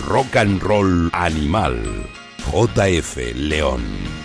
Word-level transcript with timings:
Rock 0.00 0.36
and 0.36 0.62
Roll 0.62 1.10
Animal. 1.14 1.76
JF 2.42 3.32
León. 3.34 4.21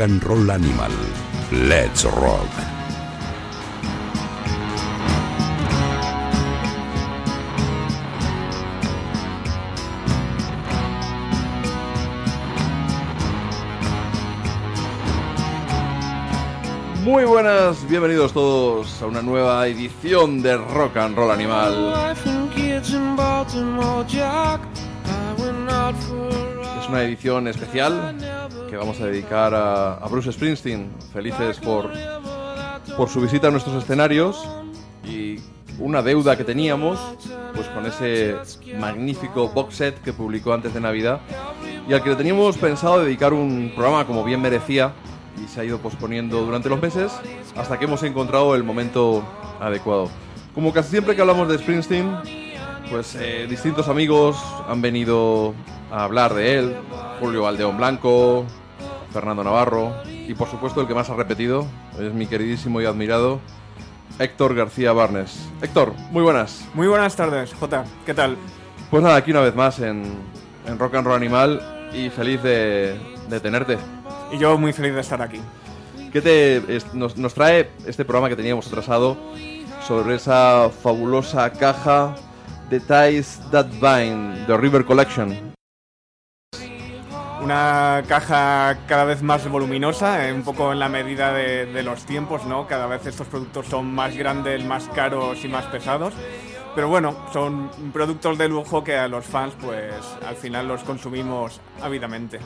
Rock 0.00 0.08
and 0.08 0.24
Roll 0.24 0.50
Animal. 0.50 0.90
Let's 1.52 2.04
rock. 2.04 2.48
Muy 17.02 17.24
buenas, 17.24 17.86
bienvenidos 17.86 18.32
todos 18.32 19.02
a 19.02 19.06
una 19.06 19.20
nueva 19.20 19.66
edición 19.66 20.40
de 20.40 20.56
Rock 20.56 20.96
and 20.96 21.14
Roll 21.14 21.30
Animal. 21.30 22.16
Una 26.90 27.04
edición 27.04 27.46
especial 27.46 28.16
que 28.68 28.76
vamos 28.76 29.00
a 29.00 29.06
dedicar 29.06 29.54
a, 29.54 29.94
a 29.94 30.08
Bruce 30.08 30.32
Springsteen, 30.32 30.90
felices 31.12 31.58
por, 31.58 31.88
por 32.96 33.08
su 33.08 33.20
visita 33.20 33.46
a 33.46 33.52
nuestros 33.52 33.80
escenarios 33.80 34.44
y 35.04 35.36
una 35.78 36.02
deuda 36.02 36.36
que 36.36 36.42
teníamos 36.42 36.98
pues 37.54 37.68
con 37.68 37.86
ese 37.86 38.34
magnífico 38.76 39.50
box 39.50 39.76
set 39.76 40.02
que 40.02 40.12
publicó 40.12 40.52
antes 40.52 40.74
de 40.74 40.80
Navidad 40.80 41.20
y 41.88 41.92
al 41.92 42.02
que 42.02 42.10
le 42.10 42.16
teníamos 42.16 42.58
pensado 42.58 43.04
dedicar 43.04 43.34
un 43.34 43.70
programa 43.72 44.04
como 44.04 44.24
bien 44.24 44.42
merecía 44.42 44.92
y 45.40 45.46
se 45.46 45.60
ha 45.60 45.64
ido 45.64 45.78
posponiendo 45.78 46.44
durante 46.44 46.68
los 46.68 46.82
meses 46.82 47.12
hasta 47.56 47.78
que 47.78 47.84
hemos 47.84 48.02
encontrado 48.02 48.56
el 48.56 48.64
momento 48.64 49.22
adecuado. 49.60 50.10
Como 50.56 50.72
casi 50.72 50.90
siempre 50.90 51.14
que 51.14 51.20
hablamos 51.20 51.48
de 51.48 51.56
Springsteen, 51.56 52.16
pues 52.90 53.14
eh, 53.14 53.46
distintos 53.48 53.86
amigos 53.86 54.36
han 54.68 54.82
venido 54.82 55.54
a 55.90 56.04
hablar 56.04 56.34
de 56.34 56.58
él. 56.58 56.76
Julio 57.20 57.42
Valdeón 57.42 57.76
Blanco, 57.76 58.44
Fernando 59.12 59.44
Navarro 59.44 59.94
y 60.06 60.34
por 60.34 60.48
supuesto 60.48 60.80
el 60.80 60.86
que 60.86 60.94
más 60.94 61.10
ha 61.10 61.14
repetido 61.16 61.66
es 61.98 62.12
mi 62.14 62.26
queridísimo 62.26 62.80
y 62.80 62.86
admirado 62.86 63.40
Héctor 64.18 64.54
García 64.54 64.92
Barnes. 64.92 65.48
Héctor, 65.62 65.92
muy 66.10 66.22
buenas. 66.22 66.64
Muy 66.74 66.86
buenas 66.86 67.16
tardes, 67.16 67.52
Jota. 67.54 67.84
¿Qué 68.06 68.14
tal? 68.14 68.36
Pues 68.90 69.02
nada, 69.02 69.16
aquí 69.16 69.30
una 69.30 69.40
vez 69.40 69.54
más 69.54 69.78
en, 69.80 70.02
en 70.66 70.78
Rock 70.78 70.94
and 70.96 71.06
Roll 71.06 71.16
Animal 71.16 71.88
y 71.92 72.10
feliz 72.10 72.42
de, 72.42 72.96
de 73.28 73.40
tenerte. 73.40 73.78
Y 74.32 74.38
yo 74.38 74.56
muy 74.58 74.72
feliz 74.72 74.94
de 74.94 75.00
estar 75.00 75.20
aquí. 75.22 75.40
¿Qué 76.12 76.20
te, 76.20 76.76
es- 76.76 76.92
nos, 76.94 77.16
nos 77.16 77.34
trae 77.34 77.70
este 77.86 78.04
programa 78.04 78.28
que 78.28 78.36
teníamos 78.36 78.66
atrasado 78.66 79.16
sobre 79.86 80.16
esa 80.16 80.70
fabulosa 80.82 81.50
caja 81.52 82.14
de 82.68 82.80
Ties 82.80 83.40
That 83.50 83.66
Bind, 83.80 84.46
The 84.46 84.56
River 84.56 84.84
Collection? 84.84 85.49
Una 87.50 88.04
caja 88.06 88.78
cada 88.86 89.02
vez 89.04 89.24
más 89.24 89.48
voluminosa, 89.50 90.28
eh, 90.28 90.32
un 90.32 90.44
poco 90.44 90.70
en 90.72 90.78
la 90.78 90.88
medida 90.88 91.32
de, 91.32 91.66
de 91.66 91.82
los 91.82 92.04
tiempos, 92.06 92.44
¿no? 92.46 92.68
Cada 92.68 92.86
vez 92.86 93.04
estos 93.06 93.26
productos 93.26 93.66
son 93.66 93.92
más 93.92 94.16
grandes, 94.16 94.64
más 94.64 94.86
caros 94.94 95.44
y 95.44 95.48
más 95.48 95.64
pesados. 95.66 96.14
Pero 96.76 96.86
bueno, 96.86 97.16
son 97.32 97.68
productos 97.92 98.38
de 98.38 98.48
lujo 98.48 98.84
que 98.84 98.96
a 98.96 99.08
los 99.08 99.24
fans, 99.26 99.52
pues 99.60 99.92
al 100.24 100.36
final 100.36 100.68
los 100.68 100.84
consumimos 100.84 101.60
ávidamente. 101.82 102.38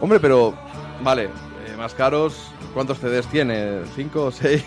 Hombre, 0.00 0.18
pero 0.18 0.52
vale, 1.04 1.26
eh, 1.26 1.76
más 1.78 1.94
caros, 1.94 2.50
¿cuántos 2.74 2.98
CDs 2.98 3.28
tiene? 3.28 3.82
¿Cinco 3.94 4.24
o 4.24 4.32
seis? 4.32 4.64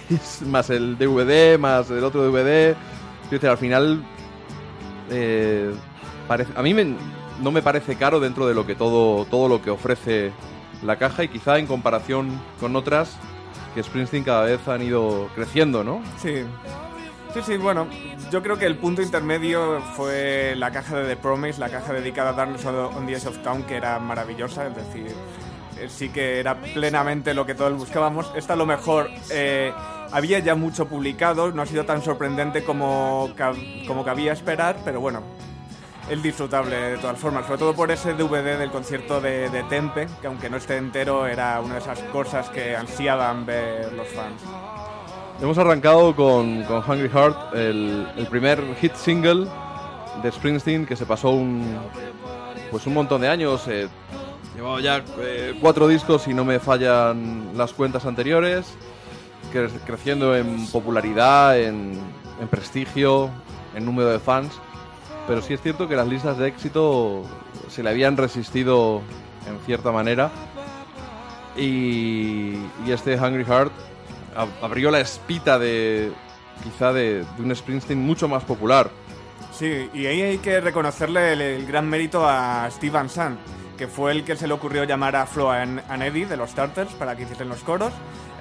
Más 0.47 0.69
el 0.69 0.97
DVD, 0.97 1.59
más 1.59 1.89
el 1.91 2.05
otro 2.05 2.31
DVD. 2.31 2.77
Quiero 3.29 3.51
al 3.51 3.57
final, 3.57 4.01
eh, 5.09 5.69
parece, 6.29 6.53
a 6.55 6.61
mí 6.61 6.73
me- 6.73 6.95
no 7.41 7.51
me 7.51 7.61
parece 7.61 7.95
caro 7.95 8.19
dentro 8.19 8.47
de 8.47 8.53
lo 8.53 8.65
que 8.65 8.75
todo, 8.75 9.25
todo 9.25 9.47
lo 9.47 9.61
que 9.61 9.69
ofrece 9.69 10.31
la 10.83 10.97
caja 10.97 11.23
y 11.23 11.27
quizá 11.27 11.59
en 11.59 11.67
comparación 11.67 12.41
con 12.59 12.75
otras 12.75 13.17
que 13.73 13.83
Springsteen 13.83 14.23
cada 14.23 14.43
vez 14.43 14.67
han 14.67 14.81
ido 14.81 15.29
creciendo, 15.35 15.83
¿no? 15.83 16.01
Sí. 16.17 16.43
Sí, 17.33 17.39
sí, 17.45 17.55
bueno, 17.55 17.88
yo 18.29 18.43
creo 18.43 18.57
que 18.57 18.65
el 18.65 18.75
punto 18.75 19.01
intermedio 19.01 19.79
fue 19.95 20.53
la 20.57 20.69
caja 20.71 20.97
de 20.97 21.07
The 21.07 21.15
Promise, 21.15 21.61
la 21.61 21.69
caja 21.69 21.93
dedicada 21.93 22.31
a 22.31 22.33
Darkness 22.33 22.65
on 22.65 23.05
the 23.05 23.13
Edge 23.13 23.25
of 23.25 23.38
Town, 23.38 23.63
que 23.63 23.77
era 23.77 23.97
maravillosa, 23.99 24.67
es 24.67 24.75
decir, 24.75 25.15
eh, 25.79 25.88
sí 25.88 26.09
que 26.09 26.41
era 26.41 26.55
plenamente 26.55 27.33
lo 27.33 27.45
que 27.45 27.55
todos 27.55 27.73
buscábamos. 27.77 28.29
Esta 28.35 28.53
a 28.53 28.55
lo 28.57 28.65
mejor 28.65 29.09
eh, 29.31 29.71
había 30.11 30.39
ya 30.39 30.55
mucho 30.55 30.89
publicado, 30.89 31.53
no 31.53 31.61
ha 31.61 31.65
sido 31.65 31.85
tan 31.85 32.01
sorprendente 32.01 32.65
como, 32.65 33.29
como 33.88 34.03
cabía 34.03 34.33
esperar, 34.33 34.75
pero 34.83 34.99
bueno, 34.99 35.21
es 36.12 36.22
disfrutable 36.22 36.75
de 36.75 36.98
todas 36.98 37.18
formas, 37.18 37.46
sobre 37.46 37.60
todo 37.60 37.74
por 37.74 37.90
ese 37.90 38.13
DVD 38.13 38.58
del 38.60 38.69
concierto 38.69 39.22
de, 39.22 39.63
Tempe, 39.69 40.08
que 40.19 40.28
aunque 40.28 40.50
no 40.50 40.58
esté 40.58 40.75
entero, 40.75 41.25
era 41.25 41.62
una 41.62 41.75
de 41.75 41.80
esas 41.80 42.00
cosas 42.12 42.50
que 42.50 42.75
ansiaban 42.75 43.46
ver 43.46 43.94
los 43.94 44.08
fans. 44.10 44.42
Hemos 45.42 45.58
arrancado 45.58 46.13
con, 46.13 46.63
con 46.63 46.80
Hungry 46.80 47.08
Heart, 47.08 47.56
el, 47.56 48.28
primer 48.30 48.62
hit 48.81 48.94
single 48.96 49.48
de 50.22 50.31
Springsteen 50.31 50.86
que 50.86 50.98
se 50.98 51.06
pasó 51.06 51.30
un, 51.30 51.80
pues 52.69 52.86
un 52.86 52.94
montón 52.94 53.22
de 53.22 53.30
años. 53.30 53.66
Eh, 53.69 53.88
llevaba 54.54 54.81
ya 54.81 55.02
eh, 55.19 55.56
cuatro 55.62 55.88
discos 55.88 56.28
y 56.28 56.34
no 56.34 56.44
me 56.44 56.60
fallan 56.60 57.52
las 57.56 57.72
cuentas 57.72 58.06
anteriores, 58.06 58.75
cre- 59.54 59.72
creciendo 59.86 60.36
en 60.36 60.68
popularidad, 60.68 61.58
en 61.58 61.98
prestigio, 62.50 63.30
en 63.74 63.86
número 63.86 64.10
de 64.10 64.19
fans. 64.19 64.60
Pero 65.27 65.41
sí 65.41 65.53
es 65.53 65.62
cierto 65.62 65.88
que 65.88 65.95
las 65.95 66.07
listas 66.07 66.38
de 66.38 66.47
éxito 66.47 67.23
se 67.69 67.83
le 67.83 67.89
habían 67.89 68.18
resistido 68.18 69.01
en 69.47 69.59
cierta 69.65 69.91
manera. 69.91 70.31
Y, 71.57 72.53
este 72.88 73.15
Hungry 73.15 73.44
Heart 73.45 73.71
ab- 74.35 74.50
abrió 74.62 74.89
la 74.91 75.00
espita 75.00 75.59
de 75.59 76.12
quizá 76.63 76.94
de, 76.94 77.25
de 77.38 77.44
un 77.44 77.56
Springsteen 77.56 78.00
mucho 78.00 78.27
más 78.27 78.44
popular. 78.44 78.89
Sí, 79.53 79.89
y 79.94 80.06
ahí 80.06 80.21
hay 80.21 80.38
que 80.38 80.62
reconocerle 80.62 81.33
el, 81.33 81.65
gran 81.65 81.89
mérito 81.89 82.25
a 82.27 82.67
Steve 82.71 82.94
Van 82.94 83.09
Sant, 83.09 83.38
que 83.77 83.88
fue 83.88 84.12
el 84.12 84.24
que 84.24 84.35
se 84.35 84.47
le 84.47 84.53
ocurrió 84.53 84.83
llamar 84.85 85.15
a 85.15 85.25
Flo 85.25 85.51
and, 85.51 85.81
and 85.89 86.03
Eddie 86.03 86.25
de 86.25 86.38
los 86.38 86.51
Starters 86.51 86.94
para 86.94 87.15
que 87.15 87.24
hiciesen 87.24 87.50
los 87.50 87.59
coros, 87.63 87.91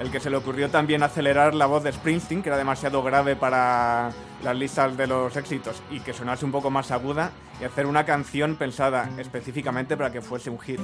el 0.00 0.10
que 0.10 0.18
se 0.18 0.30
le 0.30 0.36
ocurrió 0.36 0.70
también 0.70 1.02
acelerar 1.02 1.54
la 1.54 1.66
voz 1.66 1.84
de 1.84 1.92
Springsteen, 1.92 2.42
que 2.42 2.48
era 2.48 2.56
demasiado 2.56 3.02
grave 3.02 3.36
para 3.36 4.10
las 4.42 4.56
listas 4.56 4.96
de 4.96 5.06
los 5.06 5.36
éxitos, 5.36 5.82
y 5.90 6.00
que 6.00 6.14
sonase 6.14 6.46
un 6.46 6.52
poco 6.52 6.70
más 6.70 6.90
aguda, 6.90 7.32
y 7.60 7.64
hacer 7.64 7.84
una 7.84 8.06
canción 8.06 8.56
pensada 8.56 9.10
específicamente 9.18 9.98
para 9.98 10.10
que 10.10 10.22
fuese 10.22 10.48
un 10.48 10.58
hit. 10.58 10.80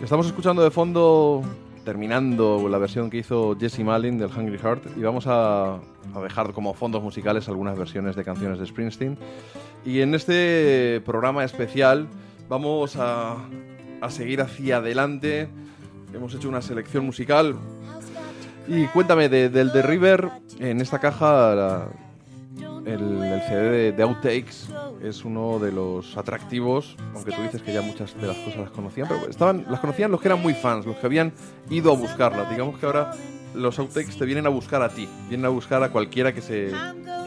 Estamos 0.00 0.26
escuchando 0.26 0.62
de 0.62 0.70
fondo, 0.70 1.42
terminando 1.84 2.68
la 2.68 2.78
versión 2.78 3.10
que 3.10 3.18
hizo 3.18 3.56
Jesse 3.58 3.80
Malin 3.80 4.16
del 4.16 4.30
Hungry 4.30 4.58
Heart, 4.58 4.96
y 4.96 5.00
vamos 5.00 5.26
a, 5.26 5.74
a 5.74 6.20
dejar 6.22 6.52
como 6.52 6.72
fondos 6.72 7.02
musicales 7.02 7.48
algunas 7.48 7.76
versiones 7.76 8.14
de 8.14 8.22
canciones 8.22 8.60
de 8.60 8.66
Springsteen. 8.66 9.18
Y 9.84 10.02
en 10.02 10.14
este 10.14 11.02
programa 11.04 11.42
especial 11.42 12.06
vamos 12.48 12.94
a, 12.94 13.38
a 14.00 14.10
seguir 14.10 14.40
hacia 14.40 14.76
adelante. 14.76 15.48
Hemos 16.14 16.32
hecho 16.34 16.48
una 16.48 16.62
selección 16.62 17.04
musical. 17.04 17.56
Y 18.68 18.86
cuéntame, 18.86 19.28
de- 19.28 19.48
del 19.48 19.72
The 19.72 19.82
River, 19.82 20.28
en 20.58 20.80
esta 20.80 20.98
caja, 20.98 21.88
el, 22.86 23.22
el 23.22 23.42
CD 23.42 23.70
de, 23.70 23.92
de 23.92 24.02
Outtakes 24.02 24.68
es 25.02 25.24
uno 25.24 25.58
de 25.58 25.72
los 25.72 26.16
atractivos, 26.16 26.96
aunque 27.14 27.32
tú 27.32 27.42
dices 27.42 27.62
que 27.62 27.72
ya 27.72 27.82
muchas 27.82 28.14
de 28.20 28.26
las 28.26 28.36
cosas 28.38 28.60
las 28.60 28.70
conocían, 28.70 29.08
pero 29.08 29.28
estaban, 29.28 29.64
las 29.68 29.80
conocían 29.80 30.10
los 30.10 30.20
que 30.20 30.28
eran 30.28 30.40
muy 30.40 30.54
fans, 30.54 30.86
los 30.86 30.96
que 30.96 31.06
habían 31.06 31.32
ido 31.68 31.92
a 31.92 31.96
buscarlas. 31.96 32.48
Digamos 32.50 32.78
que 32.78 32.86
ahora 32.86 33.10
los 33.54 33.78
Outtakes 33.78 34.16
te 34.16 34.24
vienen 34.24 34.46
a 34.46 34.50
buscar 34.50 34.82
a 34.82 34.88
ti, 34.90 35.08
vienen 35.28 35.46
a 35.46 35.48
buscar 35.50 35.82
a 35.82 35.90
cualquiera 35.90 36.32
que 36.32 36.40
se 36.42 36.70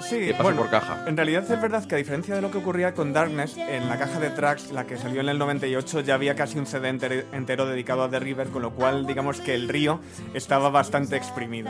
Sí, 0.01 0.19
que 0.19 0.33
pase 0.33 0.51
por 0.53 0.69
caja. 0.69 1.05
En 1.07 1.15
realidad 1.15 1.49
es 1.49 1.61
verdad 1.61 1.85
que 1.85 1.95
a 1.95 1.97
diferencia 1.97 2.35
de 2.35 2.41
lo 2.41 2.51
que 2.51 2.57
ocurría 2.57 2.93
con 2.93 3.13
Darkness, 3.13 3.55
en 3.57 3.87
la 3.87 3.97
caja 3.97 4.19
de 4.19 4.31
tracks, 4.31 4.71
la 4.73 4.85
que 4.85 4.97
salió 4.97 5.21
en 5.21 5.29
el 5.29 5.37
98, 5.39 6.01
ya 6.01 6.15
había 6.15 6.35
casi 6.35 6.59
un 6.59 6.65
CD 6.65 6.89
enter- 6.89 7.25
entero 7.31 7.65
dedicado 7.65 8.03
a 8.03 8.09
The 8.09 8.19
River, 8.19 8.47
con 8.49 8.61
lo 8.63 8.71
cual 8.71 9.07
digamos 9.07 9.39
que 9.39 9.55
el 9.55 9.69
río 9.69 10.01
estaba 10.33 10.69
bastante 10.69 11.15
exprimido. 11.15 11.69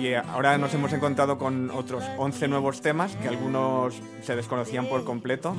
Y 0.00 0.06
eh, 0.06 0.18
ahora 0.18 0.56
nos 0.56 0.72
hemos 0.72 0.92
encontrado 0.92 1.36
con 1.36 1.70
otros 1.72 2.04
11 2.16 2.46
nuevos 2.46 2.80
temas, 2.80 3.16
que 3.16 3.26
algunos 3.26 3.94
se 4.22 4.36
desconocían 4.36 4.86
por 4.86 5.02
completo, 5.04 5.56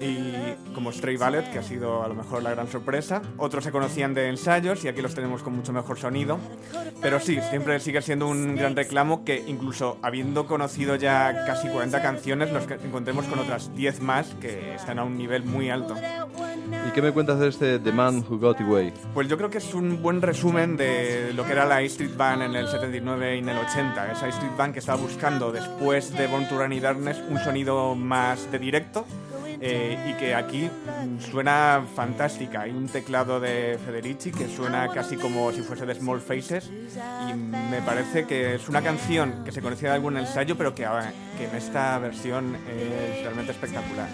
y 0.00 0.54
como 0.74 0.92
Stray 0.92 1.16
Ballet, 1.16 1.50
que 1.50 1.58
ha 1.58 1.62
sido 1.62 2.02
a 2.02 2.08
lo 2.08 2.14
mejor 2.14 2.42
la 2.42 2.50
gran 2.50 2.68
sorpresa. 2.68 3.22
Otros 3.36 3.64
se 3.64 3.72
conocían 3.72 4.14
de 4.14 4.28
ensayos 4.28 4.84
y 4.84 4.88
aquí 4.88 5.02
los 5.02 5.14
tenemos 5.14 5.42
con 5.42 5.54
mucho 5.54 5.72
mejor 5.72 5.98
sonido. 5.98 6.38
Pero 7.00 7.20
sí, 7.20 7.38
siempre 7.50 7.80
sigue 7.80 8.02
siendo 8.02 8.28
un 8.28 8.56
gran 8.56 8.76
reclamo 8.76 9.24
que 9.24 9.42
incluso 9.46 9.98
habiendo 10.02 10.46
conocido 10.46 10.96
ya 10.96 11.44
casi 11.46 11.68
40 11.68 12.02
canciones, 12.02 12.52
nos 12.52 12.68
encontremos 12.70 13.26
con 13.26 13.38
otras 13.38 13.74
10 13.74 14.00
más 14.02 14.28
que 14.40 14.74
están 14.74 14.98
a 14.98 15.04
un 15.04 15.16
nivel 15.16 15.44
muy 15.44 15.70
alto. 15.70 15.94
¿Y 16.86 16.90
qué 16.92 17.02
me 17.02 17.12
cuentas 17.12 17.38
de 17.38 17.48
este 17.48 17.78
The 17.78 17.92
Man 17.92 18.24
Who 18.28 18.38
Got 18.38 18.60
Away? 18.60 18.92
Pues 19.14 19.28
yo 19.28 19.36
creo 19.36 19.50
que 19.50 19.58
es 19.58 19.74
un 19.74 20.02
buen 20.02 20.20
resumen 20.22 20.76
de 20.76 21.32
lo 21.34 21.44
que 21.44 21.52
era 21.52 21.64
la 21.64 21.80
Street 21.82 22.16
Band 22.16 22.42
en 22.42 22.54
el 22.54 22.68
79 22.68 23.36
y 23.36 23.38
en 23.38 23.48
el 23.48 23.58
80. 23.58 24.12
Esa 24.12 24.28
Street 24.28 24.52
Band 24.56 24.72
que 24.72 24.80
estaba 24.80 25.00
buscando 25.00 25.52
después 25.52 26.12
de 26.12 26.26
Born 26.26 26.48
to 26.48 26.58
Run 26.58 26.72
y 26.72 26.80
Darkness 26.80 27.18
un 27.28 27.38
sonido 27.38 27.94
más 27.94 28.50
de 28.50 28.58
directo 28.58 29.06
eh, 29.60 29.98
y 30.08 30.14
que 30.14 30.34
aquí 30.34 30.68
mm, 30.68 31.20
suena 31.20 31.84
fantástica. 31.94 32.62
Hay 32.62 32.70
un 32.70 32.88
teclado 32.88 33.40
de 33.40 33.78
Federici 33.84 34.30
que 34.30 34.48
suena 34.48 34.88
casi 34.88 35.16
como 35.16 35.52
si 35.52 35.62
fuese 35.62 35.86
de 35.86 35.94
Small 35.94 36.20
Faces 36.20 36.70
y 37.28 37.34
me 37.34 37.82
parece 37.82 38.24
que 38.24 38.54
es 38.54 38.68
una 38.68 38.82
canción 38.82 39.44
que 39.44 39.52
se 39.52 39.60
conocía 39.60 39.90
de 39.90 39.94
algún 39.96 40.16
ensayo 40.16 40.56
pero 40.56 40.74
que, 40.74 40.84
ah, 40.84 41.12
que 41.36 41.46
en 41.46 41.54
esta 41.56 41.98
versión 41.98 42.56
es 42.68 43.22
realmente 43.22 43.52
espectacular. 43.52 44.08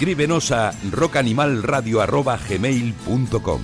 Escríbenos 0.00 0.50
a 0.50 0.72
rockanimalradio.gmail.com. 0.92 3.60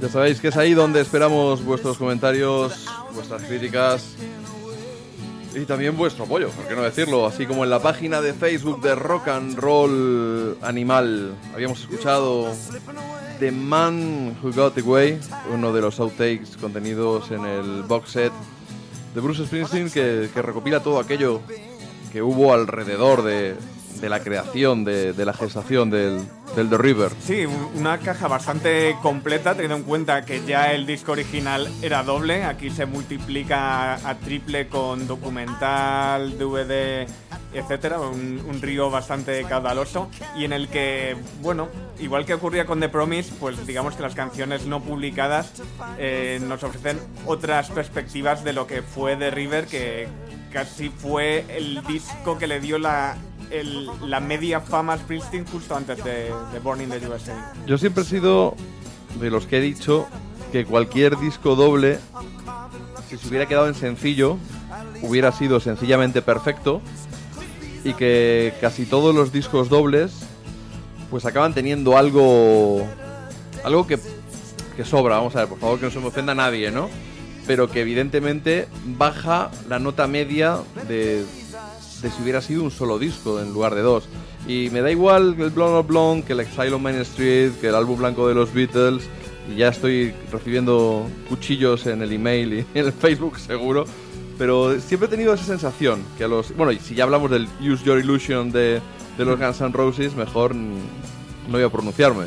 Ya 0.00 0.08
sabéis 0.08 0.40
que 0.40 0.46
es 0.46 0.56
ahí 0.56 0.74
donde 0.74 1.00
esperamos 1.00 1.64
vuestros 1.64 1.98
comentarios, 1.98 2.86
vuestras 3.12 3.42
críticas 3.42 4.14
y 5.52 5.64
también 5.64 5.96
vuestro 5.96 6.26
apoyo, 6.26 6.48
por 6.50 6.68
qué 6.68 6.76
no 6.76 6.82
decirlo, 6.82 7.26
así 7.26 7.44
como 7.44 7.64
en 7.64 7.70
la 7.70 7.82
página 7.82 8.20
de 8.20 8.34
Facebook 8.34 8.80
de 8.80 8.94
Rock 8.94 9.26
and 9.26 9.58
Roll 9.58 10.58
Animal. 10.62 11.34
Habíamos 11.54 11.80
escuchado 11.80 12.54
The 13.40 13.50
Man 13.50 14.36
Who 14.44 14.52
Got 14.52 14.78
Away, 14.78 15.18
uno 15.52 15.72
de 15.72 15.80
los 15.80 15.98
outtakes 15.98 16.56
contenidos 16.60 17.32
en 17.32 17.44
el 17.44 17.82
box 17.82 18.10
set 18.10 18.32
de 19.14 19.20
Bruce 19.20 19.46
Springsteen 19.46 19.90
que, 19.90 20.28
recopila 20.42 20.80
todo 20.80 20.98
aquello 20.98 21.40
que 22.10 22.22
hubo 22.22 22.52
alrededor 22.52 23.22
de, 23.22 23.56
de 24.00 24.08
la 24.08 24.20
creación, 24.20 24.84
de, 24.84 25.12
de 25.12 25.24
la 25.24 25.32
gestación 25.32 25.90
del, 25.90 26.20
del 26.56 26.68
The 26.68 26.78
River. 26.78 27.12
Sí, 27.20 27.46
un- 27.46 27.70
una 27.76 27.98
caja 27.98 28.28
bastante 28.28 28.96
completa, 29.02 29.52
teniendo 29.52 29.76
en 29.76 29.82
cuenta 29.84 30.24
que 30.24 30.44
ya 30.44 30.72
el 30.72 30.86
disco 30.86 31.12
original 31.12 31.68
era 31.82 32.02
doble. 32.02 32.44
Aquí 32.44 32.70
se 32.70 32.84
multiplica 32.86 33.94
a 33.94 34.14
triple 34.18 34.68
con 34.68 35.06
documental, 35.06 36.38
DVD, 36.38 37.06
etcétera. 37.54 38.00
Un, 38.00 38.42
un 38.46 38.60
río 38.60 38.90
bastante 38.90 39.44
caudaloso. 39.44 40.08
Y 40.36 40.44
en 40.44 40.52
el 40.52 40.68
que, 40.68 41.16
bueno, 41.40 41.68
igual 41.98 42.24
que 42.26 42.34
ocurría 42.34 42.66
con 42.66 42.80
The 42.80 42.88
Promise, 42.88 43.32
pues 43.40 43.66
digamos 43.66 43.94
que 43.94 44.02
las 44.02 44.14
canciones 44.14 44.66
no 44.66 44.80
publicadas 44.82 45.62
eh, 45.98 46.40
nos 46.42 46.62
ofrecen 46.62 46.98
otras 47.26 47.70
perspectivas 47.70 48.44
de 48.44 48.52
lo 48.52 48.66
que 48.66 48.82
fue 48.82 49.16
The 49.16 49.30
River, 49.30 49.66
que 49.66 50.08
casi 50.52 50.90
fue 50.90 51.44
el 51.48 51.82
disco 51.86 52.38
que 52.38 52.46
le 52.46 52.60
dio 52.60 52.78
la. 52.78 53.16
El- 53.52 53.88
la 54.06 54.20
media 54.20 54.60
fama 54.60 54.96
Springsteen 54.98 55.46
justo 55.46 55.76
antes 55.76 56.02
de, 56.04 56.32
de 56.52 56.58
Born 56.62 56.80
the 56.88 57.06
USA. 57.08 57.52
Yo 57.66 57.78
siempre 57.78 58.02
he 58.02 58.06
sido 58.06 58.56
de 59.20 59.30
los 59.30 59.46
que 59.46 59.58
he 59.58 59.60
dicho 59.60 60.06
que 60.52 60.64
cualquier 60.64 61.18
disco 61.18 61.54
doble, 61.54 61.98
si 63.08 63.16
se 63.18 63.28
hubiera 63.28 63.46
quedado 63.46 63.68
en 63.68 63.74
sencillo, 63.74 64.36
hubiera 65.02 65.32
sido 65.32 65.60
sencillamente 65.60 66.22
perfecto 66.22 66.80
y 67.84 67.94
que 67.94 68.54
casi 68.60 68.84
todos 68.86 69.14
los 69.14 69.32
discos 69.32 69.68
dobles 69.68 70.12
pues 71.10 71.24
acaban 71.26 71.52
teniendo 71.52 71.96
algo 71.98 72.86
algo 73.64 73.86
que, 73.86 73.98
sobra, 74.84 75.16
vamos 75.16 75.36
a 75.36 75.40
ver, 75.40 75.48
por 75.48 75.58
favor 75.58 75.78
que 75.78 75.86
no 75.86 75.92
se 75.92 76.00
me 76.00 76.06
ofenda 76.06 76.34
nadie, 76.34 76.70
¿no? 76.70 76.88
Pero 77.46 77.70
que 77.70 77.80
evidentemente 77.82 78.66
baja 78.84 79.50
la 79.68 79.78
nota 79.78 80.06
media 80.06 80.58
de, 80.88 81.24
de 82.02 82.10
si 82.10 82.22
hubiera 82.22 82.40
sido 82.40 82.64
un 82.64 82.70
solo 82.70 82.98
disco 82.98 83.40
en 83.40 83.52
lugar 83.52 83.74
de 83.74 83.82
dos. 83.82 84.08
Y 84.46 84.68
me 84.70 84.80
da 84.80 84.90
igual 84.90 85.36
el 85.38 85.50
Blonde 85.50 85.78
on 85.78 85.86
Blonde, 85.86 86.24
que 86.24 86.32
el 86.32 86.40
Exile 86.40 86.72
on 86.72 86.82
Main 86.82 86.96
Street, 86.96 87.52
que 87.60 87.68
el 87.68 87.74
álbum 87.74 87.98
blanco 87.98 88.28
de 88.28 88.34
los 88.34 88.52
Beatles. 88.52 89.08
Y 89.50 89.56
ya 89.56 89.68
estoy 89.68 90.14
recibiendo 90.30 91.08
cuchillos 91.28 91.86
en 91.86 92.02
el 92.02 92.12
email 92.12 92.52
y 92.52 92.58
en 92.78 92.86
el 92.86 92.92
Facebook 92.92 93.38
seguro. 93.38 93.84
Pero 94.38 94.80
siempre 94.80 95.06
he 95.06 95.10
tenido 95.10 95.34
esa 95.34 95.44
sensación 95.44 96.02
que 96.18 96.24
a 96.24 96.28
los... 96.28 96.56
Bueno, 96.56 96.72
y 96.72 96.78
si 96.78 96.94
ya 96.94 97.04
hablamos 97.04 97.30
del 97.30 97.48
Use 97.60 97.84
Your 97.84 97.98
Illusion 97.98 98.50
de, 98.50 98.80
de 99.16 99.24
los 99.24 99.38
Guns 99.38 99.60
N' 99.60 99.72
Roses, 99.72 100.16
mejor 100.16 100.54
no 100.54 100.78
voy 101.48 101.62
a 101.62 101.68
pronunciarme. 101.68 102.24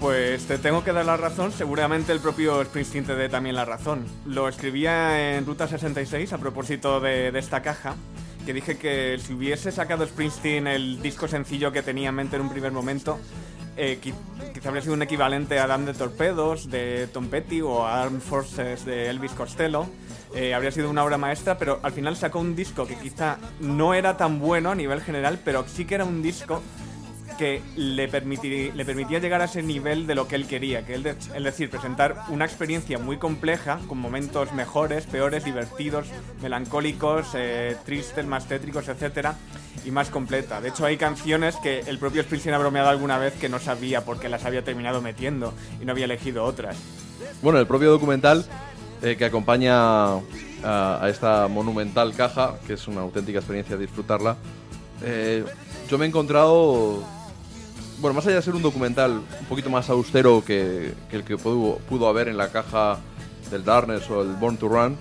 Pues 0.00 0.46
te 0.46 0.58
tengo 0.58 0.84
que 0.84 0.92
dar 0.92 1.04
la 1.04 1.16
razón, 1.16 1.50
seguramente 1.50 2.12
el 2.12 2.20
propio 2.20 2.64
Springsteen 2.64 3.04
te 3.04 3.16
dé 3.16 3.28
también 3.28 3.56
la 3.56 3.64
razón. 3.64 4.04
Lo 4.26 4.48
escribía 4.48 5.36
en 5.36 5.44
Ruta 5.44 5.66
66 5.66 6.32
a 6.32 6.38
propósito 6.38 7.00
de, 7.00 7.32
de 7.32 7.38
esta 7.40 7.62
caja, 7.62 7.96
que 8.48 8.54
dije 8.54 8.78
que 8.78 9.18
si 9.22 9.34
hubiese 9.34 9.70
sacado 9.70 10.06
Springsteen 10.06 10.66
el 10.66 11.02
disco 11.02 11.28
sencillo 11.28 11.70
que 11.70 11.82
tenía 11.82 12.08
en 12.08 12.14
mente 12.14 12.36
en 12.36 12.40
un 12.40 12.48
primer 12.48 12.72
momento, 12.72 13.18
eh, 13.76 13.98
qui- 14.02 14.14
quizá 14.54 14.68
habría 14.70 14.80
sido 14.80 14.94
un 14.94 15.02
equivalente 15.02 15.58
a 15.58 15.66
Dan 15.66 15.84
de 15.84 15.92
Torpedos 15.92 16.70
de 16.70 17.08
Tom 17.12 17.26
Petty 17.28 17.60
o 17.60 17.84
a 17.84 18.02
Armed 18.02 18.22
Forces 18.22 18.86
de 18.86 19.10
Elvis 19.10 19.32
Costello. 19.32 19.84
Eh, 20.34 20.54
habría 20.54 20.70
sido 20.70 20.88
una 20.88 21.04
obra 21.04 21.18
maestra, 21.18 21.58
pero 21.58 21.78
al 21.82 21.92
final 21.92 22.16
sacó 22.16 22.38
un 22.40 22.56
disco 22.56 22.86
que 22.86 22.94
quizá 22.96 23.36
no 23.60 23.92
era 23.92 24.16
tan 24.16 24.38
bueno 24.40 24.70
a 24.70 24.74
nivel 24.74 25.02
general, 25.02 25.38
pero 25.44 25.66
sí 25.68 25.84
que 25.84 25.96
era 25.96 26.06
un 26.06 26.22
disco 26.22 26.62
que 27.38 27.62
le, 27.76 28.10
permitiri- 28.10 28.74
le 28.74 28.84
permitía 28.84 29.18
llegar 29.20 29.40
a 29.40 29.44
ese 29.44 29.62
nivel 29.62 30.06
de 30.06 30.14
lo 30.14 30.28
que 30.28 30.34
él 30.34 30.46
quería, 30.46 30.84
que 30.84 30.94
él 30.94 31.02
de- 31.02 31.10
es 31.34 31.44
decir, 31.44 31.70
presentar 31.70 32.24
una 32.28 32.44
experiencia 32.44 32.98
muy 32.98 33.16
compleja, 33.16 33.78
con 33.86 33.96
momentos 33.98 34.52
mejores, 34.52 35.06
peores, 35.06 35.44
divertidos, 35.44 36.08
melancólicos, 36.42 37.28
eh, 37.34 37.76
tristes, 37.86 38.26
más 38.26 38.46
tétricos, 38.46 38.88
etcétera, 38.88 39.36
y 39.84 39.90
más 39.90 40.10
completa. 40.10 40.60
De 40.60 40.68
hecho, 40.68 40.84
hay 40.84 40.96
canciones 40.96 41.56
que 41.56 41.80
el 41.80 41.98
propio 41.98 42.22
Springsteen 42.22 42.54
ha 42.54 42.58
bromeado 42.58 42.88
alguna 42.88 43.16
vez 43.16 43.32
que 43.34 43.48
no 43.48 43.58
sabía 43.60 44.04
por 44.04 44.18
qué 44.18 44.28
las 44.28 44.44
había 44.44 44.62
terminado 44.64 45.00
metiendo 45.00 45.54
y 45.80 45.84
no 45.84 45.92
había 45.92 46.04
elegido 46.04 46.44
otras. 46.44 46.76
Bueno, 47.40 47.58
el 47.60 47.66
propio 47.66 47.90
documental 47.90 48.44
eh, 49.02 49.14
que 49.16 49.24
acompaña 49.24 49.76
a, 50.14 50.20
a 50.64 51.08
esta 51.08 51.46
monumental 51.46 52.12
caja, 52.14 52.56
que 52.66 52.72
es 52.74 52.88
una 52.88 53.02
auténtica 53.02 53.38
experiencia 53.38 53.76
disfrutarla, 53.76 54.36
eh, 55.02 55.44
yo 55.88 55.96
me 55.96 56.04
he 56.04 56.08
encontrado, 56.08 57.04
bueno, 58.00 58.14
más 58.14 58.26
allá 58.26 58.36
de 58.36 58.42
ser 58.42 58.54
un 58.54 58.62
documental 58.62 59.12
un 59.40 59.46
poquito 59.48 59.70
más 59.70 59.88
austero 59.90 60.42
que, 60.44 60.94
el 61.10 61.24
que 61.24 61.36
pudo, 61.36 62.08
haber 62.08 62.28
en 62.28 62.36
la 62.36 62.50
caja 62.50 62.98
del 63.50 63.64
Darkness 63.64 64.08
o 64.10 64.22
el 64.22 64.28
Born 64.34 64.56
to 64.56 64.68
Run, 64.68 64.92
en 64.92 64.98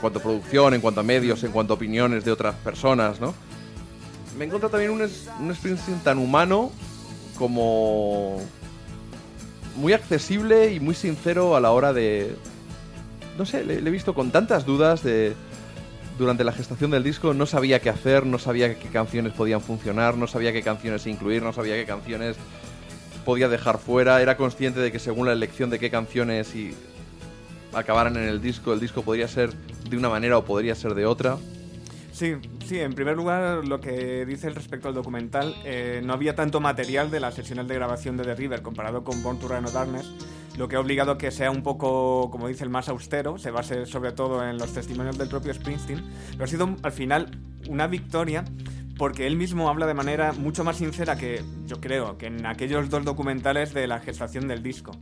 cuanto 0.00 0.18
a 0.18 0.22
producción, 0.22 0.74
en 0.74 0.80
cuanto 0.80 1.00
a 1.00 1.04
medios, 1.04 1.42
en 1.44 1.52
cuanto 1.52 1.74
a 1.74 1.76
opiniones 1.76 2.24
de 2.24 2.32
otras 2.32 2.54
personas, 2.56 3.20
¿no? 3.20 3.34
Me 4.38 4.46
encuentro 4.46 4.68
también 4.68 4.90
un, 4.90 5.02
es- 5.02 5.28
un 5.38 5.54
Springsteen 5.54 6.00
tan 6.00 6.18
humano 6.18 6.72
como 7.38 8.38
muy 9.76 9.92
accesible 9.92 10.72
y 10.72 10.80
muy 10.80 10.94
sincero 10.94 11.56
a 11.56 11.60
la 11.60 11.70
hora 11.72 11.92
de... 11.92 12.34
No 13.38 13.44
sé, 13.46 13.64
le 13.64 13.76
he 13.78 13.90
visto 13.90 14.14
con 14.14 14.30
tantas 14.30 14.64
dudas 14.64 15.02
de... 15.02 15.34
Durante 16.18 16.44
la 16.44 16.52
gestación 16.52 16.92
del 16.92 17.02
disco 17.02 17.34
no 17.34 17.44
sabía 17.44 17.80
qué 17.80 17.90
hacer, 17.90 18.24
no 18.24 18.38
sabía 18.38 18.78
qué 18.78 18.88
canciones 18.88 19.32
podían 19.32 19.60
funcionar, 19.60 20.16
no 20.16 20.28
sabía 20.28 20.52
qué 20.52 20.62
canciones 20.62 21.06
incluir, 21.06 21.42
no 21.42 21.52
sabía 21.52 21.74
qué 21.74 21.84
canciones 21.84 22.36
podía 23.24 23.48
dejar 23.48 23.78
fuera, 23.78 24.22
era 24.22 24.36
consciente 24.36 24.78
de 24.78 24.92
que 24.92 25.00
según 25.00 25.26
la 25.26 25.32
elección 25.32 25.70
de 25.70 25.80
qué 25.80 25.90
canciones 25.90 26.54
y 26.54 26.72
acabaran 27.72 28.16
en 28.16 28.28
el 28.28 28.40
disco, 28.40 28.72
el 28.72 28.80
disco 28.80 29.02
podría 29.02 29.26
ser 29.26 29.52
de 29.54 29.96
una 29.96 30.08
manera 30.08 30.38
o 30.38 30.44
podría 30.44 30.76
ser 30.76 30.94
de 30.94 31.04
otra. 31.04 31.36
Sí, 32.14 32.36
sí, 32.64 32.78
en 32.78 32.92
primer 32.92 33.16
lugar, 33.16 33.66
lo 33.66 33.80
que 33.80 34.24
dice 34.24 34.48
respecto 34.48 34.86
al 34.86 34.94
documental, 34.94 35.52
eh, 35.64 36.00
no 36.04 36.12
había 36.12 36.36
tanto 36.36 36.60
material 36.60 37.10
de 37.10 37.18
las 37.18 37.34
sesiones 37.34 37.66
de 37.66 37.74
grabación 37.74 38.16
de 38.16 38.22
The 38.22 38.36
River 38.36 38.62
comparado 38.62 39.02
con 39.02 39.20
Born 39.20 39.40
to 39.40 39.48
Run 39.48 39.64
Darkness, 39.64 40.12
lo 40.56 40.68
que 40.68 40.76
ha 40.76 40.80
obligado 40.80 41.10
a 41.10 41.18
que 41.18 41.32
sea 41.32 41.50
un 41.50 41.64
poco, 41.64 42.30
como 42.30 42.46
dice 42.46 42.62
el 42.62 42.70
más 42.70 42.88
austero, 42.88 43.36
se 43.36 43.50
base 43.50 43.84
sobre 43.86 44.12
todo 44.12 44.48
en 44.48 44.58
los 44.58 44.72
testimonios 44.72 45.18
del 45.18 45.28
propio 45.28 45.52
Springsteen, 45.52 46.04
pero 46.30 46.44
ha 46.44 46.46
sido 46.46 46.76
al 46.84 46.92
final 46.92 47.36
una 47.68 47.88
victoria 47.88 48.44
porque 48.96 49.26
él 49.26 49.36
mismo 49.36 49.68
habla 49.68 49.86
de 49.86 49.94
manera 49.94 50.32
mucho 50.32 50.64
más 50.64 50.76
sincera 50.76 51.16
que 51.16 51.42
yo 51.66 51.80
creo 51.80 52.16
que 52.16 52.26
en 52.26 52.46
aquellos 52.46 52.88
dos 52.90 53.04
documentales 53.04 53.74
de 53.74 53.86
la 53.86 54.00
gestación 54.00 54.48
del 54.48 54.62
disco. 54.62 54.92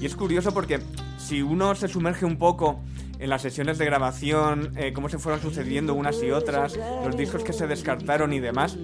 Y 0.00 0.06
es 0.06 0.16
curioso 0.16 0.52
porque 0.52 0.80
si 1.18 1.42
uno 1.42 1.74
se 1.74 1.88
sumerge 1.88 2.24
un 2.24 2.38
poco 2.38 2.80
en 3.18 3.30
las 3.30 3.42
sesiones 3.42 3.78
de 3.78 3.84
grabación, 3.84 4.72
eh, 4.76 4.92
cómo 4.92 5.08
se 5.08 5.18
fueron 5.18 5.40
sucediendo 5.40 5.94
unas 5.94 6.22
y 6.22 6.30
otras, 6.30 6.78
los 7.04 7.16
discos 7.16 7.44
que 7.44 7.52
se 7.52 7.66
descartaron 7.66 8.32
y 8.32 8.40
demás, 8.40 8.76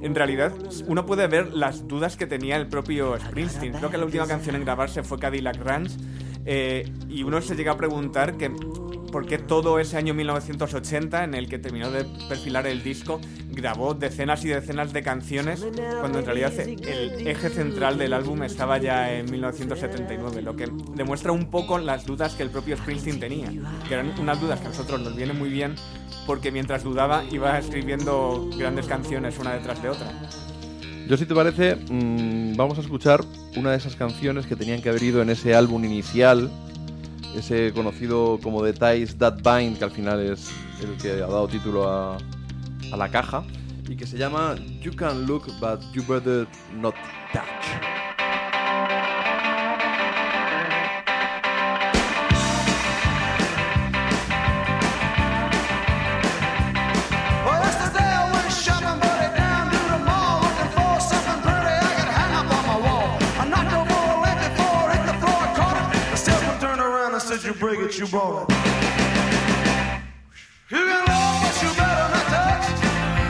en 0.00 0.14
realidad 0.14 0.52
uno 0.86 1.06
puede 1.06 1.26
ver 1.26 1.52
las 1.52 1.86
dudas 1.86 2.16
que 2.16 2.26
tenía 2.26 2.56
el 2.56 2.66
propio 2.66 3.18
Springsteen. 3.18 3.74
Creo 3.74 3.90
que 3.90 3.98
la 3.98 4.04
última 4.04 4.26
canción 4.26 4.56
en 4.56 4.64
grabarse 4.64 5.02
fue 5.02 5.18
Cadillac 5.18 5.56
Ranch 5.62 5.92
eh, 6.50 6.90
y 7.10 7.24
uno 7.24 7.42
se 7.42 7.54
llega 7.56 7.72
a 7.72 7.76
preguntar 7.76 8.38
que 8.38 8.50
por 9.12 9.26
qué 9.26 9.36
todo 9.36 9.78
ese 9.78 9.98
año 9.98 10.14
1980 10.14 11.24
en 11.24 11.34
el 11.34 11.46
que 11.46 11.58
terminó 11.58 11.90
de 11.90 12.06
perfilar 12.26 12.66
el 12.66 12.82
disco 12.82 13.20
grabó 13.50 13.92
decenas 13.92 14.42
y 14.46 14.48
decenas 14.48 14.94
de 14.94 15.02
canciones 15.02 15.66
cuando 16.00 16.20
en 16.20 16.24
realidad 16.24 16.58
el 16.58 17.26
eje 17.26 17.50
central 17.50 17.98
del 17.98 18.14
álbum 18.14 18.42
estaba 18.44 18.78
ya 18.78 19.12
en 19.12 19.30
1979, 19.30 20.40
lo 20.40 20.56
que 20.56 20.70
demuestra 20.94 21.32
un 21.32 21.50
poco 21.50 21.78
las 21.78 22.06
dudas 22.06 22.34
que 22.34 22.44
el 22.44 22.50
propio 22.50 22.78
Springsteen 22.78 23.20
tenía, 23.20 23.52
que 23.86 23.92
eran 23.92 24.18
unas 24.18 24.40
dudas 24.40 24.60
que 24.60 24.66
a 24.66 24.70
nosotros 24.70 25.02
nos 25.02 25.14
vienen 25.16 25.38
muy 25.38 25.50
bien 25.50 25.74
porque 26.26 26.50
mientras 26.50 26.82
dudaba 26.82 27.24
iba 27.30 27.58
escribiendo 27.58 28.48
grandes 28.56 28.86
canciones 28.86 29.38
una 29.38 29.52
detrás 29.52 29.82
de 29.82 29.90
otra. 29.90 30.12
Yo, 31.08 31.16
si 31.16 31.24
te 31.24 31.34
parece, 31.34 31.74
mm, 31.74 32.54
vamos 32.54 32.76
a 32.76 32.82
escuchar 32.82 33.24
una 33.56 33.70
de 33.70 33.78
esas 33.78 33.96
canciones 33.96 34.44
que 34.44 34.54
tenían 34.56 34.82
que 34.82 34.90
haber 34.90 35.02
ido 35.02 35.22
en 35.22 35.30
ese 35.30 35.54
álbum 35.54 35.82
inicial, 35.82 36.50
ese 37.34 37.72
conocido 37.72 38.38
como 38.42 38.62
The 38.62 38.74
Ties 38.74 39.16
That 39.16 39.36
Bind, 39.36 39.78
que 39.78 39.84
al 39.84 39.90
final 39.90 40.20
es 40.20 40.50
el 40.82 40.98
que 40.98 41.12
ha 41.12 41.26
dado 41.26 41.48
título 41.48 41.88
a, 41.88 42.18
a 42.92 42.96
la 42.98 43.08
caja, 43.08 43.42
y 43.88 43.96
que 43.96 44.06
se 44.06 44.18
llama 44.18 44.56
You 44.82 44.94
Can 44.94 45.24
Look 45.24 45.46
But 45.58 45.80
You 45.94 46.04
Better 46.06 46.46
Not 46.78 46.94
Touch. 47.32 48.07
"You 67.98 68.06
bring 68.06 68.12
you 68.12 68.18
bought 68.20 68.48
it." 68.48 68.54
You 70.70 70.82
can 70.86 71.02
love, 71.10 71.36
but 71.42 71.56
you 71.62 71.70
better 71.74 72.08
not 72.14 72.26
touch. 72.30 72.66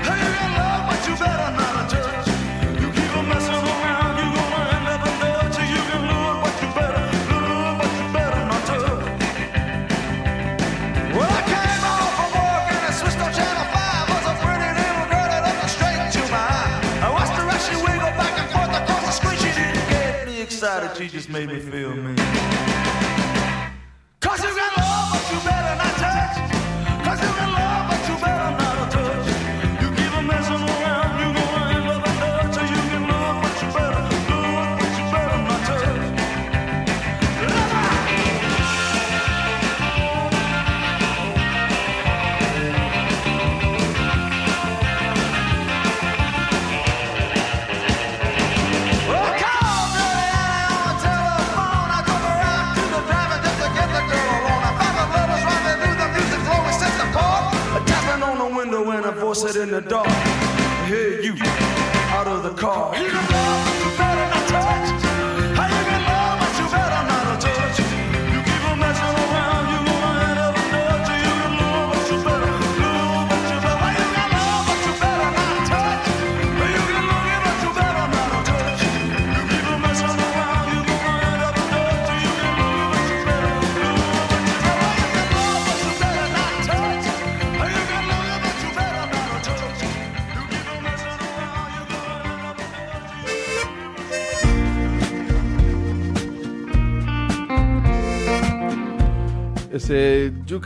Hey, 0.05 0.19
you 0.21 0.33
can 0.37 0.53
love, 0.61 0.83
but 0.89 1.01
you 1.09 1.15
better 1.17 1.51
not 1.57 1.89
touch. 1.89 2.29
You 2.77 2.89
keep 2.93 3.17
on 3.17 3.25
messing 3.31 3.55
around, 3.55 4.13
you 4.21 4.29
gonna 4.37 4.77
end 4.77 4.89
up 4.93 5.07
in 5.09 5.15
Dutch. 5.25 5.57
You 5.73 5.83
can 5.89 6.03
lose, 6.11 6.39
but 6.45 6.55
you 6.61 6.69
better, 6.77 7.05
lose, 7.33 7.75
but 7.81 7.91
you 7.97 8.07
better 8.13 8.43
not 8.51 8.63
touch. 8.69 9.09
Well, 11.17 11.33
I 11.33 11.43
came 11.49 11.81
home 11.89 12.13
from 12.19 12.31
work 12.37 12.65
and 12.69 12.83
I 12.89 12.93
switched 13.01 13.21
on 13.25 13.33
channel 13.33 13.67
5 13.73 14.05
Was 14.13 14.27
a 14.29 14.35
pretty 14.45 14.71
little 14.81 15.07
girl 15.13 15.29
that 15.33 15.43
looked 15.49 15.73
straight 15.77 16.01
into 16.05 16.23
my 16.29 16.45
eye 16.61 17.07
I 17.07 17.09
watched 17.17 17.37
her 17.41 17.49
as 17.57 17.63
she 17.65 17.75
wiggled 17.85 18.17
back 18.21 18.35
and 18.37 18.49
forth 18.53 18.73
across 18.81 19.03
the 19.07 19.13
screen 19.17 19.39
She 19.45 19.50
didn't 19.59 19.89
get 19.89 20.26
me 20.28 20.43
excited, 20.43 20.91
she 20.99 21.09
just 21.09 21.31
made 21.31 21.49
me 21.49 21.59
feel 21.59 21.95
mean 21.97 22.27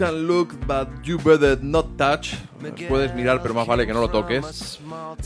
Can 0.03 0.27
Look 0.27 0.55
But 0.67 0.88
You 1.05 1.17
Better 1.17 1.62
Not 1.62 1.97
Touch, 1.97 2.35
puedes 2.88 3.15
mirar 3.15 3.41
pero 3.41 3.55
más 3.55 3.69
vale 3.69 3.87
que 3.87 3.93
no 3.93 4.01
lo 4.01 4.09
toques, 4.11 4.81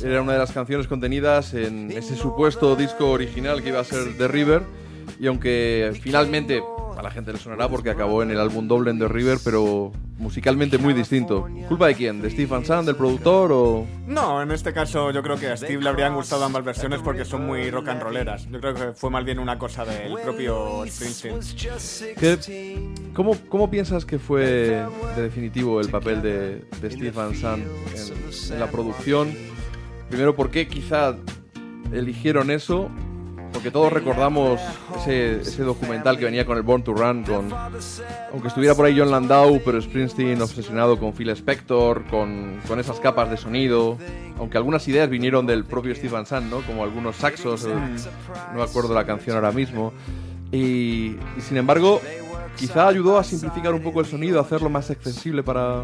era 0.04 0.20
una 0.20 0.34
de 0.34 0.38
las 0.38 0.52
canciones 0.52 0.86
contenidas 0.86 1.54
en 1.54 1.90
ese 1.90 2.14
supuesto 2.14 2.76
disco 2.76 3.10
original 3.10 3.62
que 3.62 3.70
iba 3.70 3.80
a 3.80 3.84
ser 3.84 4.18
The 4.18 4.28
River. 4.28 4.64
Y 5.18 5.28
aunque 5.28 5.98
finalmente 6.02 6.62
gente 7.16 7.32
le 7.32 7.38
sonará 7.38 7.68
porque 7.68 7.90
acabó 7.90 8.22
en 8.22 8.30
el 8.30 8.38
álbum 8.38 8.68
doble 8.68 8.90
en 8.90 8.98
The 8.98 9.08
River, 9.08 9.38
pero 9.42 9.90
musicalmente 10.18 10.76
muy 10.78 10.92
distinto. 10.94 11.48
¿Culpa 11.68 11.86
de 11.88 11.94
quién? 11.94 12.20
¿De 12.22 12.30
Steve 12.30 12.46
Van 12.46 12.64
Sant, 12.64 12.86
del 12.86 12.94
productor 12.96 13.50
o...? 13.52 13.86
No, 14.06 14.42
en 14.42 14.50
este 14.52 14.72
caso 14.72 15.10
yo 15.10 15.22
creo 15.22 15.36
que 15.38 15.48
a 15.48 15.56
Steve 15.56 15.82
le 15.82 15.88
habrían 15.88 16.14
gustado 16.14 16.44
ambas 16.44 16.62
versiones 16.64 17.00
porque 17.02 17.24
son 17.24 17.46
muy 17.46 17.70
rock 17.70 17.88
and 17.88 18.02
rolleras. 18.02 18.46
Yo 18.50 18.60
creo 18.60 18.74
que 18.74 18.92
fue 18.94 19.10
más 19.10 19.24
bien 19.24 19.38
una 19.38 19.58
cosa 19.58 19.84
del 19.84 20.12
propio 20.22 20.84
Springsteen. 20.86 21.40
¿Qué- 22.18 22.92
¿Cómo, 23.14 23.34
¿Cómo 23.48 23.70
piensas 23.70 24.04
que 24.04 24.18
fue 24.18 24.44
de 25.16 25.22
definitivo 25.22 25.80
el 25.80 25.88
papel 25.88 26.20
de, 26.22 26.64
de 26.82 26.90
Steve 26.90 27.10
Van 27.12 27.34
Sant 27.34 27.62
en, 27.62 28.52
en 28.52 28.60
la 28.60 28.70
producción? 28.70 29.32
Primero, 30.10 30.36
¿por 30.36 30.50
qué 30.50 30.68
quizá 30.68 31.16
eligieron 31.92 32.50
eso? 32.50 32.90
Porque 33.66 33.78
todos 33.80 33.92
recordamos 33.92 34.60
ese, 34.96 35.40
ese 35.40 35.64
documental 35.64 36.16
que 36.16 36.24
venía 36.24 36.46
con 36.46 36.56
el 36.56 36.62
Born 36.62 36.84
to 36.84 36.94
Run, 36.94 37.24
con, 37.24 37.52
aunque 38.32 38.46
estuviera 38.46 38.76
por 38.76 38.86
ahí 38.86 38.96
John 38.96 39.10
Landau, 39.10 39.60
pero 39.64 39.82
Springsteen 39.82 40.40
obsesionado 40.40 41.00
con 41.00 41.12
Phil 41.12 41.30
Spector, 41.30 42.04
con, 42.04 42.60
con 42.68 42.78
esas 42.78 43.00
capas 43.00 43.28
de 43.28 43.36
sonido, 43.36 43.98
aunque 44.38 44.56
algunas 44.56 44.86
ideas 44.86 45.10
vinieron 45.10 45.48
del 45.48 45.64
propio 45.64 45.96
Steve 45.96 46.12
Van 46.12 46.26
Sant, 46.26 46.48
¿no? 46.48 46.60
Como 46.60 46.84
algunos 46.84 47.16
saxos, 47.16 47.64
eh, 47.64 47.74
no 48.52 48.58
me 48.58 48.62
acuerdo 48.62 48.94
la 48.94 49.04
canción 49.04 49.34
ahora 49.34 49.50
mismo. 49.50 49.92
Y, 50.52 51.16
y 51.36 51.40
sin 51.40 51.56
embargo, 51.56 52.00
quizá 52.56 52.86
ayudó 52.86 53.18
a 53.18 53.24
simplificar 53.24 53.74
un 53.74 53.82
poco 53.82 53.98
el 53.98 54.06
sonido, 54.06 54.38
a 54.38 54.42
hacerlo 54.42 54.70
más 54.70 54.92
accesible 54.92 55.42
para, 55.42 55.82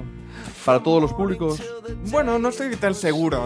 para 0.64 0.82
todos 0.82 1.02
los 1.02 1.12
públicos. 1.12 1.62
Bueno, 2.10 2.38
no 2.38 2.48
estoy 2.48 2.74
tan 2.76 2.94
seguro. 2.94 3.42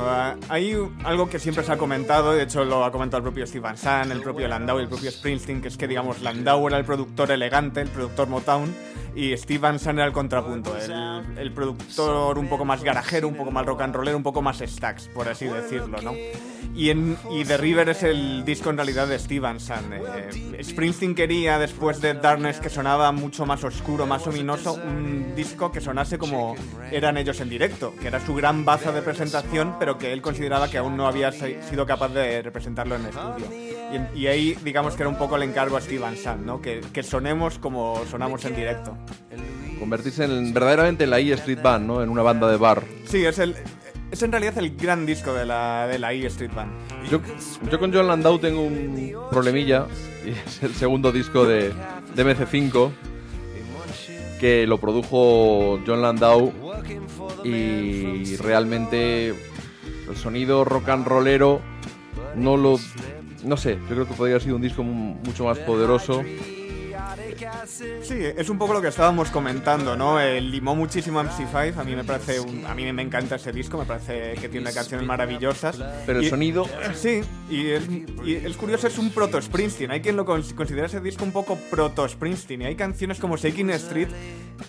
Hay 0.48 0.76
algo 1.04 1.28
que 1.28 1.38
siempre 1.38 1.64
se 1.64 1.72
ha 1.72 1.78
comentado, 1.78 2.32
de 2.32 2.42
hecho 2.42 2.64
lo 2.64 2.84
ha 2.84 2.92
comentado 2.92 3.18
el 3.18 3.24
propio 3.24 3.46
Steve 3.46 3.62
Van 3.62 3.76
Sant, 3.76 4.10
el 4.10 4.20
propio 4.20 4.48
Landau 4.48 4.78
y 4.78 4.82
el 4.82 4.88
propio 4.88 5.10
Springsteen, 5.10 5.62
que 5.62 5.68
es 5.68 5.76
que, 5.76 5.88
digamos, 5.88 6.22
Landau 6.22 6.66
era 6.68 6.78
el 6.78 6.84
productor 6.84 7.30
elegante, 7.30 7.80
el 7.80 7.88
productor 7.88 8.28
Motown, 8.28 8.74
y 9.14 9.36
Steve 9.36 9.58
Van 9.58 9.78
Sant 9.78 9.98
era 9.98 10.06
el 10.06 10.12
contrapunto, 10.12 10.76
el, 10.76 11.38
el 11.38 11.52
productor 11.52 12.38
un 12.38 12.48
poco 12.48 12.64
más 12.64 12.82
garajero, 12.82 13.28
un 13.28 13.36
poco 13.36 13.50
más 13.50 13.64
rock 13.64 13.80
and 13.82 13.94
rollero, 13.94 14.16
un 14.16 14.22
poco 14.22 14.42
más 14.42 14.58
stacks, 14.58 15.08
por 15.08 15.28
así 15.28 15.46
decirlo, 15.46 16.00
¿no? 16.02 16.12
Y, 16.74 16.90
en, 16.90 17.16
y 17.30 17.44
The 17.44 17.56
River 17.56 17.88
es 17.88 18.02
el 18.02 18.44
disco 18.44 18.68
en 18.68 18.76
realidad 18.76 19.06
de 19.06 19.18
Steve 19.18 19.40
Van 19.40 19.58
Sant. 19.58 19.86
Eh, 19.94 20.62
Springsteen 20.62 21.14
quería, 21.14 21.58
después 21.58 22.02
de 22.02 22.12
Darkness, 22.12 22.60
que 22.60 22.68
sonaba 22.68 23.12
mucho 23.12 23.46
más 23.46 23.64
oscuro, 23.64 24.04
más 24.04 24.26
ominoso, 24.26 24.74
un 24.74 25.34
disco 25.34 25.72
que 25.72 25.80
sonase 25.80 26.18
como 26.18 26.54
eran 26.92 27.16
ellos 27.16 27.40
en 27.40 27.48
directo, 27.48 27.94
que 28.00 28.08
era 28.08 28.24
su 28.24 28.34
gran 28.34 28.64
baza 28.64 28.92
de 28.92 29.02
presentación, 29.02 29.76
pero 29.78 29.98
que 29.98 30.12
él 30.12 30.22
consideraba 30.22 30.68
que 30.70 30.78
aún 30.78 30.96
no 30.96 31.06
había 31.06 31.32
si- 31.32 31.56
sido 31.68 31.86
capaz 31.86 32.08
de 32.08 32.42
representarlo 32.42 32.96
en 32.96 33.06
estudio. 33.06 33.46
Y, 34.14 34.20
y 34.20 34.26
ahí, 34.26 34.56
digamos 34.64 34.94
que 34.94 35.02
era 35.02 35.08
un 35.08 35.16
poco 35.18 35.36
el 35.36 35.42
encargo 35.42 35.76
a 35.76 35.80
Steve 35.80 36.00
Van 36.00 36.16
Sant, 36.16 36.42
¿no? 36.44 36.60
Que, 36.60 36.80
que 36.92 37.02
sonemos 37.02 37.58
como 37.58 38.02
sonamos 38.10 38.44
en 38.44 38.56
directo. 38.56 38.96
Convertirse 39.78 40.24
en, 40.24 40.52
verdaderamente 40.54 41.04
en 41.04 41.10
la 41.10 41.20
E 41.20 41.32
Street 41.32 41.60
Band, 41.62 41.86
¿no? 41.86 42.02
En 42.02 42.08
una 42.08 42.22
banda 42.22 42.50
de 42.50 42.56
bar. 42.56 42.82
Sí, 43.04 43.24
es 43.24 43.38
el. 43.38 43.54
es 44.10 44.22
en 44.22 44.32
realidad 44.32 44.56
el 44.58 44.74
gran 44.76 45.04
disco 45.06 45.34
de 45.34 45.44
la, 45.46 45.86
de 45.86 45.98
la 45.98 46.12
E 46.12 46.24
Street 46.26 46.50
Band. 46.54 46.72
Yo, 47.10 47.20
yo 47.70 47.78
con 47.78 47.92
John 47.92 48.06
Landau 48.08 48.38
tengo 48.38 48.62
un 48.62 49.12
problemilla, 49.30 49.86
y 50.24 50.30
es 50.30 50.62
el 50.62 50.74
segundo 50.74 51.12
disco 51.12 51.44
de, 51.44 51.72
de 52.14 52.24
MC5, 52.26 52.90
que 54.40 54.66
lo 54.66 54.78
produjo 54.78 55.78
John 55.86 56.02
Landau 56.02 56.52
y 57.44 58.36
realmente 58.36 59.28
el 59.30 60.16
sonido 60.16 60.64
rock 60.64 60.88
and 60.90 61.06
rollero 61.06 61.60
no 62.34 62.56
lo... 62.56 62.78
No 63.44 63.56
sé, 63.56 63.78
yo 63.88 63.94
creo 63.94 64.08
que 64.08 64.14
podría 64.14 64.34
haber 64.34 64.42
sido 64.42 64.56
un 64.56 64.62
disco 64.62 64.82
mu- 64.82 65.14
mucho 65.24 65.44
más 65.44 65.58
poderoso. 65.58 66.22
Sí, 68.02 68.14
es 68.36 68.48
un 68.48 68.58
poco 68.58 68.72
lo 68.72 68.80
que 68.82 68.88
estábamos 68.88 69.30
comentando, 69.30 69.96
¿no? 69.96 70.20
Eh, 70.20 70.40
limó 70.40 70.74
muchísimo 70.74 71.20
a 71.20 71.24
MC5, 71.24 71.76
a 71.78 71.84
mí 71.84 71.94
me 71.96 72.04
parece, 72.04 72.40
un- 72.40 72.64
a 72.66 72.74
mí 72.74 72.90
me 72.92 73.02
encanta 73.02 73.36
ese 73.36 73.52
disco, 73.52 73.78
me 73.78 73.84
parece 73.84 74.34
que 74.40 74.48
tiene 74.48 74.72
canciones 74.72 75.06
maravillosas. 75.06 75.76
Pero 76.06 76.18
el 76.20 76.24
Y- 76.24 76.28
sonido... 76.30 76.66
Sí, 76.94 77.20
y 77.50 77.68
es, 77.70 77.82
y 78.24 78.34
es 78.36 78.56
curioso, 78.56 78.86
es 78.86 78.98
un 78.98 79.10
proto 79.10 79.40
Springsteen. 79.40 79.90
Hay 79.90 80.00
quien 80.00 80.16
lo 80.16 80.24
cons- 80.26 80.54
considera 80.54 80.86
ese 80.86 81.00
disco 81.00 81.24
un 81.24 81.32
poco 81.32 81.56
proto 81.70 82.08
Springsteen. 82.08 82.62
Y 82.62 82.64
hay 82.66 82.74
canciones 82.76 83.18
como 83.18 83.36
Shaking 83.36 83.70
Street 83.70 84.08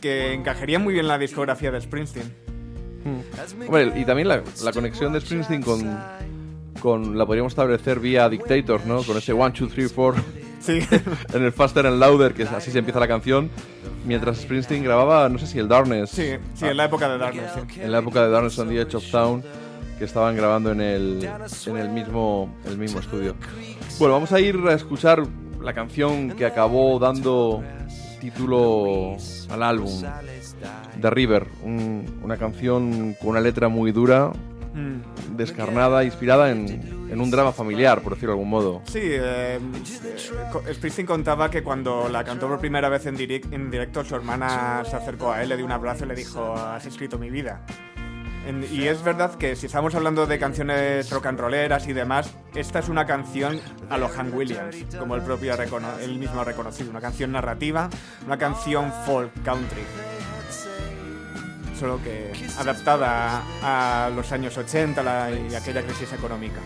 que 0.01 0.34
encajarían 0.34 0.84
muy 0.84 0.93
bien 0.93 1.06
en 1.06 1.10
la 1.10 1.17
discografía 1.17 1.71
de 1.71 1.80
Springsteen. 1.82 2.34
Hombre, 3.65 3.93
y 3.95 4.03
también 4.06 4.27
la, 4.27 4.43
la 4.63 4.71
conexión 4.73 5.13
de 5.13 5.21
Springsteen 5.21 5.62
con, 5.62 5.97
con... 6.82 7.17
La 7.17 7.25
podríamos 7.25 7.53
establecer 7.53 7.99
vía 8.01 8.27
Dictators, 8.27 8.86
¿no? 8.86 9.01
Con 9.03 9.17
ese 9.17 9.32
1, 9.32 9.53
2, 9.58 9.71
3, 9.73 9.93
4 9.95 10.23
Sí, 10.67 10.80
en 11.34 11.43
el 11.43 11.51
Faster 11.51 11.88
and 11.88 11.99
Louder, 11.99 12.34
que 12.34 12.43
es- 12.43 12.51
así 12.51 12.71
se 12.71 12.80
empieza 12.80 12.99
la 12.99 13.08
canción. 13.08 13.49
Mientras 14.06 14.38
Springsteen 14.38 14.84
grababa, 14.84 15.27
no 15.30 15.38
sé 15.39 15.47
si 15.47 15.60
el 15.60 15.67
Darkness. 15.67 16.10
sí, 16.12 16.34
sí, 16.53 16.65
en 16.65 16.77
la 16.77 16.86
época 16.86 17.10
de 17.10 17.17
Darkness. 17.17 17.51
sí. 17.73 17.82
en 17.82 17.91
la 17.91 17.99
época 17.99 18.23
de 18.23 18.30
Darkness 18.32 18.60
on 18.60 18.69
the 18.69 18.80
Edge 18.82 18.95
of 18.95 19.10
Town, 19.12 19.43
que 19.97 20.06
estaban 20.06 20.36
grabando 20.36 20.71
en 20.71 20.80
el, 20.82 21.30
en 21.67 21.77
el, 21.77 21.89
mismo, 21.89 22.53
el 22.67 22.77
mismo 22.77 22.99
estudio. 22.99 23.36
Bueno, 23.99 24.13
vamos 24.13 24.32
a 24.32 24.39
ir 24.39 24.56
a 24.67 24.73
escuchar 24.73 25.23
la 25.62 25.73
canción 25.73 26.32
que 26.32 26.45
acabó 26.45 26.99
dando 26.99 27.63
título 28.21 29.15
al 29.49 29.63
álbum, 29.63 30.03
The 31.01 31.10
River, 31.10 31.47
un- 31.63 32.19
una 32.23 32.38
canción 32.38 33.15
con 33.19 33.30
una 33.30 33.39
letra 33.41 33.67
muy 33.69 33.91
dura, 33.91 34.32
Mm. 34.78 35.36
descarnada, 35.38 36.04
inspirada 36.04 36.52
en, 36.52 36.68
en 37.12 37.20
un 37.20 37.32
drama 37.32 37.52
familiar, 37.52 38.02
por 38.02 38.13
decirlo 38.13 38.34
de 38.34 38.38
algún 38.40 38.50
modo. 38.50 38.82
Sí, 38.86 39.00
eh, 39.02 39.60
eh, 39.60 41.06
contaba 41.06 41.50
que 41.50 41.63
cuando 41.63 42.08
la 42.10 42.24
cantó 42.24 42.48
por 42.48 42.60
primera 42.60 42.88
vez 42.90 43.06
en, 43.08 43.18
direc- 43.18 43.52
en 43.52 43.72
directo, 43.72 44.04
su 44.06 44.16
hermana 44.16 44.84
se 44.90 44.96
acercó 44.96 45.32
a 45.32 45.42
él, 45.42 45.50
le 45.50 45.58
dio 45.58 45.66
un 45.66 45.72
abrazo 45.72 46.06
y 46.06 46.08
le 46.10 46.16
dijo, 46.16 46.54
has 46.54 46.86
escrito 46.86 47.18
mi 47.18 47.30
vida. 47.30 47.66
Y 48.72 48.84
es 48.88 49.04
verdad 49.04 49.36
que 49.36 49.58
si 49.58 49.66
estamos 49.66 49.94
hablando 49.96 50.26
de 50.26 50.40
canciones 50.40 51.10
rock 51.10 51.26
and 51.26 51.38
rolleras 51.40 51.86
y 51.88 51.92
demás, 51.94 52.34
esta 52.56 52.80
es 52.80 52.88
una 52.88 53.06
canción 53.06 53.60
a 53.90 53.98
lo 53.98 54.10
Han 54.18 54.34
Williams, 54.34 54.86
como 54.98 55.16
el 55.16 55.22
propio 55.22 55.58
recono- 55.58 55.98
él 56.02 56.18
mismo 56.18 56.40
ha 56.40 56.44
reconocido, 56.46 56.90
una 56.90 57.02
canción 57.02 57.34
narrativa, 57.34 57.90
una 58.26 58.38
canción 58.38 58.94
folk 59.06 59.34
country. 59.44 59.82
Solo 61.80 62.02
que 62.04 62.32
adaptada 62.58 63.44
a 63.62 64.10
los 64.10 64.32
años 64.32 64.58
80 64.58 65.04
la- 65.04 65.32
y 65.32 65.54
aquella 65.54 65.84
crisis 65.84 66.12
económica. 66.13 66.60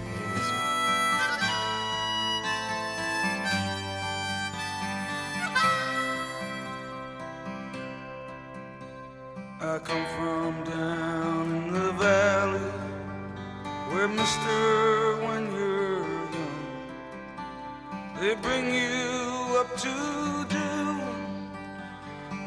They 18.19 18.36
bring 18.36 18.65
you 18.71 19.58
up 19.60 19.76
to 19.78 20.45
do 20.47 21.02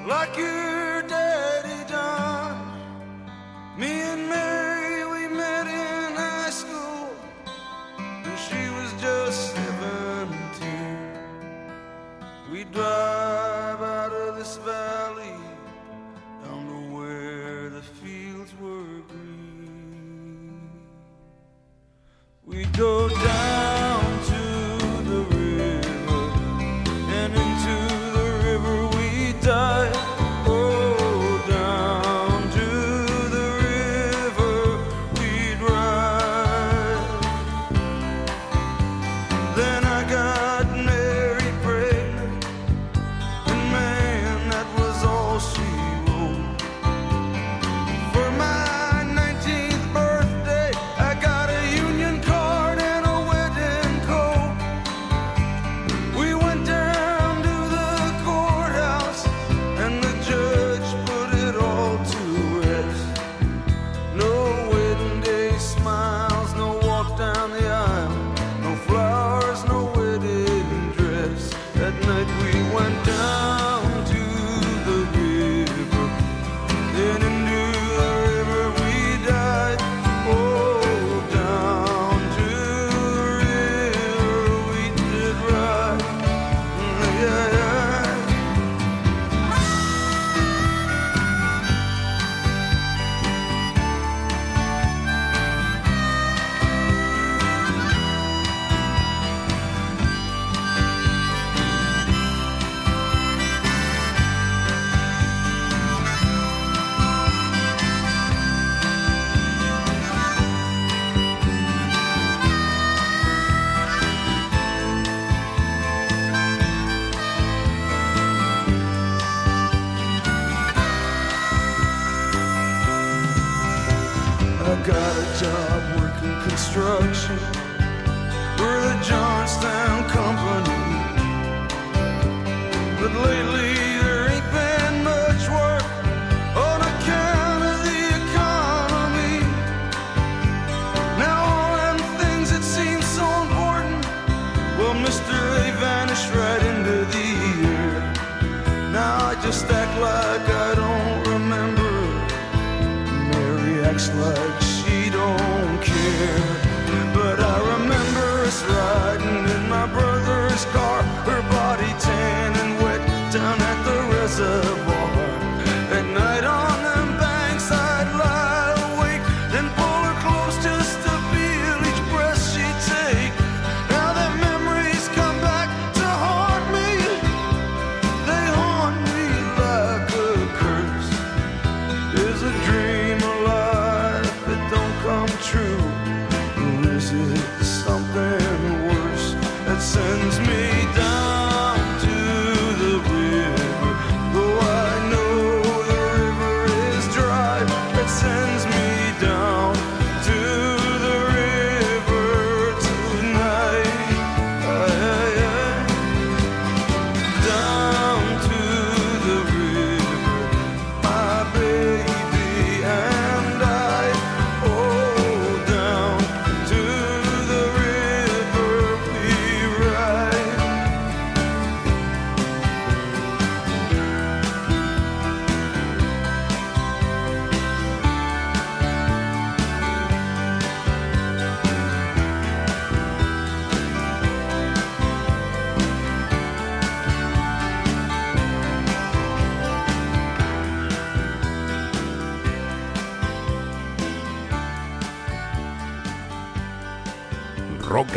like 0.06 0.36
your 0.38 0.83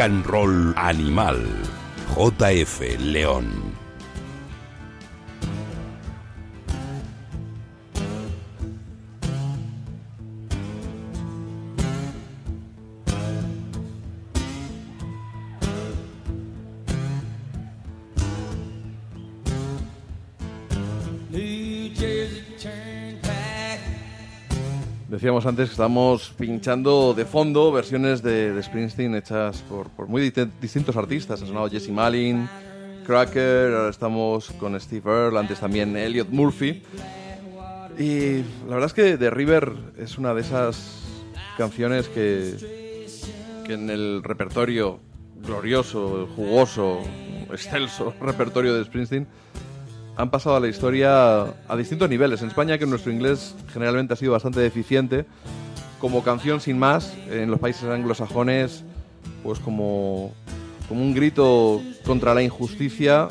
and 0.07 0.25
Roll 0.29 0.73
Animal. 0.79 1.35
JF 2.15 2.95
León. 3.11 3.56
Antes 25.47 25.71
estamos 25.71 26.29
pinchando 26.37 27.13
de 27.13 27.25
fondo 27.25 27.71
versiones 27.71 28.21
de, 28.21 28.53
de 28.53 28.63
Springsteen 28.63 29.15
hechas 29.15 29.61
por, 29.63 29.89
por 29.89 30.07
muy 30.07 30.29
di- 30.29 30.51
distintos 30.61 30.95
artistas. 30.95 31.41
Ha 31.41 31.45
sonado 31.45 31.69
Jesse 31.69 31.89
Malin, 31.89 32.47
Cracker, 33.05 33.73
ahora 33.73 33.89
estamos 33.89 34.51
con 34.59 34.79
Steve 34.79 35.09
Earle, 35.09 35.39
antes 35.39 35.59
también 35.59 35.95
Elliot 35.95 36.29
Murphy. 36.29 36.81
Y 37.97 38.43
la 38.67 38.75
verdad 38.75 38.85
es 38.87 38.93
que 38.93 39.17
The 39.17 39.29
River 39.29 39.73
es 39.97 40.17
una 40.17 40.33
de 40.33 40.41
esas 40.41 41.03
canciones 41.57 42.07
que, 42.09 42.55
que 43.65 43.73
en 43.73 43.89
el 43.89 44.21
repertorio 44.23 44.99
glorioso, 45.41 46.27
jugoso, 46.35 46.99
excelso 47.51 48.13
repertorio 48.21 48.75
de 48.75 48.83
Springsteen 48.83 49.27
han 50.17 50.31
pasado 50.31 50.55
a 50.55 50.59
la 50.59 50.67
historia 50.67 51.41
a 51.41 51.75
distintos 51.77 52.09
niveles. 52.09 52.41
En 52.41 52.47
España, 52.47 52.79
que 52.79 52.87
nuestro 52.87 53.11
inglés 53.11 53.55
generalmente 53.71 54.13
ha 54.13 54.17
sido 54.17 54.31
bastante 54.31 54.59
deficiente, 54.59 55.25
como 55.99 56.23
canción 56.23 56.59
sin 56.59 56.79
más, 56.79 57.15
en 57.29 57.51
los 57.51 57.59
países 57.59 57.83
anglosajones, 57.83 58.83
pues 59.43 59.59
como, 59.59 60.33
como 60.89 61.01
un 61.01 61.13
grito 61.13 61.81
contra 62.03 62.33
la 62.33 62.41
injusticia 62.41 63.27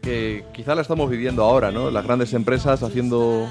que 0.00 0.44
quizá 0.54 0.74
la 0.74 0.80
estamos 0.80 1.10
viviendo 1.10 1.44
ahora, 1.44 1.70
¿no? 1.70 1.90
Las 1.90 2.04
grandes 2.04 2.32
empresas 2.32 2.82
haciendo 2.82 3.46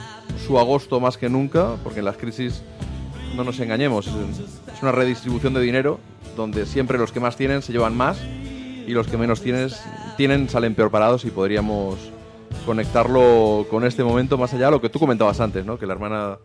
su 0.46 0.58
agosto 0.58 1.00
más 1.00 1.18
que 1.18 1.30
nunca, 1.30 1.76
porque 1.84 2.00
en 2.00 2.06
las 2.06 2.18
crisis, 2.18 2.64
no 3.36 3.44
nos 3.44 3.60
engañemos, 3.60 4.08
es 4.08 4.82
una 4.82 4.92
redistribución 4.92 5.54
de 5.54 5.62
dinero 5.62 6.00
donde 6.36 6.66
siempre 6.66 6.98
los 6.98 7.12
que 7.12 7.20
más 7.20 7.36
tienen 7.36 7.62
se 7.62 7.74
llevan 7.74 7.96
más 7.96 8.18
y 8.88 8.92
los 8.92 9.08
que 9.08 9.18
menos 9.18 9.42
tienes, 9.42 9.80
tienen 10.18 10.50
salen 10.50 10.76
peor 10.76 10.92
parados 10.92 11.24
y 11.24 11.32
podríamos 11.32 11.96
conectarlo 12.66 13.66
con 13.70 13.86
este 13.86 14.04
momento 14.04 14.38
más 14.38 14.54
allá 14.54 14.66
de 14.66 14.72
lo 14.72 14.82
que 14.82 14.90
tú 14.90 15.00
comentabas 15.00 15.40
antes, 15.40 15.66
¿no? 15.66 15.78
Que 15.78 15.86
la 15.86 15.94
hermana 15.94 16.40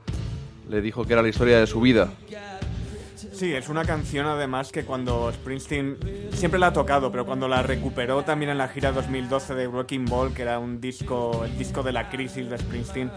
le 0.69 0.81
dijo 0.81 1.05
que 1.05 1.15
era 1.15 1.23
la 1.23 1.29
historia 1.29 1.59
de 1.59 1.67
su 1.67 1.81
vida. 1.81 2.11
Sí, 3.17 3.55
es 3.55 3.69
una 3.69 3.85
canción 3.85 4.27
además 4.27 4.71
que 4.71 4.85
cuando 4.85 5.33
Springsteen 5.33 5.99
siempre 6.33 6.61
la 6.61 6.69
ha 6.69 6.73
tocado, 6.73 7.11
pero 7.11 7.25
cuando 7.25 7.49
la 7.49 7.63
recuperó 7.63 8.23
también 8.23 8.51
en 8.51 8.59
la 8.59 8.69
gira 8.69 8.93
2012 8.93 9.55
de 9.55 9.67
Wrecking 9.67 10.05
Ball, 10.05 10.33
que 10.33 10.43
era 10.43 10.59
un 10.59 10.81
disco, 10.81 11.43
el 11.45 11.59
disco 11.59 11.83
de 11.83 11.93
la 11.93 12.09
crisis 12.09 12.49
de 12.49 12.59
Springsteen, 12.59 13.11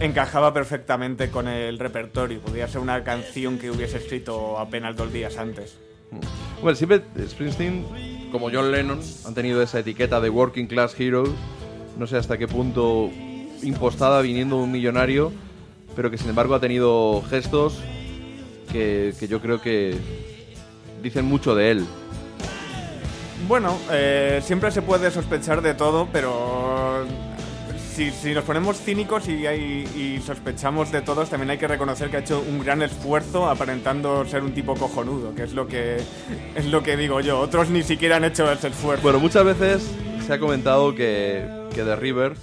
encajaba 0.00 0.52
perfectamente 0.52 1.30
con 1.30 1.48
el 1.48 1.78
repertorio. 1.78 2.40
Podría 2.40 2.68
ser 2.68 2.80
una 2.80 3.02
canción 3.02 3.58
que 3.58 3.70
hubiese 3.70 3.98
escrito 3.98 4.58
apenas 4.58 4.96
dos 4.96 5.12
días 5.12 5.38
antes. 5.38 5.78
Bueno, 6.60 6.76
siempre 6.76 7.02
Springsteen, 7.26 7.84
como 8.32 8.50
John 8.50 8.72
Lennon, 8.72 9.00
han 9.24 9.34
tenido 9.34 9.62
esa 9.62 9.80
etiqueta 9.80 10.20
de 10.20 10.30
Working 10.30 10.66
Class 10.66 10.98
Hero. 10.98 11.24
No 11.98 12.06
sé 12.06 12.16
hasta 12.16 12.38
qué 12.38 12.46
punto 12.46 13.10
impostada 13.62 14.20
viniendo 14.20 14.56
un 14.56 14.70
millonario, 14.70 15.32
pero 15.94 16.10
que 16.10 16.18
sin 16.18 16.28
embargo 16.28 16.54
ha 16.54 16.60
tenido 16.60 17.22
gestos 17.30 17.78
que, 18.70 19.14
que 19.18 19.28
yo 19.28 19.40
creo 19.40 19.60
que 19.60 19.96
dicen 21.02 21.24
mucho 21.24 21.54
de 21.54 21.70
él. 21.70 21.86
Bueno, 23.48 23.78
eh, 23.90 24.40
siempre 24.42 24.70
se 24.70 24.82
puede 24.82 25.10
sospechar 25.10 25.62
de 25.62 25.74
todo, 25.74 26.08
pero 26.12 27.04
si, 27.96 28.10
si 28.10 28.34
nos 28.34 28.44
ponemos 28.44 28.78
cínicos 28.78 29.26
y, 29.28 29.46
hay- 29.46 29.88
y 29.96 30.20
sospechamos 30.24 30.92
de 30.92 31.00
todos, 31.02 31.30
también 31.30 31.50
hay 31.50 31.58
que 31.58 31.66
reconocer 31.66 32.10
que 32.10 32.18
ha 32.18 32.20
hecho 32.20 32.44
un 32.46 32.62
gran 32.62 32.82
esfuerzo 32.82 33.48
aparentando 33.48 34.24
ser 34.26 34.42
un 34.42 34.52
tipo 34.52 34.74
cojonudo, 34.74 35.34
que 35.34 35.44
es 35.44 35.54
lo 35.54 35.66
que 35.66 35.96
es 36.54 36.66
lo 36.66 36.82
que 36.82 36.96
digo 36.96 37.20
yo. 37.20 37.40
Otros 37.40 37.70
ni 37.70 37.82
siquiera 37.82 38.16
han 38.16 38.24
hecho 38.24 38.50
ese 38.52 38.68
esfuerzo. 38.68 39.02
Bueno, 39.02 39.18
muchas 39.18 39.44
veces 39.44 39.90
se 40.26 40.32
ha 40.32 40.38
comentado 40.38 40.94
que, 40.94 41.46
que 41.74 41.82
The 41.82 41.96
River, 41.96 42.34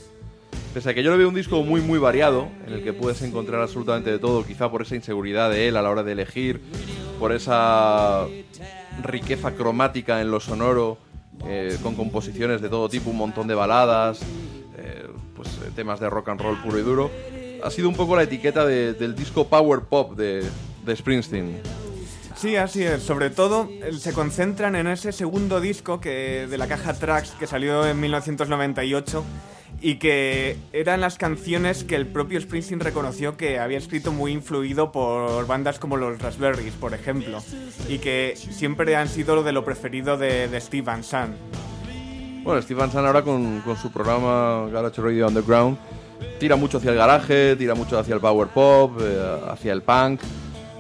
pese 0.74 0.90
a 0.90 0.94
que 0.96 1.04
yo 1.04 1.12
le 1.12 1.18
veo 1.18 1.30
un 1.30 1.36
disco 1.36 1.62
muy, 1.64 1.82
muy 1.82 2.00
variado, 2.00 2.48
en 2.66 2.74
el 2.74 2.84
que 2.84 2.92
puedes 2.94 3.22
encontrar 3.22 3.62
absolutamente 3.62 4.10
de 4.10 4.18
todo, 4.20 4.44
quizá 4.46 4.72
por 4.72 4.82
esa 4.82 4.96
inseguridad 4.96 5.52
de 5.52 5.68
él 5.68 5.78
a 5.78 5.82
la 5.84 5.90
hora 5.92 6.02
de 6.04 6.14
elegir, 6.14 6.62
por 7.20 7.32
esa 7.32 8.26
riqueza 9.04 9.52
cromática 9.52 10.20
en 10.22 10.32
lo 10.32 10.40
sonoro, 10.40 10.98
eh, 11.48 11.78
con 11.84 11.96
composiciones 11.96 12.62
de 12.62 12.70
todo 12.70 12.90
tipo, 12.90 13.10
un 13.12 13.18
montón 13.18 13.48
de 13.48 13.56
baladas, 13.56 14.20
pues 15.44 15.56
eh, 15.68 15.72
temas 15.76 16.00
de 16.00 16.10
rock 16.10 16.30
and 16.30 16.42
roll 16.42 16.58
puro 16.62 16.80
y 16.80 16.82
duro. 16.82 17.12
Ha 17.64 17.70
sido 17.70 17.88
un 17.90 17.96
poco 17.96 18.16
la 18.16 18.24
etiqueta 18.24 18.66
de- 18.66 18.94
del 18.94 19.16
disco 19.16 19.48
power 19.48 19.82
pop 19.82 20.16
de, 20.18 20.44
de 20.86 20.96
Springsteen. 20.96 21.62
Sí, 22.36 22.56
así 22.56 22.84
es. 22.84 23.04
Sobre 23.04 23.30
todo 23.30 23.70
eh, 23.70 23.94
se 23.98 24.12
concentran 24.12 24.76
en 24.76 24.88
ese 24.88 25.12
segundo 25.12 25.62
disco 25.62 26.02
que 26.02 26.48
de 26.50 26.58
la 26.58 26.68
caja 26.68 26.94
Tracks 26.94 27.32
que 27.40 27.48
salió 27.48 27.86
en 27.88 28.00
1998 28.00 29.24
y 29.82 29.96
que 29.96 30.58
eran 30.72 31.02
las 31.02 31.18
canciones 31.18 31.84
que 31.84 31.96
el 31.96 32.08
propio 32.08 32.40
Springsteen 32.42 32.80
reconoció 32.80 33.36
que 33.38 33.60
había 33.60 33.78
escrito 33.78 34.12
muy 34.12 34.32
influido 34.32 34.92
por 34.92 35.46
bandas 35.46 35.78
como 35.78 35.98
los 35.98 36.20
Raspberries, 36.22 36.74
por 36.74 36.94
ejemplo, 36.94 37.44
y 37.90 37.98
que 38.00 38.34
siempre 38.38 38.96
han 38.96 39.10
sido 39.10 39.44
de 39.44 39.52
lo 39.52 39.66
preferido 39.66 40.18
de, 40.18 40.48
de 40.48 40.62
Steve 40.62 40.84
Van 40.84 41.04
Sant. 41.04 41.36
Bueno, 42.44 42.62
Steve 42.62 42.80
Van 42.80 43.06
ahora 43.06 43.22
con, 43.22 43.62
con 43.62 43.78
su 43.78 43.92
programa 43.92 44.68
Garage 44.70 45.02
Radio 45.02 45.28
Underground 45.28 45.78
tira 46.40 46.56
mucho 46.56 46.78
hacia 46.78 46.92
el 46.92 46.98
garaje, 46.98 47.56
tira 47.56 47.76
mucho 47.76 47.98
hacia 47.98 48.16
el 48.16 48.20
power 48.20 48.48
pop, 48.50 49.00
eh, 49.02 49.40
hacia 49.50 49.74
el 49.74 49.82
punk. 49.82 50.22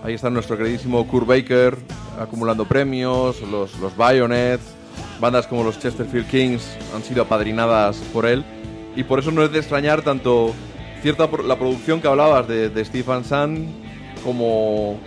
Ahí 0.04 0.13
está 0.13 0.30
nuestro 0.30 0.58
queridísimo 0.58 1.08
Kurt 1.08 1.26
Baker 1.26 1.78
acumulando 2.19 2.65
premios, 2.65 3.41
los, 3.41 3.78
los 3.80 3.95
Bayonets, 3.95 4.63
bandas 5.21 5.47
como 5.47 5.63
los 5.63 5.80
Chesterfield 5.80 6.28
Kings 6.28 6.78
han 6.93 7.02
sido 7.04 7.23
apadrinadas 7.23 7.97
por 8.12 8.26
él. 8.26 8.43
Y 8.95 9.04
por 9.04 9.19
eso 9.19 9.32
no 9.32 9.43
es 9.43 9.52
de 9.52 9.60
extrañar 9.60 10.02
tanto 10.02 10.54
cierta 11.02 11.30
la 11.45 11.58
producción 11.58 12.02
que 12.02 12.08
hablabas 12.08 12.47
de, 12.47 12.69
de 12.69 12.86
Steve 12.86 13.23
como 14.23 14.99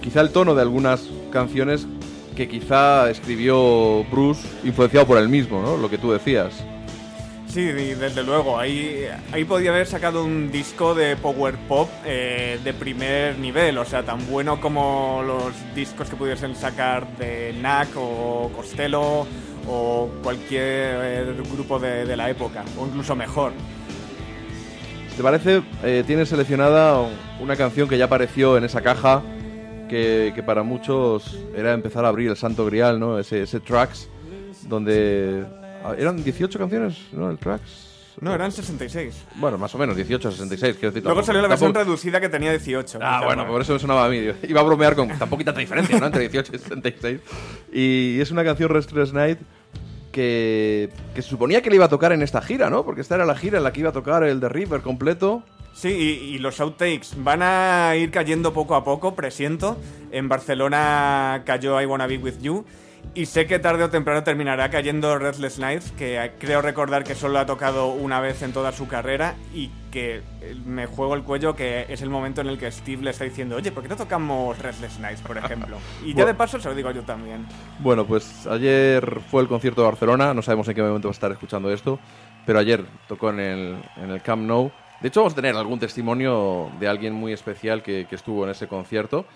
quizá 0.00 0.20
el 0.20 0.30
tono 0.30 0.54
de 0.54 0.62
algunas 0.62 1.08
canciones 1.32 1.86
que 2.34 2.48
quizá 2.48 3.10
escribió 3.10 4.04
Bruce 4.10 4.46
influenciado 4.64 5.06
por 5.06 5.18
él 5.18 5.28
mismo, 5.28 5.62
¿no? 5.62 5.76
Lo 5.76 5.88
que 5.90 5.98
tú 5.98 6.12
decías. 6.12 6.64
Sí, 7.46 7.64
desde 7.64 8.22
luego, 8.22 8.58
ahí, 8.58 9.04
ahí 9.30 9.44
podía 9.44 9.72
haber 9.72 9.86
sacado 9.86 10.24
un 10.24 10.50
disco 10.50 10.94
de 10.94 11.16
power 11.16 11.54
pop 11.68 11.90
eh, 12.06 12.58
de 12.64 12.72
primer 12.72 13.38
nivel, 13.38 13.76
o 13.76 13.84
sea, 13.84 14.02
tan 14.04 14.26
bueno 14.26 14.58
como 14.58 15.22
los 15.26 15.52
discos 15.74 16.08
que 16.08 16.16
pudiesen 16.16 16.56
sacar 16.56 17.06
de 17.18 17.54
Knack 17.58 17.90
o 17.96 18.50
Costello 18.56 19.26
o 19.68 20.10
cualquier 20.22 21.34
grupo 21.52 21.78
de, 21.78 22.06
de 22.06 22.16
la 22.16 22.30
época, 22.30 22.64
o 22.78 22.86
incluso 22.86 23.14
mejor. 23.14 23.52
¿Te 25.14 25.22
parece? 25.22 25.62
Eh, 25.82 26.04
tienes 26.06 26.30
seleccionada 26.30 27.06
una 27.38 27.54
canción 27.56 27.86
que 27.86 27.98
ya 27.98 28.06
apareció 28.06 28.56
en 28.56 28.64
esa 28.64 28.80
caja, 28.80 29.22
que, 29.92 30.32
que 30.34 30.42
para 30.42 30.62
muchos 30.62 31.36
era 31.54 31.74
empezar 31.74 32.06
a 32.06 32.08
abrir 32.08 32.30
el 32.30 32.36
santo 32.38 32.64
grial, 32.64 32.98
¿no? 32.98 33.18
Ese, 33.18 33.42
ese 33.42 33.60
tracks, 33.60 34.08
donde... 34.66 35.44
ah, 35.84 35.94
¿Eran 35.98 36.24
18 36.24 36.58
canciones, 36.58 36.96
no? 37.12 37.30
El 37.30 37.36
tracks. 37.36 37.90
No, 38.20 38.32
eran 38.34 38.50
66. 38.50 39.14
Bueno, 39.36 39.58
más 39.58 39.74
o 39.74 39.78
menos, 39.78 39.94
18 39.94 40.30
66, 40.30 40.76
quiero 40.76 40.90
decir. 40.92 41.02
Luego 41.02 41.20
tampoco- 41.20 41.26
salió 41.26 41.42
la 41.42 41.48
versión 41.48 41.72
tampoco- 41.74 41.84
reducida 41.84 42.20
que 42.22 42.28
tenía 42.30 42.50
18. 42.52 42.98
Ah, 43.02 43.20
bueno, 43.24 43.44
¿no? 43.44 43.50
por 43.52 43.60
eso 43.60 43.74
me 43.74 43.78
sonaba 43.78 44.06
a 44.06 44.08
mí. 44.08 44.16
Iba 44.48 44.60
a 44.60 44.64
bromear 44.64 44.94
con 44.96 45.08
tan 45.08 45.28
poquita 45.28 45.52
diferencia, 45.52 45.98
¿no? 46.00 46.06
Entre 46.06 46.22
18 46.28 46.52
y 46.54 46.58
66. 46.58 47.20
Y 47.72 48.20
es 48.20 48.30
una 48.30 48.44
canción 48.44 48.70
Restless 48.70 49.12
Night 49.12 49.38
que, 50.12 50.90
que 51.14 51.22
suponía 51.22 51.62
que 51.62 51.70
le 51.70 51.76
iba 51.76 51.86
a 51.86 51.88
tocar 51.88 52.12
en 52.12 52.22
esta 52.22 52.40
gira, 52.40 52.70
¿no? 52.70 52.84
Porque 52.84 53.00
esta 53.00 53.16
era 53.16 53.24
la 53.24 53.34
gira 53.34 53.58
en 53.58 53.64
la 53.64 53.72
que 53.72 53.80
iba 53.80 53.90
a 53.90 53.92
tocar 53.92 54.22
el 54.22 54.38
The 54.38 54.48
River 54.48 54.80
completo. 54.82 55.42
Sí, 55.74 55.88
y, 55.88 56.34
y 56.34 56.38
los 56.38 56.60
outtakes 56.60 57.14
van 57.16 57.42
a 57.42 57.96
ir 57.96 58.10
cayendo 58.10 58.52
poco 58.52 58.74
a 58.74 58.84
poco, 58.84 59.14
presiento. 59.14 59.78
En 60.10 60.28
Barcelona 60.28 61.42
cayó 61.44 61.80
I 61.80 61.86
Wanna 61.86 62.06
Be 62.06 62.18
With 62.18 62.40
You. 62.40 62.64
Y 63.14 63.26
sé 63.26 63.46
que 63.46 63.58
tarde 63.58 63.84
o 63.84 63.90
temprano 63.90 64.22
terminará 64.22 64.70
cayendo 64.70 65.18
Restless 65.18 65.58
Nights, 65.58 65.92
que 65.92 66.32
creo 66.38 66.62
recordar 66.62 67.04
que 67.04 67.14
solo 67.14 67.38
ha 67.38 67.44
tocado 67.44 67.88
una 67.88 68.20
vez 68.20 68.40
en 68.40 68.54
toda 68.54 68.72
su 68.72 68.88
carrera 68.88 69.34
y 69.52 69.70
que 69.90 70.22
eh, 70.40 70.56
me 70.64 70.86
juego 70.86 71.14
el 71.14 71.22
cuello 71.22 71.54
que 71.54 71.84
es 71.90 72.00
el 72.00 72.08
momento 72.08 72.40
en 72.40 72.46
el 72.46 72.56
que 72.56 72.72
Steve 72.72 73.02
le 73.02 73.10
está 73.10 73.24
diciendo, 73.24 73.56
oye, 73.56 73.70
¿por 73.70 73.82
qué 73.82 73.90
no 73.90 73.96
tocamos 73.96 74.58
Restless 74.58 74.98
Nights, 74.98 75.20
por 75.20 75.36
ejemplo? 75.36 75.76
Y 76.04 76.14
ya 76.14 76.24
de 76.24 76.32
paso 76.32 76.58
se 76.58 76.70
lo 76.70 76.74
digo 76.74 76.90
yo 76.90 77.02
también. 77.02 77.46
Bueno, 77.80 78.06
pues 78.06 78.46
ayer 78.46 79.20
fue 79.30 79.42
el 79.42 79.48
concierto 79.48 79.82
de 79.82 79.88
Barcelona. 79.88 80.32
No 80.32 80.40
sabemos 80.40 80.66
en 80.68 80.74
qué 80.74 80.82
momento 80.82 81.08
va 81.08 81.12
a 81.12 81.12
estar 81.12 81.30
escuchando 81.32 81.70
esto. 81.70 81.98
Pero 82.46 82.58
ayer 82.58 82.84
tocó 83.08 83.28
en 83.28 83.40
el, 83.40 83.76
en 83.96 84.10
el 84.10 84.22
Camp 84.22 84.42
Nou. 84.42 84.72
De 85.00 85.08
hecho, 85.08 85.20
vamos 85.20 85.34
a 85.34 85.36
tener 85.36 85.54
algún 85.54 85.78
testimonio 85.78 86.70
de 86.80 86.88
alguien 86.88 87.12
muy 87.12 87.32
especial 87.32 87.82
que, 87.82 88.06
que 88.08 88.14
estuvo 88.14 88.44
en 88.44 88.50
ese 88.50 88.68
concierto. 88.68 89.26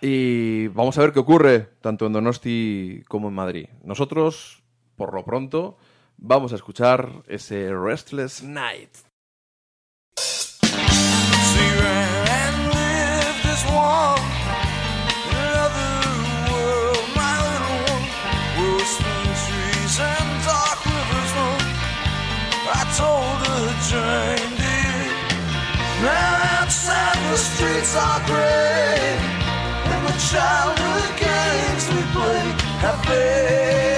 Y 0.00 0.68
vamos 0.68 0.98
a 0.98 1.00
ver 1.00 1.12
qué 1.12 1.20
ocurre 1.20 1.70
tanto 1.80 2.06
en 2.06 2.12
Donosti 2.12 3.02
como 3.08 3.28
en 3.28 3.34
Madrid. 3.34 3.68
Nosotros, 3.82 4.62
por 4.96 5.14
lo 5.14 5.24
pronto, 5.24 5.78
vamos 6.16 6.52
a 6.52 6.56
escuchar 6.56 7.22
ese 7.26 7.74
Restless 7.74 8.42
Night. 8.42 8.90
Now 26.02 26.60
outside 26.60 27.16
the 27.30 27.38
streets 27.38 27.96
child 30.18 30.76
the 30.78 31.24
games 31.24 31.88
we 31.92 32.02
play. 32.12 32.46
Have 32.80 33.04
faith. 33.04 33.95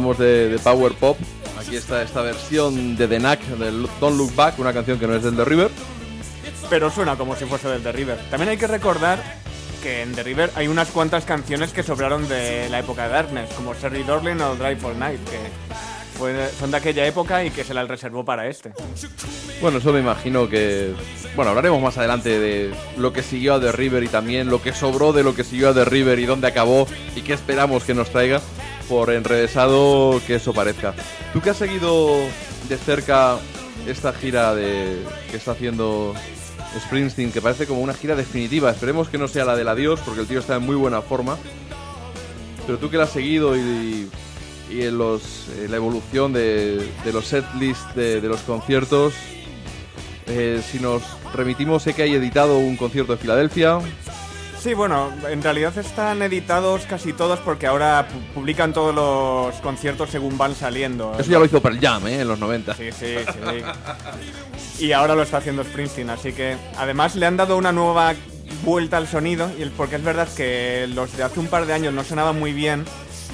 Hablábamos 0.00 0.18
de, 0.18 0.48
de 0.48 0.58
Power 0.58 0.92
Pop, 0.94 1.18
aquí 1.58 1.76
está 1.76 2.02
esta 2.02 2.22
versión 2.22 2.96
de 2.96 3.06
The 3.06 3.18
Knack 3.18 3.40
del 3.58 3.86
Don't 4.00 4.16
Look 4.16 4.34
Back, 4.34 4.58
una 4.58 4.72
canción 4.72 4.98
que 4.98 5.06
no 5.06 5.14
es 5.14 5.22
del 5.22 5.36
The 5.36 5.44
River. 5.44 5.70
pero 6.70 6.90
suena 6.90 7.16
como 7.16 7.36
si 7.36 7.44
fuese 7.44 7.68
del 7.68 7.82
The 7.82 7.92
River. 7.92 8.18
También 8.30 8.48
hay 8.50 8.56
que 8.56 8.66
recordar 8.66 9.22
que 9.82 10.00
en 10.02 10.14
The 10.14 10.22
River 10.22 10.52
hay 10.54 10.68
unas 10.68 10.88
cuantas 10.88 11.24
canciones 11.26 11.72
que 11.72 11.82
sobraron 11.82 12.26
de 12.28 12.68
la 12.70 12.78
época 12.78 13.04
de 13.04 13.12
Darkness, 13.12 13.50
como 13.54 13.74
Sherry 13.74 14.02
Dorlin 14.04 14.40
o 14.40 14.54
Drive 14.54 14.76
for 14.76 14.94
Night, 14.96 15.20
que 15.28 15.38
fue- 16.18 16.48
son 16.58 16.70
de 16.70 16.76
aquella 16.78 17.06
época 17.06 17.44
y 17.44 17.50
que 17.50 17.62
se 17.64 17.74
las 17.74 17.86
reservó 17.88 18.24
para 18.24 18.46
este. 18.48 18.72
Bueno, 19.60 19.78
eso 19.78 19.92
me 19.92 20.00
imagino 20.00 20.48
que... 20.48 20.94
Bueno, 21.36 21.50
hablaremos 21.50 21.82
más 21.82 21.98
adelante 21.98 22.38
de 22.38 22.70
lo 22.96 23.12
que 23.12 23.22
siguió 23.22 23.54
a 23.54 23.60
The 23.60 23.72
River 23.72 24.02
y 24.04 24.08
también 24.08 24.48
lo 24.48 24.62
que 24.62 24.72
sobró 24.72 25.12
de 25.12 25.22
lo 25.22 25.34
que 25.34 25.44
siguió 25.44 25.68
a 25.70 25.74
The 25.74 25.84
River 25.84 26.18
y 26.18 26.24
dónde 26.26 26.46
acabó 26.46 26.86
y 27.14 27.20
qué 27.20 27.34
esperamos 27.34 27.84
que 27.84 27.92
nos 27.94 28.10
traiga, 28.10 28.40
por 28.90 29.08
enrevesado 29.10 30.20
que 30.26 30.34
eso 30.34 30.52
parezca. 30.52 30.92
¿Tú 31.32 31.40
que 31.40 31.50
has 31.50 31.56
seguido 31.56 32.16
de 32.68 32.76
cerca 32.76 33.38
esta 33.86 34.12
gira 34.12 34.52
de 34.52 35.04
que 35.30 35.36
está 35.36 35.52
haciendo 35.52 36.12
Springsteen, 36.76 37.30
que 37.30 37.40
parece 37.40 37.68
como 37.68 37.82
una 37.82 37.94
gira 37.94 38.16
definitiva? 38.16 38.68
Esperemos 38.68 39.08
que 39.08 39.16
no 39.16 39.28
sea 39.28 39.44
la 39.44 39.54
del 39.54 39.68
adiós, 39.68 40.00
porque 40.04 40.22
el 40.22 40.26
tío 40.26 40.40
está 40.40 40.56
en 40.56 40.62
muy 40.62 40.74
buena 40.74 41.02
forma. 41.02 41.38
Pero 42.66 42.78
tú 42.78 42.90
que 42.90 42.96
la 42.96 43.04
has 43.04 43.10
seguido 43.10 43.56
y, 43.56 44.10
y 44.68 44.82
en 44.82 44.98
los, 44.98 45.46
la 45.68 45.76
evolución 45.76 46.32
de, 46.32 46.84
de 47.04 47.12
los 47.12 47.26
setlists 47.26 47.94
de, 47.94 48.20
de 48.20 48.28
los 48.28 48.40
conciertos, 48.40 49.14
eh, 50.26 50.60
si 50.68 50.80
nos 50.80 51.02
remitimos, 51.32 51.84
sé 51.84 51.94
que 51.94 52.02
hay 52.02 52.14
editado 52.14 52.58
un 52.58 52.76
concierto 52.76 53.12
de 53.12 53.18
Filadelfia, 53.18 53.78
Sí, 54.62 54.74
bueno, 54.74 55.10
en 55.26 55.42
realidad 55.42 55.76
están 55.78 56.20
editados 56.20 56.82
casi 56.86 57.14
todos 57.14 57.38
porque 57.40 57.66
ahora 57.66 58.06
pu- 58.06 58.34
publican 58.34 58.74
todos 58.74 58.94
los 58.94 59.54
conciertos 59.62 60.10
según 60.10 60.36
van 60.36 60.54
saliendo. 60.54 61.14
Eso 61.18 61.30
ya 61.30 61.38
lo 61.38 61.46
hizo 61.46 61.62
Pearl 61.62 61.80
Jam, 61.80 62.06
¿eh? 62.08 62.20
En 62.20 62.28
los 62.28 62.38
90. 62.38 62.74
Sí, 62.74 62.92
sí, 62.92 63.14
sí. 64.76 64.84
Y 64.84 64.92
ahora 64.92 65.14
lo 65.14 65.22
está 65.22 65.38
haciendo 65.38 65.64
Springsteen, 65.64 66.10
así 66.10 66.32
que 66.34 66.56
además 66.76 67.16
le 67.16 67.24
han 67.24 67.38
dado 67.38 67.56
una 67.56 67.72
nueva 67.72 68.14
vuelta 68.62 68.98
al 68.98 69.08
sonido, 69.08 69.50
y 69.58 69.64
porque 69.70 69.96
es 69.96 70.04
verdad 70.04 70.28
que 70.36 70.86
los 70.94 71.16
de 71.16 71.22
hace 71.22 71.40
un 71.40 71.46
par 71.46 71.64
de 71.64 71.72
años 71.72 71.94
no 71.94 72.04
sonaban 72.04 72.38
muy 72.38 72.52
bien 72.52 72.84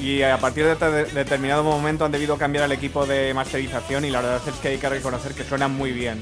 y 0.01 0.23
a 0.23 0.39
partir 0.39 0.65
de, 0.67 0.75
de- 0.77 1.05
determinado 1.07 1.65
momento 1.65 2.05
han 2.05 2.13
debido 2.13 2.37
cambiar 2.37 2.65
el 2.67 2.73
equipo 2.73 3.05
de 3.07 3.33
masterización 3.35 4.05
y 4.05 4.11
la 4.11 4.21
verdad 4.21 4.41
es 4.47 4.55
que 4.57 4.69
hay 4.69 4.79
que 4.79 4.89
reconocer 4.89 5.33
que 5.33 5.43
suenan 5.43 5.73
muy 5.73 5.91
bien. 5.91 6.21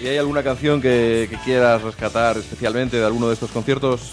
¿Y 0.00 0.06
hay 0.06 0.16
alguna 0.16 0.42
canción 0.42 0.80
que, 0.80 1.26
que 1.28 1.36
quieras 1.44 1.82
rescatar 1.82 2.38
especialmente 2.38 2.96
de 2.96 3.04
alguno 3.04 3.28
de 3.28 3.34
estos 3.34 3.50
conciertos? 3.50 4.12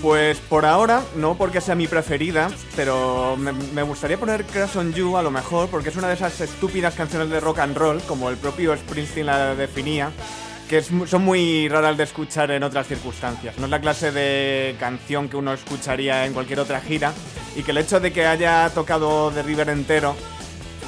Pues 0.00 0.38
por 0.38 0.64
ahora, 0.64 1.02
no 1.16 1.36
porque 1.36 1.60
sea 1.60 1.74
mi 1.74 1.86
preferida, 1.86 2.50
pero 2.74 3.36
me, 3.36 3.52
me 3.52 3.82
gustaría 3.82 4.18
poner 4.18 4.44
Crash 4.44 4.76
on 4.76 4.92
You 4.92 5.16
a 5.16 5.22
lo 5.22 5.30
mejor, 5.30 5.68
porque 5.68 5.88
es 5.88 5.96
una 5.96 6.08
de 6.08 6.14
esas 6.14 6.40
estúpidas 6.40 6.94
canciones 6.94 7.28
de 7.30 7.40
rock 7.40 7.58
and 7.58 7.76
roll, 7.76 8.00
como 8.02 8.30
el 8.30 8.36
propio 8.36 8.76
Springsteen 8.76 9.26
la 9.26 9.54
definía, 9.54 10.10
que 10.68 10.78
es 10.78 10.90
son 11.06 11.24
muy 11.24 11.68
raras 11.68 11.96
de 11.96 12.04
escuchar 12.04 12.50
en 12.50 12.62
otras 12.62 12.86
circunstancias. 12.86 13.56
No 13.58 13.64
es 13.64 13.70
la 13.70 13.80
clase 13.80 14.12
de 14.12 14.76
canción 14.78 15.28
que 15.28 15.36
uno 15.36 15.52
escucharía 15.52 16.26
en 16.26 16.32
cualquier 16.32 16.60
otra 16.60 16.80
gira, 16.80 17.12
y 17.54 17.62
que 17.62 17.70
el 17.70 17.78
hecho 17.78 18.00
de 18.00 18.12
que 18.12 18.26
haya 18.26 18.70
tocado 18.70 19.30
The 19.30 19.42
River 19.42 19.70
entero 19.70 20.14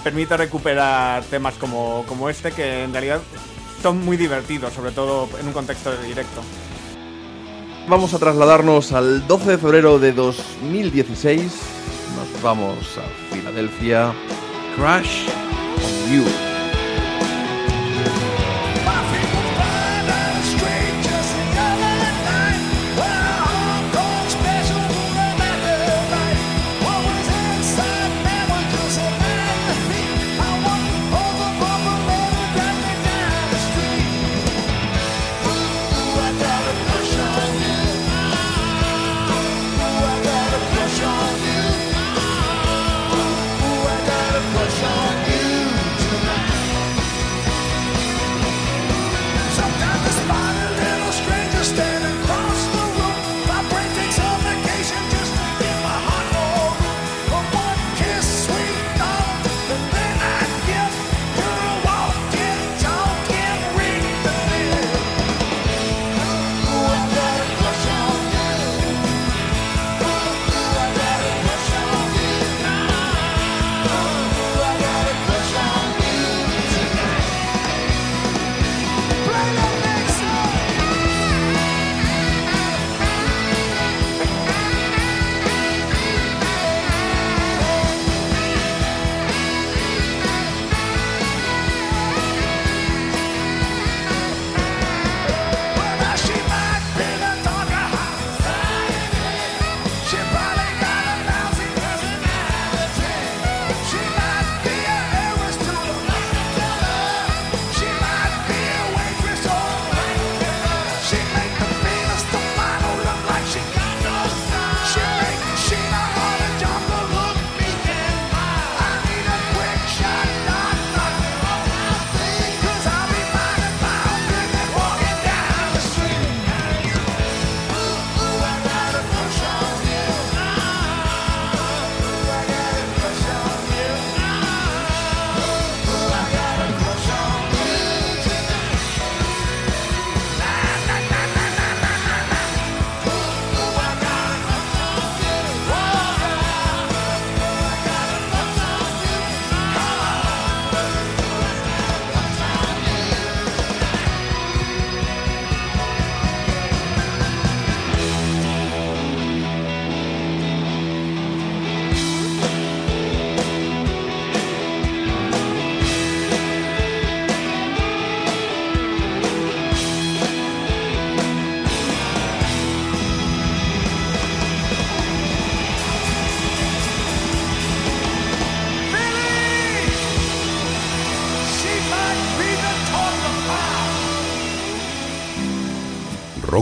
permite 0.04 0.36
recuperar 0.36 1.24
temas 1.24 1.54
como, 1.54 2.04
como 2.06 2.28
este, 2.30 2.52
que 2.52 2.84
en 2.84 2.92
realidad 2.92 3.20
son 3.82 4.04
muy 4.04 4.16
divertidos, 4.16 4.72
sobre 4.72 4.92
todo 4.92 5.28
en 5.40 5.46
un 5.46 5.52
contexto 5.52 5.96
directo. 6.02 6.42
Vamos 7.88 8.12
a 8.12 8.18
trasladarnos 8.18 8.92
al 8.92 9.26
12 9.26 9.52
de 9.52 9.58
febrero 9.58 9.98
de 9.98 10.12
2016. 10.12 11.42
Nos 12.16 12.42
vamos 12.42 12.76
a 12.98 13.34
Filadelfia. 13.34 14.12
Crash 14.76 15.26
on 15.76 16.12
You. 16.12 16.57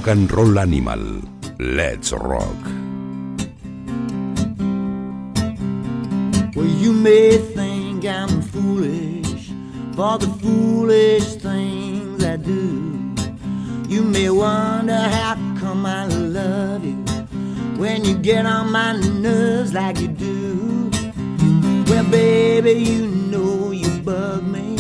Rock 0.07 0.17
and 0.17 0.33
Roll 0.33 0.59
Animal. 0.61 1.21
Let's 1.59 2.13
rock. 2.13 2.63
Well, 6.55 6.65
you 6.65 6.93
may 6.93 7.39
think 7.39 8.05
I'm 8.05 8.41
foolish 8.41 9.51
for 9.97 10.19
the 10.19 10.29
foolish 10.41 11.35
things 11.37 12.23
I 12.23 12.37
do. 12.37 13.15
You 13.89 14.03
may 14.03 14.31
wonder 14.31 14.97
how 14.97 15.35
come 15.59 15.85
I 15.85 16.07
love 16.07 16.85
you 16.85 17.03
when 17.77 18.05
you 18.05 18.17
get 18.17 18.47
on 18.47 18.71
my 18.71 18.93
nerves 18.93 19.73
like 19.73 19.99
you 19.99 20.09
do. 20.09 20.91
Well, 21.89 22.05
baby, 22.05 22.75
you 22.75 23.09
know 23.09 23.73
you 23.73 23.91
bug 24.03 24.45
me. 24.45 24.77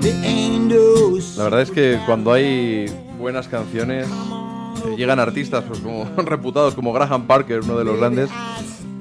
There 0.00 0.24
ain't 0.24 0.64
no 0.64 1.04
La 1.36 1.44
verdad 1.44 1.62
es 1.62 1.70
que 1.70 1.98
cuando 2.06 2.32
hay 2.32 2.86
buenas 3.18 3.48
canciones, 3.48 4.06
llegan 4.96 5.18
artistas 5.18 5.64
pues, 5.66 5.80
como, 5.80 6.04
reputados 6.16 6.74
como 6.74 6.92
Graham 6.92 7.26
Parker, 7.26 7.60
uno 7.60 7.78
de 7.78 7.84
los 7.84 7.98
grandes, 7.98 8.30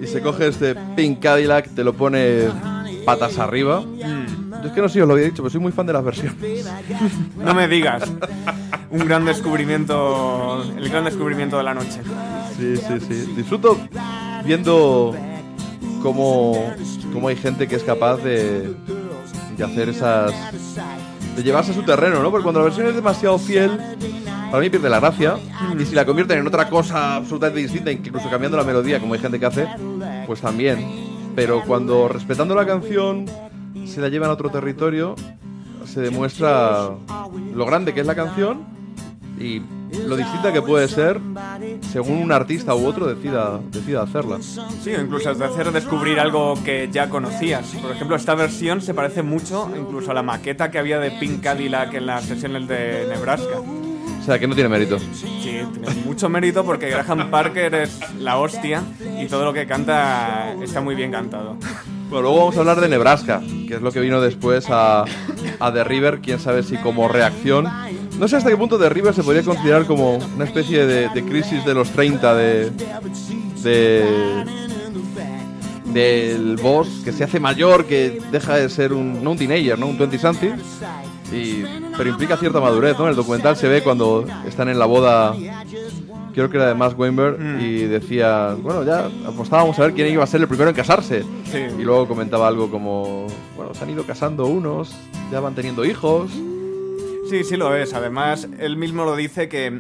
y 0.02 0.08
se 0.08 0.22
coge 0.22 0.48
este 0.48 0.76
Pink 0.96 1.20
Cadillac, 1.20 1.70
te 1.70 1.84
lo 1.84 1.94
pone 1.94 2.48
patas 3.06 3.38
arriba. 3.38 3.84
Yo 4.64 4.70
es 4.70 4.72
que 4.72 4.82
no 4.82 4.88
sé 4.88 4.94
si 4.94 5.02
os 5.02 5.08
lo 5.08 5.14
había 5.14 5.26
dicho, 5.26 5.44
pero 5.44 5.50
soy 5.50 5.60
muy 5.60 5.72
fan 5.72 5.86
de 5.86 5.94
las 5.94 6.04
versiones. 6.04 6.36
No 7.38 7.54
me 7.54 7.68
digas. 7.68 8.04
Un 8.90 9.06
gran 9.06 9.26
descubrimiento, 9.26 10.64
el 10.78 10.88
gran 10.90 11.04
descubrimiento 11.06 11.58
de 11.58 11.64
la 11.64 11.74
noche. 11.74 12.02
Sí, 12.58 12.78
sí, 12.78 13.00
sí. 13.00 13.34
Disfruto 13.36 13.78
viendo 14.46 15.16
cómo, 16.02 16.74
cómo 17.12 17.28
hay 17.28 17.36
gente 17.36 17.68
que 17.68 17.76
es 17.76 17.84
capaz 17.84 18.18
de, 18.18 18.74
de 19.58 19.64
hacer 19.64 19.90
esas... 19.90 20.32
de 21.36 21.44
llevarse 21.44 21.72
a 21.72 21.74
su 21.74 21.84
terreno, 21.84 22.22
¿no? 22.22 22.30
Porque 22.30 22.44
cuando 22.44 22.60
la 22.60 22.66
versión 22.66 22.88
es 22.88 22.96
demasiado 22.96 23.38
fiel, 23.40 23.80
para 24.54 24.62
mí 24.62 24.70
pierde 24.70 24.88
la 24.88 24.99
gracia. 24.99 25.36
Y 25.80 25.84
si 25.84 25.95
la 25.95 26.06
convierten 26.06 26.38
en 26.38 26.45
otra 26.45 26.70
cosa 26.70 27.16
absolutamente 27.16 27.62
distinta, 27.62 27.91
incluso 27.91 28.30
cambiando 28.30 28.56
la 28.56 28.64
melodía, 28.64 28.99
como 28.99 29.16
hay 29.16 29.20
gente 29.20 29.39
que 29.39 29.47
hace, 29.47 29.68
pues 30.28 30.41
también. 30.41 31.32
Pero 31.36 31.64
cuando 31.66 32.08
respetando 32.08 32.54
la 32.54 32.64
canción 32.64 33.26
se 33.88 33.99
la 33.99 34.10
llevan 34.10 34.30
a 34.30 34.34
otro 34.34 34.51
territorio, 34.51 35.16
se 35.86 36.01
demuestra 36.01 36.91
lo 37.56 37.66
grande 37.66 37.95
que 37.95 38.01
es 38.01 38.06
la 38.06 38.14
canción 38.14 38.64
y 39.39 39.60
lo 40.08 40.16
distinta 40.16 40.54
que 40.54 40.62
puede 40.62 40.88
ser 40.88 41.20
según 41.91 42.20
un 42.20 42.32
artista 42.32 42.76
u 42.76 42.86
otro 42.86 43.08
decida, 43.08 43.60
decida 43.72 44.04
hacerla. 44.04 44.38
Sí, 44.39 44.91
incluso 44.91 45.32
hasta 45.32 45.47
hacer 45.47 45.72
descubrir 45.72 46.20
algo 46.20 46.54
que 46.64 46.89
ya 46.91 47.10
conocías. 47.10 47.66
Por 47.82 47.89
ejemplo, 47.89 48.16
esta 48.16 48.36
versión 48.36 48.82
se 48.82 48.93
parece 48.93 49.24
mucho 49.24 49.72
incluso 49.76 50.12
a 50.12 50.14
la 50.14 50.22
maqueta 50.22 50.70
que 50.70 50.78
había 50.78 50.99
de 50.99 51.10
Pink 51.10 51.41
Cadillac 51.41 51.95
en 51.95 52.06
las 52.06 52.26
sesiones 52.26 52.68
de 52.68 53.08
Nebraska. 53.10 53.60
O 54.24 54.26
sea, 54.26 54.40
que 54.40 54.48
no 54.48 54.56
tiene 54.56 54.70
mérito. 54.70 54.98
Sí, 55.00 55.42
tiene 55.44 55.68
mucho 56.06 56.30
mérito 56.30 56.64
porque 56.64 56.90
Graham 56.90 57.30
Parker 57.30 57.76
es 57.76 58.00
la 58.18 58.38
hostia 58.38 58.82
y 59.20 59.28
todo 59.28 59.44
lo 59.44 59.52
que 59.52 59.68
canta 59.68 60.54
está 60.64 60.80
muy 60.80 60.96
bien 60.96 61.12
cantado. 61.12 61.58
Bueno, 62.10 62.22
luego 62.22 62.38
vamos 62.38 62.56
a 62.56 62.62
hablar 62.62 62.80
de 62.80 62.88
Nebraska, 62.88 63.42
que 63.68 63.76
es 63.76 63.82
lo 63.82 63.92
que 63.92 64.00
vino 64.00 64.22
después 64.22 64.68
a, 64.70 65.04
a 65.60 65.74
The 65.74 65.84
River, 65.84 66.22
quién 66.22 66.40
sabe 66.40 66.64
si 66.64 66.78
como 66.78 67.10
reacción. 67.10 67.68
No 68.18 68.30
sé 68.30 68.38
hasta 68.38 68.50
qué 68.50 68.56
punto 68.56 68.80
The 68.80 68.88
River 68.88 69.14
se 69.14 69.24
podría 69.24 69.44
considerar 69.44 69.86
como 69.86 70.16
una 70.16 70.46
especie 70.46 70.86
de, 70.86 71.10
de 71.10 71.24
crisis 71.26 71.66
de 71.66 71.74
los 71.74 71.90
30 71.90 72.34
de, 72.34 72.72
de 73.62 74.06
del 75.88 76.56
boss 76.56 77.02
que 77.04 77.12
se 77.12 77.26
hace 77.26 77.42
mayor, 77.42 77.86
que 77.86 78.22
deja 78.32 78.56
de 78.56 78.70
ser 78.70 78.94
un 78.94 79.22
no 79.22 79.32
un 79.32 79.38
teenager, 79.38 79.78
no 79.78 79.88
un 79.88 79.98
20 79.98 80.18
something, 80.18 80.54
y, 81.34 81.66
pero 81.98 82.10
implica 82.10 82.38
cierta 82.38 82.60
madurez, 82.60 82.98
¿no? 82.98 83.06
En 83.06 83.12
el 83.12 83.16
documental 83.16 83.56
se 83.58 83.68
ve 83.68 83.82
cuando 83.82 84.26
están 84.48 84.70
en 84.70 84.78
la 84.80 84.86
boda 84.86 85.36
creo 86.34 86.50
que 86.50 86.58
era 86.58 86.68
de 86.68 86.74
Max 86.74 86.96
Weinberg, 86.98 87.38
y 87.62 87.84
decía, 87.84 88.56
bueno, 88.60 88.84
ya 88.84 89.08
apostábamos 89.28 89.78
a 89.78 89.84
ver 89.84 89.94
quién 89.94 90.08
iba 90.12 90.24
a 90.24 90.28
ser 90.28 90.42
el 90.42 90.48
primero 90.48 90.70
en 90.72 90.76
casarse. 90.76 91.24
Sí. 91.52 91.60
Y 91.78 91.84
luego 91.84 92.08
comentaba 92.08 92.48
algo 92.48 92.72
como, 92.72 93.28
bueno, 93.56 93.74
se 93.76 93.84
han 93.84 93.92
ido 93.92 94.04
casando 94.04 94.48
unos, 94.48 94.96
ya 95.32 95.40
van 95.40 95.54
teniendo 95.54 95.86
hijos. 95.86 96.32
Sí, 97.30 97.44
sí 97.44 97.56
lo 97.56 97.76
es. 97.76 97.94
Además, 97.94 98.48
él 98.60 98.78
mismo 98.78 99.06
lo 99.06 99.16
dice 99.16 99.48
que 99.48 99.78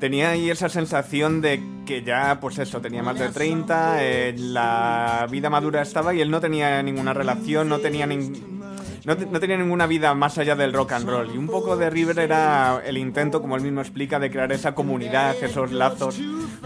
tenía 0.00 0.30
ahí 0.30 0.50
esa 0.50 0.68
sensación 0.68 1.40
de 1.40 1.62
que 1.86 2.02
ya, 2.02 2.40
pues 2.40 2.58
eso, 2.58 2.80
tenía 2.80 3.02
más 3.04 3.18
de 3.18 3.28
30, 3.28 3.98
eh, 4.02 4.34
la 4.36 5.28
vida 5.30 5.48
madura 5.48 5.80
estaba 5.82 6.12
y 6.12 6.20
él 6.20 6.30
no 6.30 6.40
tenía 6.40 6.82
ninguna 6.82 7.14
relación, 7.14 7.68
no 7.68 7.78
tenía 7.78 8.06
nin- 8.06 8.53
no, 9.06 9.16
te- 9.16 9.26
no 9.26 9.38
tenía 9.40 9.56
ninguna 9.56 9.86
vida 9.86 10.14
más 10.14 10.38
allá 10.38 10.54
del 10.56 10.72
rock 10.72 10.92
and 10.92 11.08
roll. 11.08 11.30
Y 11.34 11.38
un 11.38 11.46
poco 11.46 11.76
de 11.76 11.90
River 11.90 12.18
era 12.18 12.80
el 12.84 12.96
intento, 12.98 13.40
como 13.42 13.56
él 13.56 13.62
mismo 13.62 13.80
explica, 13.80 14.18
de 14.18 14.30
crear 14.30 14.50
esa 14.52 14.74
comunidad, 14.74 15.34
esos 15.42 15.72
lazos 15.72 16.20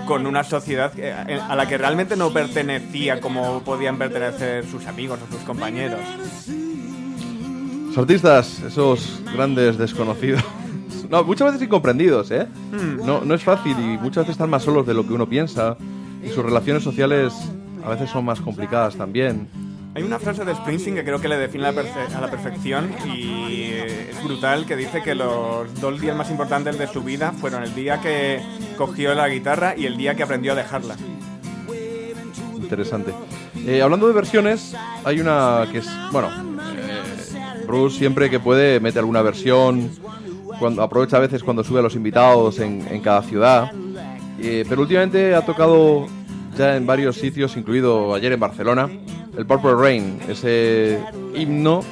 con 0.06 0.26
una 0.26 0.44
sociedad 0.44 0.92
que- 0.92 1.12
a 1.12 1.56
la 1.56 1.66
que 1.66 1.76
realmente 1.78 2.16
no 2.16 2.30
pertenecía 2.32 3.20
como 3.20 3.62
podían 3.62 3.98
pertenecer 3.98 4.64
sus 4.66 4.86
amigos 4.86 5.18
o 5.28 5.32
sus 5.32 5.42
compañeros. 5.44 6.00
Los 7.88 7.98
artistas, 7.98 8.60
esos 8.60 9.22
grandes 9.34 9.78
desconocidos. 9.78 10.42
No, 11.10 11.24
muchas 11.24 11.46
veces 11.52 11.62
incomprendidos, 11.66 12.30
¿eh? 12.30 12.46
No, 13.02 13.22
no 13.22 13.32
es 13.34 13.42
fácil 13.42 13.72
y 13.78 13.96
muchas 13.96 14.24
veces 14.24 14.32
están 14.32 14.50
más 14.50 14.62
solos 14.62 14.86
de 14.86 14.92
lo 14.92 15.06
que 15.06 15.14
uno 15.14 15.26
piensa. 15.26 15.74
Y 16.22 16.28
sus 16.28 16.44
relaciones 16.44 16.82
sociales 16.82 17.32
a 17.82 17.88
veces 17.88 18.10
son 18.10 18.26
más 18.26 18.42
complicadas 18.42 18.94
también. 18.94 19.48
Hay 19.98 20.04
una 20.04 20.20
frase 20.20 20.44
de 20.44 20.54
Springsteen 20.54 20.94
que 20.94 21.02
creo 21.02 21.20
que 21.20 21.26
le 21.26 21.36
define 21.36 21.66
a 21.66 21.72
la, 21.72 21.82
perfe- 21.82 22.14
a 22.14 22.20
la 22.20 22.30
perfección 22.30 22.94
y 23.04 23.64
es 23.72 24.22
brutal, 24.22 24.64
que 24.64 24.76
dice 24.76 25.02
que 25.02 25.16
los 25.16 25.74
dos 25.80 26.00
días 26.00 26.16
más 26.16 26.30
importantes 26.30 26.78
de 26.78 26.86
su 26.86 27.02
vida 27.02 27.32
fueron 27.32 27.64
el 27.64 27.74
día 27.74 28.00
que 28.00 28.40
cogió 28.76 29.12
la 29.16 29.28
guitarra 29.28 29.74
y 29.76 29.86
el 29.86 29.96
día 29.96 30.14
que 30.14 30.22
aprendió 30.22 30.52
a 30.52 30.54
dejarla. 30.54 30.94
Interesante. 32.56 33.12
Eh, 33.66 33.82
hablando 33.82 34.06
de 34.06 34.12
versiones, 34.14 34.76
hay 35.04 35.18
una 35.18 35.66
que 35.72 35.78
es, 35.78 35.88
bueno, 36.12 36.28
eh, 36.76 37.64
Bruce 37.66 37.98
siempre 37.98 38.30
que 38.30 38.38
puede 38.38 38.78
mete 38.78 39.00
alguna 39.00 39.22
versión, 39.22 39.90
cuando, 40.60 40.84
aprovecha 40.84 41.16
a 41.16 41.20
veces 41.20 41.42
cuando 41.42 41.64
sube 41.64 41.80
a 41.80 41.82
los 41.82 41.96
invitados 41.96 42.60
en, 42.60 42.86
en 42.88 43.00
cada 43.00 43.20
ciudad, 43.22 43.72
Eh, 44.40 44.64
pero 44.68 44.82
últimamente 44.82 45.34
ha 45.34 45.44
tocado 45.44 46.06
ya 46.58 46.76
en 46.76 46.86
varios 46.86 47.16
sitios, 47.16 47.56
incluido 47.56 48.12
ayer 48.14 48.32
en 48.32 48.40
Barcelona, 48.40 48.90
el 49.36 49.46
Purple 49.46 49.74
Rain, 49.76 50.18
ese 50.28 50.98
himno 51.34 51.82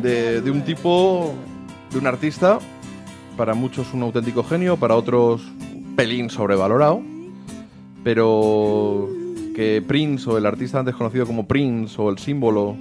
de, 0.00 0.42
un 0.50 0.62
tipo, 0.62 1.34
de 1.90 1.98
un 1.98 2.06
artista, 2.06 2.58
para 3.36 3.52
muchos 3.52 3.92
un 3.92 4.02
auténtico 4.02 4.42
genio, 4.44 4.78
para 4.78 4.96
otros 4.96 5.42
pelín 5.94 6.30
sobrevalorado, 6.30 7.02
pero 8.02 9.10
que 9.54 9.84
Prince 9.86 10.28
o 10.30 10.38
el 10.38 10.46
artista 10.46 10.78
antes 10.78 10.94
conocido 10.94 11.26
como 11.26 11.46
Prince 11.46 12.00
o 12.00 12.08
el 12.08 12.16
símbolo 12.16 12.74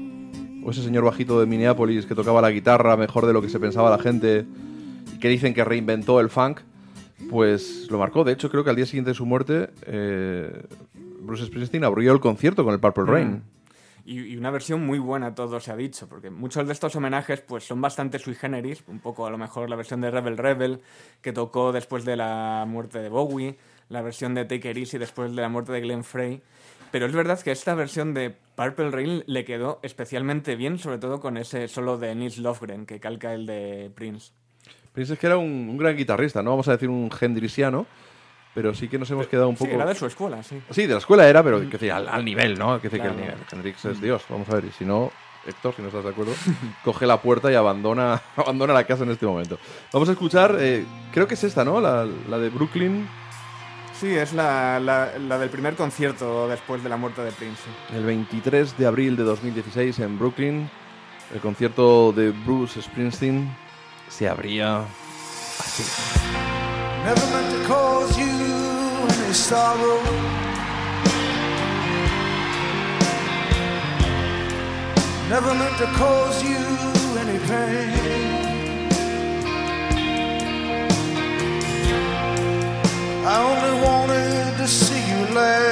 o 0.64 0.72
ese 0.72 0.82
señor 0.82 1.03
bajito 1.03 1.41
de 1.41 1.45
Minneapolis 1.45 2.05
que 2.05 2.16
tocaba 2.16 2.41
la 2.41 2.51
guitarra 2.51 2.95
mejor 2.95 3.26
de 3.26 3.34
lo 3.34 3.41
que 3.41 3.49
se 3.49 3.59
pensaba 3.59 3.89
la 3.89 3.99
gente 3.99 4.45
que 5.20 5.28
dicen 5.28 5.53
que 5.53 5.66
reinventó 5.66 6.22
el 6.22 6.30
funk, 6.30 6.62
pues 7.30 7.88
lo 7.90 7.98
marcó. 7.98 8.24
De 8.24 8.34
hecho, 8.34 8.50
creo 8.50 8.64
que 8.64 8.70
al 8.70 8.76
día 8.76 8.86
siguiente 8.86 9.12
de 9.12 9.16
su 9.16 9.26
muerte, 9.26 9.70
eh, 9.86 10.66
Bruce 11.22 11.46
Springsteen 11.46 11.84
abrió 11.84 12.12
el 12.12 12.20
concierto 12.20 12.64
con 12.64 12.74
el 12.74 12.80
Purple 12.80 13.06
Rain. 13.06 13.44
Y, 14.04 14.20
y 14.20 14.38
una 14.38 14.50
versión 14.50 14.86
muy 14.86 14.98
buena, 14.98 15.36
todo 15.36 15.60
se 15.60 15.72
ha 15.72 15.76
dicho, 15.76 16.10
porque 16.10 16.32
muchos 16.32 16.66
de 16.66 16.74
estos 16.74 16.96
homenajes 16.96 17.42
pues 17.42 17.64
son 17.64 17.80
bastante 17.82 18.18
sui 18.18 18.34
generis, 18.34 18.84
un 18.88 19.00
poco 19.00 19.28
a 19.28 19.30
lo 19.30 19.38
mejor 19.38 19.70
la 19.70 19.76
versión 19.76 20.02
de 20.02 20.10
Rebel 20.10 20.38
Rebel, 20.38 20.82
que 21.22 21.34
tocó 21.34 21.72
después 21.72 22.04
de 22.04 22.16
la 22.16 22.66
muerte 22.68 23.00
de 23.00 23.10
Bowie, 23.10 23.58
la 23.90 24.02
versión 24.02 24.34
de 24.34 24.46
Take 24.46 24.72
It 24.72 24.78
Easy 24.78 24.98
después 24.98 25.36
de 25.36 25.42
la 25.42 25.50
muerte 25.50 25.72
de 25.72 25.82
Glenn 25.82 26.04
Frey, 26.04 26.42
pero 26.92 27.06
es 27.06 27.14
verdad 27.14 27.40
que 27.40 27.52
esta 27.52 27.74
versión 27.74 28.14
de 28.14 28.36
Purple 28.56 28.92
Rain 28.92 29.24
le 29.26 29.46
quedó 29.46 29.80
especialmente 29.82 30.56
bien, 30.56 30.78
sobre 30.78 30.98
todo 30.98 31.22
con 31.22 31.38
ese 31.38 31.70
solo 31.70 31.98
de 31.98 32.14
Nils 32.16 32.38
Lofgren, 32.38 32.86
que 32.86 33.00
calca 33.00 33.34
el 33.34 33.46
de 33.46 33.92
Prince. 33.96 34.34
Prince 34.94 35.14
es 35.14 35.20
que 35.20 35.28
era 35.28 35.38
un, 35.38 35.46
un 35.70 35.78
gran 35.78 35.96
guitarrista, 35.96 36.42
no 36.44 36.50
vamos 36.52 36.68
a 36.68 36.72
decir 36.74 36.89
un 36.89 37.10
hendriciano, 37.20 37.86
pero 38.54 38.74
sí 38.74 38.88
que 38.89 39.00
nos 39.00 39.10
hemos 39.12 39.28
quedado 39.28 39.48
un 39.50 39.56
Sí, 39.58 39.64
poco... 39.64 39.76
era 39.76 39.86
de 39.86 39.96
su 39.96 40.06
escuela, 40.06 40.44
sí. 40.44 40.62
Sí, 40.70 40.86
de 40.86 40.94
la 40.94 41.00
escuela 41.00 41.28
era, 41.28 41.42
pero 41.44 41.60
que 41.62 41.66
decir, 41.68 41.92
al, 41.92 42.08
al 42.10 42.26
nivel, 42.26 42.58
¿no? 42.60 42.78
Que 42.82 42.89
decir 42.89 43.00
Claro. 43.00 43.16
que 43.16 43.22
el 43.22 43.28
nivel. 43.30 43.44
Hendrix 43.52 43.86
es 43.86 44.02
Dios. 44.02 44.24
Vamos 44.30 44.50
a 44.50 44.56
ver, 44.56 44.66
y 44.66 44.72
si 44.72 44.84
no, 44.84 45.12
Héctor, 45.48 45.74
si 45.76 45.82
no 45.82 45.88
estás 45.88 46.04
de 46.04 46.10
acuerdo, 46.10 46.34
coge 46.84 47.06
la 47.08 47.22
puerta 47.22 47.50
y 47.52 47.56
abandona, 47.56 48.22
abandona 48.36 48.74
la 48.74 48.84
casa 48.84 49.04
en 49.04 49.12
este 49.12 49.26
momento. 49.26 49.58
Vamos 49.94 50.10
a 50.10 50.12
escuchar, 50.12 50.58
eh, 50.60 50.84
creo 51.14 51.28
que 51.28 51.36
es 51.36 51.44
esta, 51.46 51.64
¿no? 51.64 51.80
La, 51.80 52.06
la 52.30 52.38
de 52.38 52.50
Brooklyn, 52.50 53.08
Sí, 53.94 54.08
es 54.16 54.34
la, 54.34 54.80
la- 54.80 55.12
la 55.20 55.38
del 55.38 55.50
primer 55.52 55.76
concierto 55.76 56.48
después 56.48 56.82
de 56.84 56.89
la 56.89 56.98
muerte 56.98 57.22
de 57.22 57.32
Prince. 57.34 57.62
sí. 57.64 57.96
el 57.96 58.04
23 58.04 58.76
de 58.76 58.88
abril 58.88 59.16
de 59.16 59.22
2016 59.24 60.00
en 60.00 60.18
Brooklyn. 60.18 60.68
El 61.32 61.39
concierto 61.39 62.12
de 62.12 62.32
Bruce 62.32 62.82
Springsteen 62.82 63.56
se 64.12 64.28
abría 64.28 64.86
así. 65.59 65.84
Never 67.05 67.26
meant 67.34 67.49
to 67.55 67.68
cause 67.68 68.18
you 68.18 68.28
any 69.09 69.34
sorrow. 69.34 70.01
Never 75.30 75.53
meant 75.55 75.78
to 75.78 75.88
cause 75.97 76.43
you 76.43 76.59
any 77.22 77.39
pain. 77.47 78.32
I 83.24 83.38
only 83.51 83.74
wanted 83.88 84.57
to 84.57 84.68
see 84.68 85.01
you 85.09 85.34
laughing. 85.34 85.71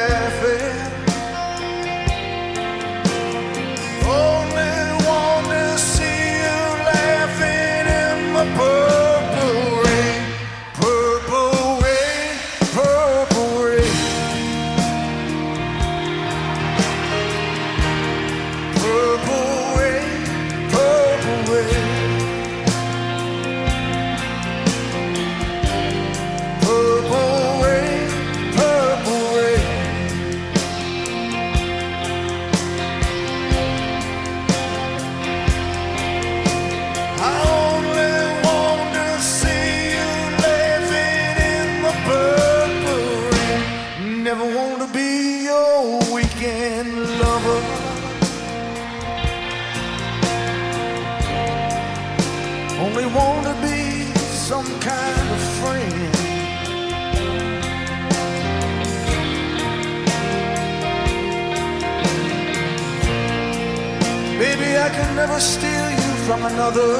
Never 65.40 65.52
steal 65.52 65.90
you 65.92 66.14
from 66.26 66.44
another. 66.44 66.98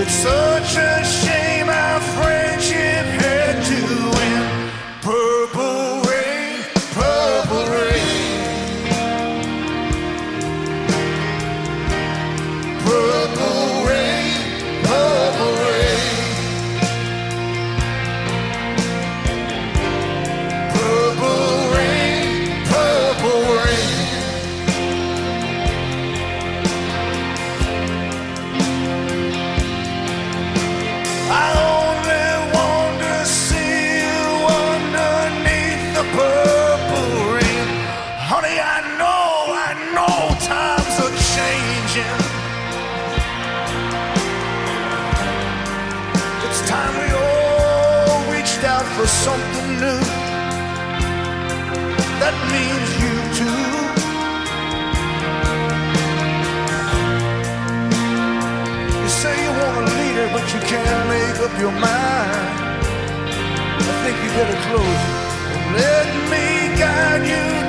It's 0.00 0.12
such 0.12 0.76
a 0.76 1.04
shame 1.04 1.68
our 1.68 2.00
friendship 2.00 3.06
had 3.22 3.64
to 3.70 3.80
end. 4.20 4.70
Purple 5.02 5.83
your 61.64 61.72
mind. 61.72 62.60
I 63.80 63.94
think 64.02 64.16
you 64.22 64.30
better 64.36 64.58
close 64.68 65.02
it. 65.06 65.24
And 65.56 65.72
let 65.80 66.08
me 66.32 66.46
guide 66.76 67.24
you, 67.32 67.63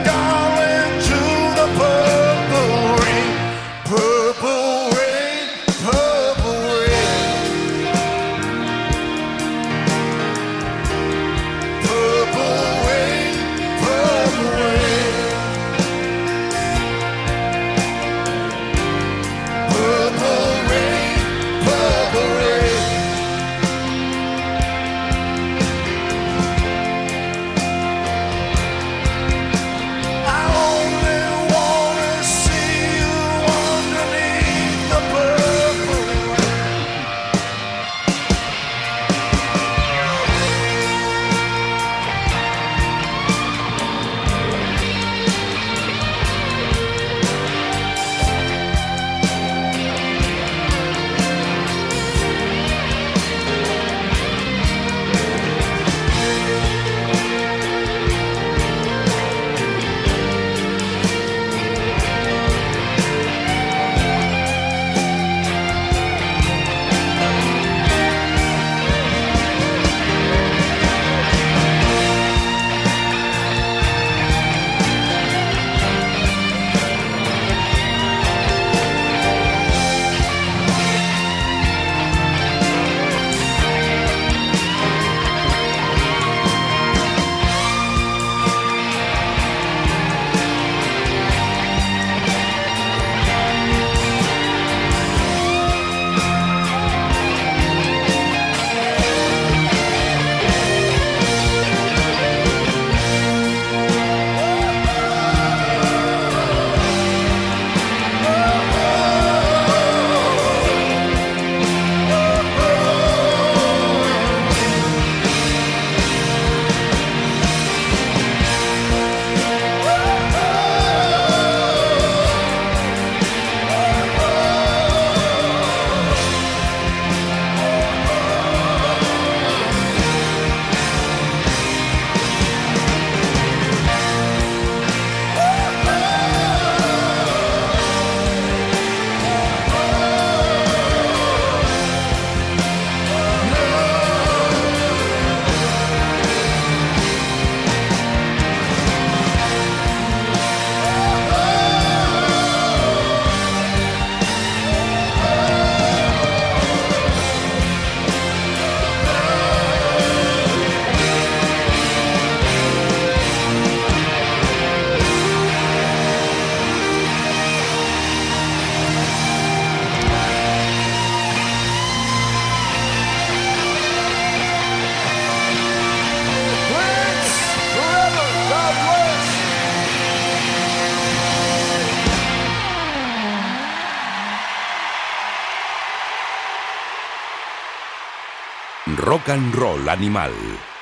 Rock 188.97 189.29
and 189.29 189.53
Roll 189.55 189.89
Animal 189.89 190.31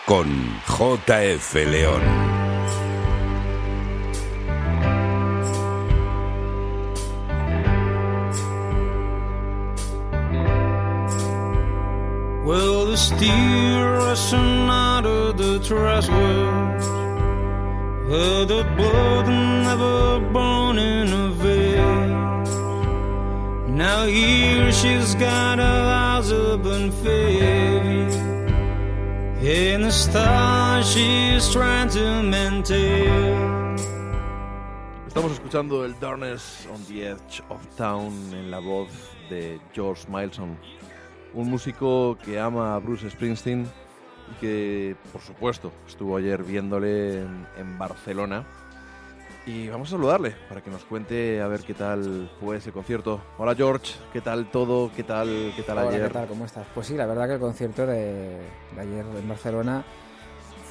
con 0.05 0.27
JF 0.67 1.65
León. 1.65 2.01
Well, 12.45 12.85
the 12.85 12.97
steel 12.97 13.83
rushing 13.97 14.69
out 14.69 15.05
of 15.05 15.37
the 15.37 15.59
trustwords 15.59 16.87
Where 18.07 18.45
the 18.45 18.63
blood 18.75 19.27
never 19.27 20.19
veil 20.33 20.73
Now 23.73 24.05
here 24.05 24.71
she's 24.71 25.15
got 25.15 25.57
her 25.57 26.21
in 29.41 29.81
the 29.81 30.83
she's 30.83 31.49
trying 31.51 31.89
to 31.89 32.21
maintain. 32.21 33.75
Estamos 35.07 35.31
escuchando 35.31 35.83
el 35.85 35.99
Darkness 35.99 36.67
on 36.71 36.85
the 36.85 37.13
Edge 37.13 37.41
of 37.49 37.65
Town 37.75 38.13
en 38.35 38.51
la 38.51 38.59
voz 38.59 38.89
de 39.31 39.59
George 39.73 40.03
Mileson, 40.07 40.55
un 41.33 41.49
músico 41.49 42.15
que 42.23 42.39
ama 42.39 42.75
a 42.75 42.79
Bruce 42.79 43.09
Springsteen 43.09 43.67
y 44.31 44.39
que, 44.39 44.95
por 45.11 45.21
supuesto, 45.21 45.71
estuvo 45.87 46.15
ayer 46.17 46.43
viéndole 46.43 47.21
en 47.21 47.77
Barcelona. 47.79 48.45
Y 49.45 49.67
vamos 49.67 49.89
a 49.89 49.91
saludarle 49.91 50.35
para 50.47 50.61
que 50.61 50.69
nos 50.69 50.85
cuente 50.85 51.41
a 51.41 51.47
ver 51.47 51.61
qué 51.61 51.73
tal 51.73 52.31
fue 52.39 52.57
ese 52.57 52.71
concierto. 52.71 53.21
Hola 53.37 53.53
George, 53.55 53.93
¿qué 54.13 54.21
tal 54.21 54.49
todo? 54.49 54.89
¿Qué 54.95 55.03
tal, 55.03 55.51
qué 55.55 55.63
tal 55.63 55.79
Hola, 55.79 55.89
ayer? 55.89 56.07
¿qué 56.07 56.13
tal? 56.13 56.27
¿Cómo 56.27 56.45
estás? 56.45 56.65
Pues 56.73 56.87
sí, 56.87 56.95
la 56.95 57.05
verdad 57.05 57.27
que 57.27 57.33
el 57.33 57.39
concierto 57.41 57.85
de, 57.85 58.37
de 58.73 58.81
ayer 58.81 59.05
en 59.05 59.27
Barcelona 59.27 59.83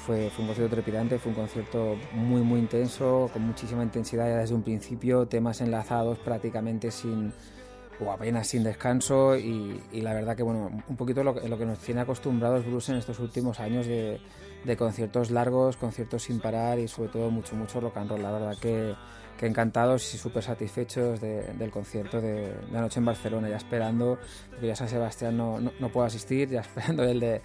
fue, 0.07 0.31
fue 0.31 0.43
un 0.43 0.49
concierto 0.49 0.75
trepidante, 0.75 1.19
fue 1.19 1.33
un 1.33 1.37
concierto 1.37 1.97
muy, 2.13 2.41
muy 2.41 2.61
intenso, 2.61 3.29
con 3.31 3.43
muchísima 3.43 3.83
intensidad 3.83 4.27
ya 4.27 4.39
desde 4.39 4.55
un 4.55 4.63
principio, 4.63 5.27
temas 5.27 5.61
enlazados 5.61 6.19
prácticamente 6.19 6.91
sin 6.91 7.31
o 8.01 8.11
apenas 8.11 8.49
sin 8.49 8.65
descanso 8.65 9.37
y, 9.37 9.83
y 9.93 10.01
la 10.01 10.15
verdad 10.15 10.35
que, 10.35 10.43
bueno, 10.43 10.71
un 10.89 10.97
poquito 10.97 11.23
lo 11.23 11.35
que 11.35 11.67
nos 11.67 11.79
tiene 11.79 12.01
acostumbrados 12.01 12.65
Bruce 12.65 12.91
en 12.91 12.99
estos 12.99 13.19
últimos 13.21 13.61
años 13.61 13.87
de, 13.87 14.19
de 14.65 14.77
conciertos 14.77 15.31
largos, 15.31 15.77
conciertos 15.77 16.23
sin 16.25 16.41
parar 16.41 16.79
y 16.79 16.89
sobre 16.89 17.09
todo 17.11 17.31
mucho, 17.31 17.57
mucho 17.57 17.81
rock 17.81 17.97
and 17.97 18.11
roll. 18.11 18.23
La 18.23 18.31
verdad 18.31 18.57
que, 18.61 18.95
que 19.39 19.47
encantados 19.47 20.15
y 20.15 20.19
súper 20.19 20.43
satisfechos 20.43 21.21
de- 21.21 21.53
del 21.55 21.71
concierto 21.71 22.21
de, 22.21 22.53
de 22.55 22.79
anoche 22.79 23.01
en 23.01 23.05
Barcelona, 23.07 23.49
ya 23.49 23.57
esperando, 23.57 24.19
porque 24.51 24.69
ya 24.69 24.77
San 24.77 24.89
Sebastián 24.89 25.37
no, 25.37 25.59
no, 25.61 25.73
no 25.81 25.89
puedo 25.91 26.07
asistir, 26.07 26.49
ya 26.49 26.61
esperando 26.63 27.03
el 27.05 27.19
de, 27.21 27.43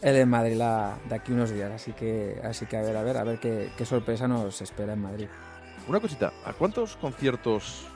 el 0.00 0.14
de 0.14 0.26
Madrid 0.26 0.54
la- 0.56 0.98
de 1.08 1.14
aquí 1.14 1.32
unos 1.32 1.50
días. 1.50 1.70
Así 1.70 1.92
que, 1.92 2.40
así 2.42 2.64
que 2.66 2.76
a 2.78 2.82
ver, 2.82 2.96
a 2.96 3.02
ver, 3.02 3.16
a 3.18 3.24
ver 3.24 3.38
qué, 3.40 3.70
qué 3.76 3.84
sorpresa 3.84 4.26
nos 4.26 4.62
espera 4.62 4.94
en 4.94 5.02
Madrid. 5.02 5.28
Una 5.86 6.00
cosita, 6.00 6.32
¿a 6.46 6.54
cuántos 6.54 6.96
conciertos 6.96 7.86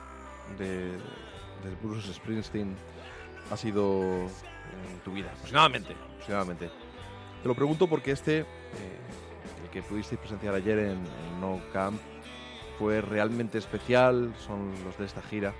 de, 0.58 0.88
de 0.92 1.74
Bruce 1.82 2.12
Springsteen 2.12 2.76
has 3.50 3.64
ido 3.64 4.02
en 4.24 4.98
tu 5.04 5.12
vida? 5.12 5.30
Aproximadamente, 5.32 5.94
aproximadamente. 6.12 6.70
Te 7.43 7.49
lo 7.49 7.55
pregunto 7.55 7.86
porque 7.89 8.11
este, 8.12 8.41
eh, 8.41 8.45
el 9.64 9.70
que 9.70 9.82
pudisteis 9.82 10.18
presenciar 10.20 10.55
ayer 10.55 10.78
en, 10.78 10.91
en 10.99 11.41
No 11.41 11.61
Camp, 11.72 11.99
fue 12.78 13.01
realmente 13.01 13.59
especial, 13.59 14.34
son 14.47 14.72
los 14.84 14.97
de 14.99 15.07
esta 15.07 15.20
gira, 15.22 15.53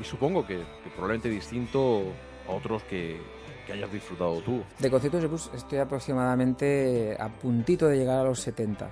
y 0.00 0.04
supongo 0.04 0.46
que, 0.46 0.58
que 0.58 0.90
probablemente 0.90 1.28
distinto 1.30 2.02
a 2.48 2.52
otros 2.52 2.82
que, 2.84 3.18
que 3.66 3.72
hayas 3.72 3.90
disfrutado 3.92 4.40
tú. 4.42 4.62
De 4.78 4.90
conciertos 4.90 5.22
de 5.22 5.28
blues 5.28 5.50
estoy 5.54 5.78
aproximadamente 5.78 7.16
a 7.18 7.28
puntito 7.28 7.88
de 7.88 7.96
llegar 7.98 8.18
a 8.20 8.24
los 8.24 8.40
70. 8.40 8.90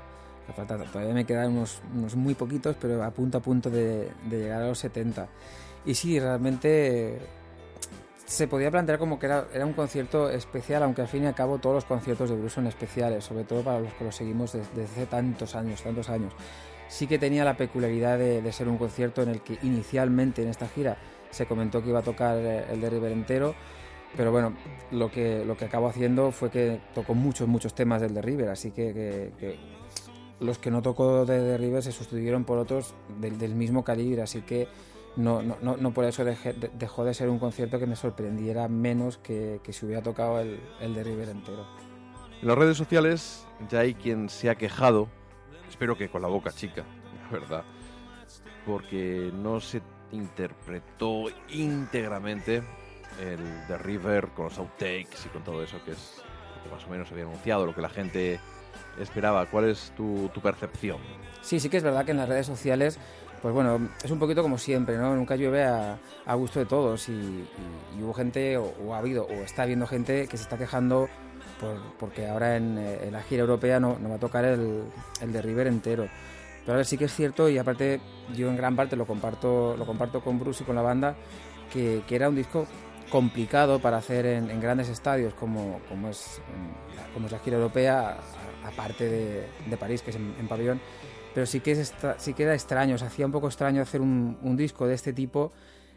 Me 0.48 0.54
falta- 0.54 0.78
todavía 0.84 1.14
me 1.14 1.24
quedan 1.26 1.52
unos, 1.52 1.80
unos 1.94 2.16
muy 2.16 2.34
poquitos, 2.34 2.76
pero 2.80 3.02
a 3.04 3.10
punto 3.10 3.38
a 3.38 3.40
punto 3.40 3.70
de, 3.70 4.10
de 4.28 4.38
llegar 4.38 4.62
a 4.62 4.68
los 4.68 4.78
70. 4.78 5.28
Y 5.86 5.94
sí, 5.94 6.18
realmente 6.18 7.18
se 8.30 8.46
podía 8.46 8.70
plantear 8.70 9.00
como 9.00 9.18
que 9.18 9.26
era, 9.26 9.66
un 9.66 9.72
concierto 9.72 10.30
especial, 10.30 10.84
aunque 10.84 11.02
al 11.02 11.08
fin 11.08 11.24
y 11.24 11.26
al 11.26 11.34
cabo 11.34 11.58
todos 11.58 11.74
los 11.74 11.84
conciertos 11.84 12.30
de 12.30 12.36
blues 12.36 12.52
son 12.52 12.68
especiales, 12.68 13.24
sobre 13.24 13.42
todo 13.42 13.64
para 13.64 13.80
los 13.80 13.92
que 13.94 14.04
los 14.04 14.14
seguimos 14.14 14.52
desde, 14.52 14.82
desde 14.82 15.06
tantos 15.06 15.56
años, 15.56 15.82
tantos 15.82 16.08
años. 16.08 16.32
Sí 16.86 17.08
que 17.08 17.18
tenía 17.18 17.44
la 17.44 17.56
peculiaridad 17.56 18.18
de, 18.18 18.52
ser 18.52 18.68
un 18.68 18.78
concierto 18.78 19.20
en 19.22 19.30
el 19.30 19.40
que 19.40 19.58
inicialmente 19.64 20.42
en 20.44 20.48
esta 20.48 20.68
gira 20.68 20.96
se 21.30 21.46
comentó 21.46 21.82
que 21.82 21.88
iba 21.88 21.98
a 21.98 22.02
tocar 22.02 22.36
eh, 22.38 22.66
el 22.70 22.80
de 22.80 22.90
River 22.90 23.10
entero, 23.10 23.54
pero 24.16 24.30
bueno, 24.30 24.54
lo 24.92 25.10
que, 25.10 25.44
lo 25.44 25.56
que 25.56 25.64
acabó 25.64 25.88
haciendo 25.88 26.30
fue 26.30 26.50
que 26.50 26.80
tocó 26.94 27.14
muchos, 27.14 27.48
muchos 27.48 27.74
temas 27.74 28.00
del 28.00 28.14
de 28.14 28.22
River, 28.22 28.48
así 28.50 28.70
que 28.70 29.56
los 30.38 30.58
que 30.58 30.70
no 30.70 30.82
tocó 30.82 31.26
de, 31.26 31.40
de 31.40 31.58
River 31.58 31.82
se 31.82 31.90
sustituyeron 31.90 32.44
por 32.44 32.58
otros 32.58 32.94
del, 33.20 33.38
del 33.38 33.56
mismo 33.56 33.82
calibre, 33.82 34.22
así 34.22 34.42
que 34.42 34.68
no, 35.16 35.42
no, 35.42 35.56
no, 35.60 35.76
no 35.76 35.92
por 35.92 36.04
eso 36.04 36.24
dejó 36.24 37.04
de 37.04 37.14
ser 37.14 37.28
un 37.28 37.38
concierto 37.38 37.78
que 37.78 37.86
me 37.86 37.96
sorprendiera 37.96 38.68
menos 38.68 39.18
que, 39.18 39.60
que 39.62 39.72
si 39.72 39.86
hubiera 39.86 40.02
tocado 40.02 40.40
el, 40.40 40.60
el 40.80 40.94
de 40.94 41.04
River 41.04 41.28
entero. 41.30 41.66
En 42.40 42.48
las 42.48 42.56
redes 42.56 42.76
sociales 42.76 43.46
ya 43.68 43.80
hay 43.80 43.94
quien 43.94 44.28
se 44.28 44.48
ha 44.48 44.54
quejado, 44.54 45.08
espero 45.68 45.96
que 45.96 46.08
con 46.08 46.22
la 46.22 46.28
boca 46.28 46.50
chica, 46.52 46.84
la 47.24 47.38
verdad, 47.38 47.64
porque 48.64 49.30
no 49.34 49.60
se 49.60 49.82
interpretó 50.12 51.24
íntegramente 51.48 52.62
el 53.20 53.66
de 53.68 53.78
River 53.78 54.28
con 54.28 54.46
los 54.46 54.58
outtakes 54.58 55.26
y 55.26 55.28
con 55.28 55.42
todo 55.42 55.62
eso 55.62 55.76
que 55.84 55.92
es 55.92 56.22
lo 56.56 56.62
que 56.64 56.74
más 56.74 56.86
o 56.86 56.90
menos 56.90 57.10
había 57.10 57.24
anunciado, 57.24 57.66
lo 57.66 57.74
que 57.74 57.82
la 57.82 57.88
gente 57.88 58.40
esperaba. 58.98 59.46
¿Cuál 59.46 59.66
es 59.66 59.92
tu, 59.96 60.30
tu 60.32 60.40
percepción? 60.40 60.98
Sí, 61.42 61.60
sí 61.60 61.68
que 61.68 61.76
es 61.76 61.82
verdad 61.82 62.04
que 62.04 62.12
en 62.12 62.16
las 62.16 62.28
redes 62.28 62.46
sociales, 62.46 62.98
pues 63.42 63.54
bueno, 63.54 63.88
es 64.02 64.10
un 64.10 64.18
poquito 64.18 64.42
como 64.42 64.58
siempre, 64.58 64.96
¿no? 64.98 65.14
Nunca 65.14 65.34
llueve 65.36 65.64
a, 65.64 65.98
gusto 66.34 66.58
de 66.58 66.66
todos 66.66 67.08
y, 67.08 67.46
hubo 68.00 68.12
gente, 68.12 68.56
o, 68.58 68.94
ha 68.94 68.98
habido, 68.98 69.24
o 69.24 69.32
está 69.42 69.62
habiendo 69.62 69.86
gente 69.86 70.26
que 70.28 70.36
se 70.36 70.42
está 70.42 70.58
quejando 70.58 71.08
por- 71.58 71.80
porque 71.98 72.26
ahora 72.26 72.56
en, 72.56 72.76
eh, 72.78 73.08
la 73.10 73.22
gira 73.22 73.42
europea 73.42 73.80
no, 73.80 73.98
va 74.08 74.16
a 74.16 74.18
tocar 74.18 74.44
el, 74.44 74.84
el 75.20 75.32
de 75.32 75.42
River 75.42 75.68
entero. 75.68 76.08
Pero 76.66 76.78
a 76.78 76.84
sí 76.84 76.98
que 76.98 77.06
es 77.06 77.14
cierto 77.14 77.48
y 77.48 77.56
aparte 77.56 78.00
yo 78.36 78.48
en 78.48 78.56
gran 78.56 78.76
parte 78.76 78.94
lo 78.94 79.06
comparto, 79.06 79.74
lo 79.76 79.86
comparto 79.86 80.20
con 80.20 80.38
Bruce 80.38 80.62
y 80.62 80.66
con 80.66 80.76
la 80.76 80.82
banda, 80.82 81.16
que, 81.72 82.02
era 82.10 82.28
un 82.28 82.36
disco 82.36 82.66
complicado 83.08 83.78
para 83.80 83.96
hacer 83.96 84.26
en, 84.26 84.60
grandes 84.60 84.88
estadios 84.88 85.32
como, 85.34 85.80
es, 86.10 86.40
la 87.30 87.38
gira 87.38 87.56
europea, 87.56 88.18
aparte 88.64 89.08
de, 89.08 89.46
de 89.66 89.76
París, 89.78 90.02
que 90.02 90.10
es 90.10 90.16
en, 90.16 90.34
en 90.38 90.46
pabellón 90.46 90.80
pero 91.34 91.46
sí 91.46 91.60
que, 91.60 91.72
es 91.72 91.78
extra- 91.78 92.18
sí 92.18 92.34
que 92.34 92.42
era 92.44 92.54
extraño, 92.54 92.98
se 92.98 93.04
hacía 93.04 93.26
un 93.26 93.32
poco 93.32 93.46
extraño 93.48 93.82
hacer 93.82 94.00
un, 94.00 94.38
un 94.42 94.56
disco 94.56 94.86
de 94.86 94.94
este 94.94 95.12
tipo, 95.12 95.52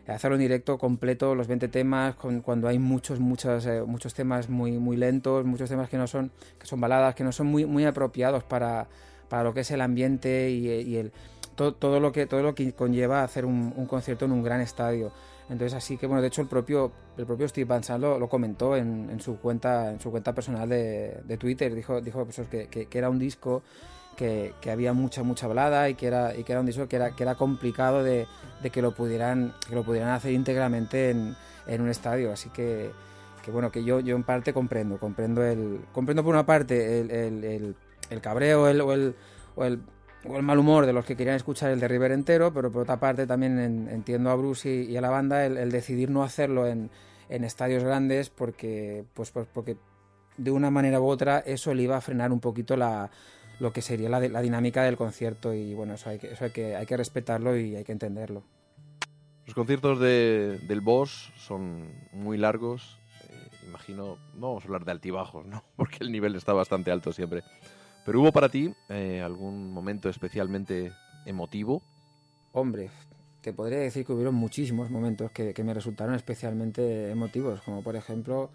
hacerlo 0.08 0.36
en 0.36 0.42
directo 0.42 0.78
completo, 0.78 1.34
los 1.36 1.48
20 1.48 1.68
temas, 1.70 2.16
con- 2.16 2.42
cuando 2.42 2.68
hay 2.68 2.78
muchos, 2.80 3.20
muchos, 3.20 3.66
eh, 3.66 3.82
muchos 3.86 4.14
temas 4.14 4.50
muy, 4.50 4.74
muy 4.74 4.98
lentos, 4.98 5.46
muchos 5.46 5.70
temas 5.70 5.90
que 5.90 5.98
no 5.98 6.08
son, 6.08 6.32
que 6.60 6.66
son 6.68 6.80
baladas, 6.82 7.16
que 7.16 7.24
no 7.24 7.32
son 7.32 7.48
muy, 7.48 7.66
muy 7.66 7.86
apropiados 7.86 8.44
para, 8.44 8.88
para 9.30 9.44
lo 9.44 9.54
que 9.54 9.62
es 9.62 9.72
el 9.72 9.82
ambiente 9.82 10.50
y, 10.52 10.68
y 10.70 10.98
el, 10.98 11.12
todo, 11.56 11.74
todo, 11.74 12.00
lo 12.00 12.12
que, 12.12 12.26
todo 12.26 12.42
lo 12.44 12.54
que 12.56 12.74
conlleva 12.74 13.24
hacer 13.24 13.46
un, 13.46 13.74
un 13.76 13.86
concierto 13.86 14.26
en 14.26 14.32
un 14.34 14.44
gran 14.44 14.60
estadio. 14.62 15.12
Entonces 15.50 15.74
así 15.74 15.98
que 15.98 16.08
bueno, 16.08 16.22
de 16.22 16.28
hecho 16.30 16.42
el 16.42 16.48
propio, 16.48 16.92
el 17.18 17.26
propio 17.26 17.48
Steve 17.48 17.66
Van 17.66 17.82
lo, 18.02 18.18
lo 18.18 18.28
comentó 18.30 18.76
en, 18.76 19.10
en 19.10 19.20
su 19.22 19.38
cuenta, 19.38 19.92
en 19.92 20.00
su 20.00 20.10
cuenta 20.10 20.34
personal 20.34 20.68
de, 20.70 21.22
de 21.26 21.38
Twitter, 21.38 21.74
dijo, 21.76 22.02
dijo 22.02 22.26
pues, 22.26 22.42
que, 22.50 22.68
que- 22.68 22.86
que 22.88 22.98
era 22.98 23.10
un 23.10 23.20
disco 23.20 23.62
que, 24.14 24.54
había 24.72 24.94
mucha 24.94 25.24
mucha 25.24 25.48
balada 25.48 25.90
y 25.90 25.96
que 25.96 26.08
era 26.08 26.36
y 26.36 26.44
que 26.44 26.52
era 26.54 26.62
un 26.62 26.66
disco 26.68 26.88
que 26.88 26.96
era 26.98 27.12
que 27.16 27.24
era 27.24 27.36
complicado 27.36 28.04
de, 28.04 28.28
de 28.62 28.70
que 28.70 28.82
lo 28.82 28.94
pudieran 28.94 29.54
que 29.68 29.76
lo 29.76 29.84
pudieran 29.84 30.10
hacer 30.12 30.34
íntegramente 30.34 31.10
en, 31.12 31.36
en 31.68 31.82
un 31.82 31.90
estadio. 31.90 32.32
Así 32.32 32.50
que, 32.50 32.92
que 33.44 33.52
bueno 33.52 33.72
que 33.72 33.84
yo 33.84 34.00
yo 34.00 34.16
en 34.16 34.24
parte 34.24 34.54
comprendo 34.54 34.98
comprendo 34.98 35.44
el 35.44 35.82
comprendo 35.92 36.24
por 36.24 36.34
una 36.34 36.46
parte 36.46 37.02
el, 37.02 37.12
el, 37.12 37.44
el- 38.10 38.22
cabreo 38.22 38.64
o 38.64 38.68
el 38.68 38.82
o 38.82 38.94
el 38.94 39.16
o 39.56 40.38
el 40.38 40.44
mal 40.44 40.58
humor 40.58 40.86
de 40.86 40.94
los 40.94 41.04
que 41.06 41.16
querían 41.18 41.36
escuchar 41.36 41.72
el 41.72 41.80
de 41.80 41.88
River 41.88 42.12
entero, 42.14 42.54
pero 42.54 42.72
por 42.72 42.84
otra 42.84 43.00
parte 43.00 43.28
también 43.28 43.60
en- 43.60 43.90
entiendo 43.90 44.30
a 44.30 44.36
Bruce 44.36 44.70
y, 44.70 44.92
y 44.92 44.98
a 44.98 45.02
la 45.02 45.10
banda 45.10 45.46
el, 45.46 45.58
el 45.58 45.70
decidir 45.72 46.10
no 46.10 46.24
hacerlo 46.24 46.66
en, 46.68 46.90
en 47.30 47.44
estadios 47.44 47.84
grandes 47.84 48.30
porque, 48.30 49.04
pues, 49.14 49.32
pues 49.32 49.48
porque 49.54 49.76
de 50.38 50.52
una 50.52 50.72
manera 50.72 51.00
u 51.02 51.08
otra 51.08 51.40
eso 51.40 51.74
le 51.74 51.84
iba 51.84 51.98
a 51.98 52.02
frenar 52.02 52.32
un 52.32 52.40
poquito 52.40 52.78
la, 52.78 53.12
lo 53.60 53.74
que 53.74 53.82
sería 53.82 54.10
la, 54.10 54.20
la 54.20 54.42
dinámica 54.42 54.84
del 54.84 54.98
concierto 54.98 55.54
y 55.54 55.74
bueno, 55.74 55.94
eso 55.96 56.10
hay 56.10 56.20
que, 56.20 56.32
eso 56.32 56.46
hay 56.46 56.52
que, 56.52 56.76
hay 56.76 56.86
que 56.86 56.98
respetarlo 56.98 57.58
y 57.58 57.76
hay 57.76 57.84
que 57.84 57.92
entenderlo. 57.92 58.44
Los 59.46 59.56
conciertos 59.56 60.00
de, 60.00 60.60
del 60.68 60.82
Boss 60.82 61.32
son 61.38 61.92
muy 62.12 62.38
largos. 62.38 63.00
eh, 63.30 63.66
imagino, 63.68 64.18
no 64.36 64.48
vamos 64.48 64.64
a 64.64 64.68
hablar 64.68 64.86
de 64.86 64.92
altibajos, 64.92 65.46
¿no? 65.46 65.64
Porque 65.76 65.98
el 66.02 66.12
nivel 66.12 66.36
está 66.36 66.54
bastante 66.54 66.92
alto 66.92 67.12
siempre. 67.12 67.44
Pero 68.06 68.22
hubo 68.22 68.32
para 68.32 68.50
ti 68.50 68.74
eh, 68.90 69.22
algún 69.22 69.72
momento 69.72 70.10
especialmente 70.10 70.92
emotivo. 71.26 71.82
Hombre, 72.52 72.90
te 73.42 73.54
podría 73.54 73.80
decir 73.80 74.06
que 74.06 74.14
hubieron 74.14 74.36
muchísimos 74.36 74.90
momentos 74.90 75.32
que, 75.32 75.54
que 75.54 75.64
me 75.64 75.74
resultaron 75.74 76.16
especialmente 76.16 77.10
emotivos, 77.12 77.62
como 77.62 77.82
por 77.82 77.96
ejemplo 77.96 78.50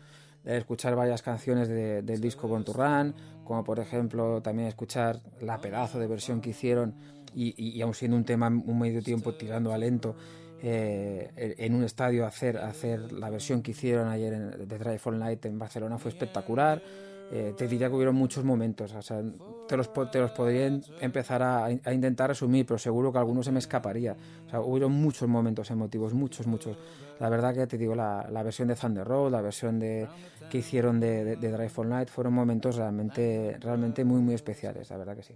escuchar 0.45 0.95
varias 0.97 1.23
canciones 1.23 1.69
de- 1.69 2.03
del 2.03 2.21
disco 2.21 2.49
Born 2.49 2.65
to 2.65 2.73
Run, 2.73 3.15
como 3.45 3.65
por 3.65 3.79
ejemplo 3.81 4.41
también 4.43 4.69
escuchar 4.69 5.21
la 5.41 5.61
pedazo 5.61 5.99
de 5.99 6.07
versión 6.07 6.41
que 6.41 6.51
hicieron 6.51 6.95
y, 7.35 7.55
y, 7.57 7.83
y 7.83 7.95
siendo 7.95 8.17
un 8.17 8.25
tema 8.25 8.49
un 8.49 8.79
medio 8.79 9.03
tiempo 9.03 9.35
tirando 9.35 9.73
a 9.73 9.79
lento, 9.79 10.17
eh, 10.61 11.55
en 11.59 11.75
un 11.75 11.85
estadio 11.85 12.27
hacer, 12.27 12.59
hacer 12.59 13.13
la 13.13 13.31
versión 13.31 13.63
que 13.63 13.71
hicieron 13.73 14.09
ayer 14.09 14.33
en, 14.33 14.51
de 14.69 14.79
Drive 14.79 15.01
All 15.05 15.19
Night 15.19 15.45
en 15.47 15.59
Barcelona 15.59 15.99
fue 15.99 16.11
espectacular. 16.11 16.83
Eh, 17.31 17.55
te 17.57 17.69
diría 17.69 17.89
que 17.89 17.95
hubieron 17.95 18.15
muchos 18.15 18.45
momentos. 18.45 18.95
O 18.95 19.03
sea, 19.03 19.23
te 19.67 19.77
los, 19.77 19.93
te 20.11 20.19
los 20.19 20.31
podría 20.31 20.67
empezar 21.01 21.43
a, 21.43 21.67
a 21.67 21.93
intentar 21.93 22.31
resumir, 22.31 22.65
pero 22.67 22.79
seguro 22.79 23.13
que 23.13 23.19
alguno 23.19 23.43
se 23.43 23.53
me 23.53 23.59
escaparía. 23.59 24.17
O 24.47 24.51
sea, 24.51 24.61
hubieron 24.61 24.93
muchos 24.93 25.29
momentos 25.29 25.71
emotivos, 25.71 26.15
muchos, 26.15 26.47
muchos. 26.47 26.77
La 27.21 27.29
verdad 27.29 27.55
que 27.55 27.67
te 27.67 27.77
digo, 27.77 27.95
la, 27.95 28.29
la 28.31 28.43
versión 28.43 28.69
de 28.69 28.77
Thunder 28.77 29.07
Road, 29.07 29.33
la 29.33 29.41
versión 29.41 29.79
de, 29.79 30.09
que 30.51 30.59
hicieron 30.59 31.01
de, 31.01 31.25
de, 31.25 31.37
de 31.37 31.51
Drive 31.51 31.73
All 31.77 31.89
Night, 31.89 32.09
fueron 32.09 32.33
momentos 32.33 32.77
realmente, 32.77 33.57
realmente 33.61 34.05
muy, 34.05 34.21
muy 34.21 34.35
especiales, 34.35 34.89
la 34.91 34.97
verdad 34.97 35.17
que 35.17 35.23
sí. 35.23 35.35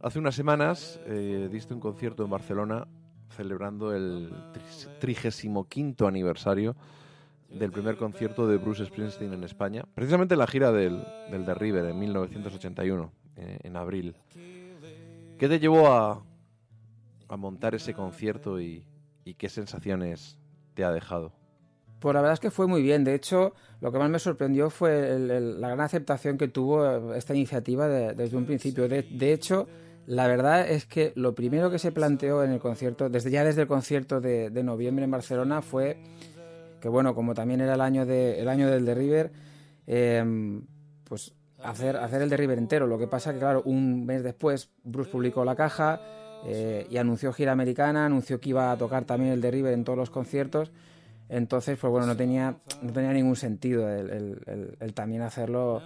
Hace 0.00 0.18
unas 0.18 0.34
semanas 0.34 1.00
eh, 1.06 1.48
diste 1.50 1.74
un 1.74 1.80
concierto 1.80 2.24
en 2.24 2.30
Barcelona 2.30 2.86
celebrando 3.36 3.94
el 3.94 4.30
trigésimo 5.00 5.64
quinto 5.64 6.06
aniversario 6.06 6.76
del 7.58 7.70
primer 7.70 7.96
concierto 7.96 8.46
de 8.46 8.56
Bruce 8.56 8.84
Springsteen 8.86 9.32
en 9.32 9.44
España, 9.44 9.84
precisamente 9.94 10.34
en 10.34 10.38
la 10.38 10.46
gira 10.46 10.72
del, 10.72 11.04
del 11.30 11.44
The 11.44 11.54
River 11.54 11.84
en 11.86 11.98
1981, 11.98 13.12
eh, 13.36 13.58
en 13.62 13.76
abril. 13.76 14.16
¿Qué 15.38 15.48
te 15.48 15.58
llevó 15.58 15.88
a, 15.88 16.24
a 17.28 17.36
montar 17.36 17.74
ese 17.74 17.94
concierto 17.94 18.60
y, 18.60 18.84
qué 19.38 19.48
sensaciones 19.48 20.38
te 20.74 20.84
ha 20.84 20.92
dejado? 20.92 21.32
Pues 22.00 22.14
la 22.14 22.20
verdad 22.20 22.34
es 22.34 22.40
que 22.40 22.50
fue 22.50 22.66
muy 22.66 22.82
bien. 22.82 23.04
De 23.04 23.14
hecho, 23.14 23.54
lo 23.80 23.92
que 23.92 23.98
más 23.98 24.10
me 24.10 24.18
sorprendió 24.18 24.70
fue 24.70 25.18
la 25.18 25.68
gran 25.68 25.80
aceptación 25.80 26.36
que 26.38 26.48
tuvo 26.48 26.84
eh, 27.12 27.18
esta 27.18 27.34
iniciativa 27.34 27.86
de- 27.88 28.14
desde 28.14 28.36
un 28.36 28.44
principio. 28.44 28.88
De, 28.88 29.32
hecho, 29.32 29.68
la 30.06 30.26
verdad 30.26 30.68
es 30.68 30.86
que 30.86 31.12
lo 31.14 31.34
primero 31.34 31.70
que 31.70 31.78
se 31.78 31.92
planteó 31.92 32.42
en 32.42 32.50
el 32.52 32.58
concierto, 32.58 33.08
desde 33.08 33.30
ya 33.30 33.44
desde 33.44 33.62
el 33.62 33.68
concierto 33.68 34.20
de 34.20 34.62
noviembre 34.64 35.04
en 35.04 35.10
Barcelona, 35.12 35.62
fue 35.62 35.96
que 36.82 36.88
bueno, 36.88 37.14
como 37.14 37.32
también 37.32 37.60
era 37.60 37.74
el 37.74 37.80
año 37.80 38.04
de, 38.04 38.40
el 38.40 38.48
año 38.48 38.68
del 38.68 38.84
The 38.84 38.94
River, 38.96 39.30
eh, 39.86 40.60
pues 41.04 41.32
hacer, 41.62 41.96
hacer 41.96 42.22
el 42.22 42.28
The 42.28 42.36
River 42.36 42.58
entero. 42.58 42.88
Lo 42.88 42.98
que 42.98 43.06
pasa 43.06 43.32
que 43.32 43.38
claro, 43.38 43.62
un 43.64 44.04
mes 44.04 44.24
después 44.24 44.68
Bruce 44.82 45.08
publicó 45.08 45.44
la 45.44 45.54
caja 45.54 46.00
eh, 46.44 46.88
y 46.90 46.96
anunció 46.96 47.32
gira 47.32 47.52
americana, 47.52 48.04
anunció 48.04 48.40
que 48.40 48.48
iba 48.50 48.72
a 48.72 48.76
tocar 48.76 49.04
también 49.04 49.32
el 49.32 49.40
The 49.40 49.52
River 49.52 49.72
en 49.74 49.84
todos 49.84 49.96
los 49.96 50.10
conciertos. 50.10 50.72
Entonces, 51.28 51.78
pues 51.80 51.88
bueno, 51.88 52.04
no 52.08 52.16
tenía, 52.16 52.56
no 52.82 52.92
tenía 52.92 53.12
ningún 53.12 53.36
sentido 53.36 53.88
el, 53.88 54.40
el- 54.80 54.94
también 54.94 55.22
hacerlo, 55.22 55.80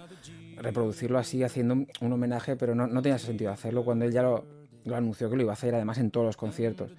reproducirlo 0.57 1.19
así, 1.19 1.43
haciendo 1.43 1.75
un, 2.01 2.11
homenaje, 2.11 2.55
pero 2.55 2.73
no, 2.73 2.87
no 2.87 3.03
tenía 3.03 3.19
sentido 3.19 3.51
hacerlo 3.51 3.85
cuando 3.85 4.03
él 4.05 4.11
ya 4.11 4.23
lo, 4.23 4.45
lo 4.83 4.95
anunció 4.95 5.29
que 5.29 5.35
lo 5.35 5.43
iba 5.43 5.51
a 5.51 5.53
hacer, 5.53 5.75
además 5.75 5.99
en 5.99 6.09
todos 6.09 6.25
los 6.25 6.37
conciertos. 6.37 6.89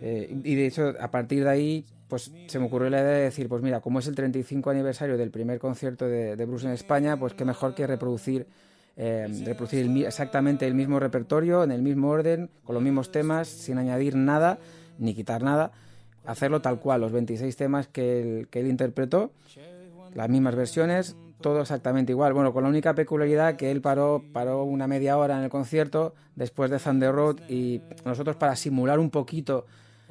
Eh, 0.00 0.40
y 0.44 0.54
de 0.54 0.66
hecho, 0.66 0.94
a 1.00 1.10
partir 1.10 1.42
de 1.42 1.50
ahí, 1.50 1.84
pues 2.10 2.30
se 2.48 2.58
me 2.58 2.66
ocurrió 2.66 2.90
la 2.90 3.00
idea 3.00 3.12
de 3.12 3.22
decir, 3.22 3.48
pues 3.48 3.62
mira, 3.62 3.80
como 3.80 4.00
es 4.00 4.06
el 4.06 4.14
35 4.14 4.68
aniversario 4.68 5.16
del 5.16 5.30
primer 5.30 5.58
concierto 5.58 6.06
de, 6.06 6.44
Bruce 6.44 6.66
en 6.66 6.72
España, 6.72 7.16
pues 7.16 7.32
qué 7.32 7.46
mejor 7.46 7.74
que 7.74 7.86
reproducir, 7.86 8.46
eh, 8.96 9.26
reproducir 9.46 10.04
exactamente 10.04 10.66
el 10.66 10.74
mismo 10.74 11.00
repertorio, 11.00 11.64
en 11.64 11.70
el 11.70 11.80
mismo 11.80 12.10
orden, 12.10 12.50
con 12.64 12.74
los 12.74 12.82
mismos 12.82 13.12
temas, 13.12 13.48
sin 13.48 13.78
añadir 13.78 14.16
nada, 14.16 14.58
ni 14.98 15.14
quitar 15.14 15.42
nada, 15.42 15.70
hacerlo 16.26 16.60
tal 16.60 16.80
cual, 16.80 17.00
los 17.00 17.12
26 17.12 17.56
temas 17.56 17.86
que 17.86 18.20
él, 18.20 18.48
que 18.48 18.60
él 18.60 18.66
interpretó, 18.66 19.32
las 20.12 20.28
mismas 20.28 20.56
versiones, 20.56 21.16
todo 21.40 21.60
exactamente 21.62 22.12
igual. 22.12 22.32
Bueno, 22.32 22.52
con 22.52 22.64
la 22.64 22.68
única 22.68 22.94
peculiaridad 22.94 23.56
que 23.56 23.70
él 23.70 23.80
paró, 23.80 24.22
paró 24.32 24.64
una 24.64 24.86
media 24.86 25.16
hora 25.16 25.38
en 25.38 25.44
el 25.44 25.50
concierto 25.50 26.14
después 26.34 26.70
de 26.70 26.78
Thunder 26.78 27.12
Road 27.12 27.36
y 27.48 27.80
nosotros 28.04 28.36
para 28.36 28.56
simular 28.56 28.98
un 28.98 29.10
poquito 29.10 29.64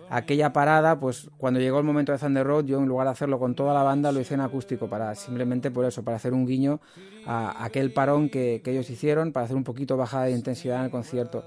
aquella 0.10 0.52
parada, 0.54 1.00
pues 1.00 1.30
cuando 1.38 1.60
llegó 1.60 1.78
el 1.80 1.84
momento 1.86 2.12
de 2.12 2.18
Thunder 2.18 2.46
Road, 2.46 2.66
yo 2.66 2.80
en 2.80 2.88
lugar 2.88 3.08
de 3.08 3.12
hacerlo 3.12 3.38
con 3.40 3.56
toda 3.56 3.74
la 3.74 3.84
banda, 3.84 4.12
lo 4.12 4.20
hice 4.20 4.34
en 4.34 4.42
acústico, 4.42 4.90
para 4.90 5.14
simplemente 5.16 5.70
por 5.72 5.86
eso, 5.86 6.04
para 6.04 6.18
hacer 6.18 6.34
un 6.34 6.46
guiño 6.46 6.80
a 7.26 7.64
aquel 7.64 7.94
parón 7.94 8.30
que, 8.30 8.62
ellos 8.66 8.90
hicieron, 8.90 9.32
para 9.32 9.46
hacer 9.46 9.56
un 9.56 9.64
poquito 9.64 9.98
bajada 9.98 10.26
de 10.26 10.32
intensidad 10.32 10.80
en 10.80 10.86
el 10.86 10.92
concierto. 10.92 11.44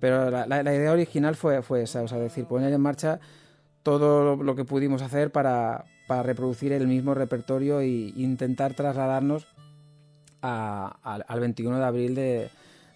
Pero 0.00 0.30
la, 0.30 0.60
idea 0.74 0.92
original 0.92 1.36
fue, 1.36 1.62
fue 1.62 1.82
esa, 1.82 2.02
o 2.02 2.08
sea, 2.08 2.18
decir, 2.18 2.46
poner 2.46 2.72
en 2.72 2.80
marcha 2.80 3.20
todo 3.82 4.36
lo 4.36 4.54
que 4.56 4.64
pudimos 4.64 5.02
hacer 5.02 5.30
para, 5.30 5.84
para 6.08 6.22
reproducir 6.22 6.72
el 6.72 6.86
mismo 6.86 7.14
repertorio 7.14 7.80
e 7.80 7.86
intentar 7.88 8.74
trasladarnos 8.74 9.46
a- 10.42 10.96
al- 11.02 11.24
al 11.28 11.40
21 11.40 11.78
de 11.78 11.84
abril 11.84 12.14
de- 12.14 12.50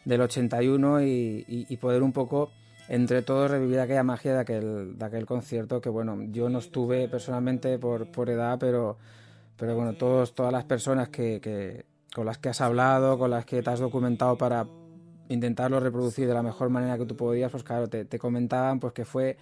del 0.04 0.20
81 0.22 1.02
y, 1.02 1.44
y- 1.46 1.66
y 1.68 1.76
poder 1.76 2.02
un 2.02 2.12
poco 2.12 2.50
entre 2.88 3.22
todos 3.22 3.50
revivir 3.50 3.80
aquella 3.80 4.02
magia 4.02 4.34
de 4.34 4.40
aquel, 4.40 4.98
de 4.98 5.04
aquel 5.04 5.26
concierto 5.26 5.80
que 5.80 5.88
bueno, 5.88 6.18
yo 6.30 6.48
no 6.48 6.58
estuve 6.58 7.08
personalmente 7.08 7.78
por, 7.78 8.06
por 8.08 8.28
edad, 8.30 8.58
pero, 8.58 8.96
pero 9.56 9.74
bueno, 9.74 9.94
todos, 9.94 10.34
todas 10.34 10.52
las 10.52 10.64
personas 10.64 11.08
que, 11.08 11.40
que- 11.40 11.84
con 12.14 12.26
las 12.26 12.38
que 12.38 12.48
has 12.50 12.60
hablado, 12.60 13.18
con 13.18 13.30
las 13.30 13.44
que 13.44 13.60
te 13.62 13.70
has 13.70 13.80
documentado 13.80 14.36
para 14.38 14.66
intentarlo 15.28 15.80
reproducir 15.80 16.28
de 16.28 16.34
la 16.34 16.42
mejor 16.42 16.68
manera 16.68 16.96
que 16.98 17.06
tú 17.06 17.16
podías, 17.16 17.50
pues 17.50 17.64
claro, 17.64 17.88
te, 17.88 18.04
te 18.04 18.18
comentaban 18.18 18.78
pues 18.78 18.92
que 18.92 19.04
fue 19.04 19.36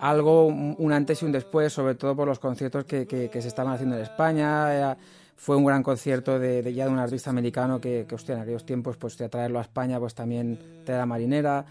algo, 0.00 0.46
un 0.46 0.92
antes 0.92 1.22
y 1.22 1.24
un 1.26 1.32
después, 1.32 1.72
sobre 1.72 1.94
todo 1.94 2.16
por 2.16 2.26
los 2.28 2.38
conciertos 2.38 2.84
que, 2.84 3.06
que- 3.06 3.28
que 3.30 3.42
se 3.42 3.48
estaban 3.48 3.72
haciendo 3.72 3.96
en 3.96 4.02
España. 4.02 4.74
Era- 4.74 4.96
fue 5.36 5.54
un 5.56 5.64
gran 5.64 5.84
concierto 5.84 6.40
de, 6.40 6.62
de 6.62 6.74
ya 6.74 6.86
de 6.86 6.90
un 6.90 6.98
artista 6.98 7.30
americano 7.30 7.80
que, 7.80 8.06
que, 8.08 8.14
hostia, 8.16 8.34
en 8.34 8.40
aquellos 8.40 8.66
tiempos, 8.66 8.96
pues 8.96 9.16
traerlo 9.16 9.60
a 9.60 9.62
España, 9.62 10.00
pues 10.00 10.12
también 10.14 10.58
te 10.84 10.90
da 10.92 11.06
marinera. 11.06 11.64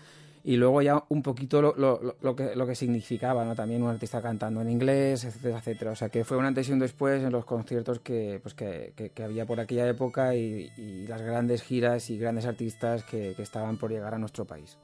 Y 0.48 0.56
luego 0.56 0.82
ya 0.82 1.04
un 1.10 1.22
poquito 1.24 1.62
lo, 1.62 1.76
lo- 1.76 2.16
lo- 2.22 2.36
que, 2.38 2.56
lo 2.56 2.66
que 2.66 2.74
significaba, 2.74 3.44
¿no? 3.44 3.54
También 3.54 3.84
un 3.84 3.90
artista 3.90 4.22
cantando 4.22 4.62
en 4.62 4.70
inglés, 4.70 5.26
etcétera, 5.26 5.58
etcétera. 5.58 5.92
O 5.92 5.96
sea, 5.98 6.08
que 6.08 6.24
fue 6.24 6.38
un 6.38 6.46
antes 6.46 6.70
y 6.70 6.72
un 6.72 6.80
después 6.80 7.22
en 7.22 7.34
los 7.34 7.44
conciertos 7.44 8.00
que, 8.00 8.40
pues 8.42 8.54
que, 8.54 8.94
que- 8.96 9.10
que 9.10 9.24
había 9.26 9.46
por 9.46 9.60
aquella 9.60 9.86
época 9.90 10.36
y, 10.36 10.72
y 10.78 11.06
las 11.06 11.22
grandes 11.22 11.64
giras 11.64 12.10
y 12.10 12.18
grandes 12.18 12.46
artistas 12.46 13.04
que, 13.04 13.34
que 13.36 13.42
estaban 13.42 13.78
por 13.78 13.92
llegar 13.92 14.14
a 14.14 14.18
nuestro 14.20 14.46
país. 14.46 14.78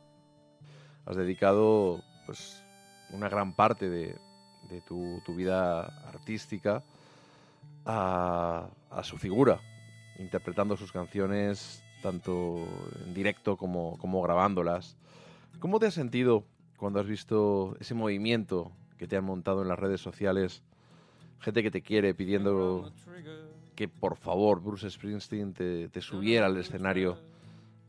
Has 1.06 1.16
dedicado 1.16 2.02
pues 2.26 2.62
una 3.14 3.30
gran 3.30 3.56
parte 3.56 3.90
de, 3.90 4.18
de 4.70 4.82
tu, 4.82 5.22
tu 5.26 5.34
vida 5.34 5.84
artística 6.10 6.84
a, 7.86 8.68
a 8.92 9.04
su 9.06 9.18
figura, 9.18 9.60
interpretando 10.20 10.76
sus 10.76 10.92
canciones 10.92 11.82
tanto 12.02 12.68
en 13.06 13.14
directo 13.14 13.56
como, 13.56 13.98
como 13.98 14.22
grabándolas. 14.22 14.98
¿Cómo 15.64 15.80
te 15.80 15.86
has 15.86 15.94
sentido 15.94 16.44
cuando 16.76 17.00
has 17.00 17.08
visto 17.08 17.78
ese 17.80 17.94
movimiento 17.94 18.74
que 18.98 19.08
te 19.08 19.16
han 19.16 19.24
montado 19.24 19.62
en 19.62 19.70
las 19.70 19.80
redes 19.80 20.02
sociales? 20.02 20.62
Gente 21.40 21.64
que 21.64 21.72
te 21.72 21.82
quiere 21.82 22.14
pidiendo 22.14 22.92
que 23.74 23.88
por 23.88 24.18
favor 24.18 24.62
Bruce 24.62 24.90
Springsteen 24.90 25.54
te, 25.54 25.88
te 25.88 26.02
subiera 26.02 26.48
al 26.48 26.58
escenario 26.58 27.18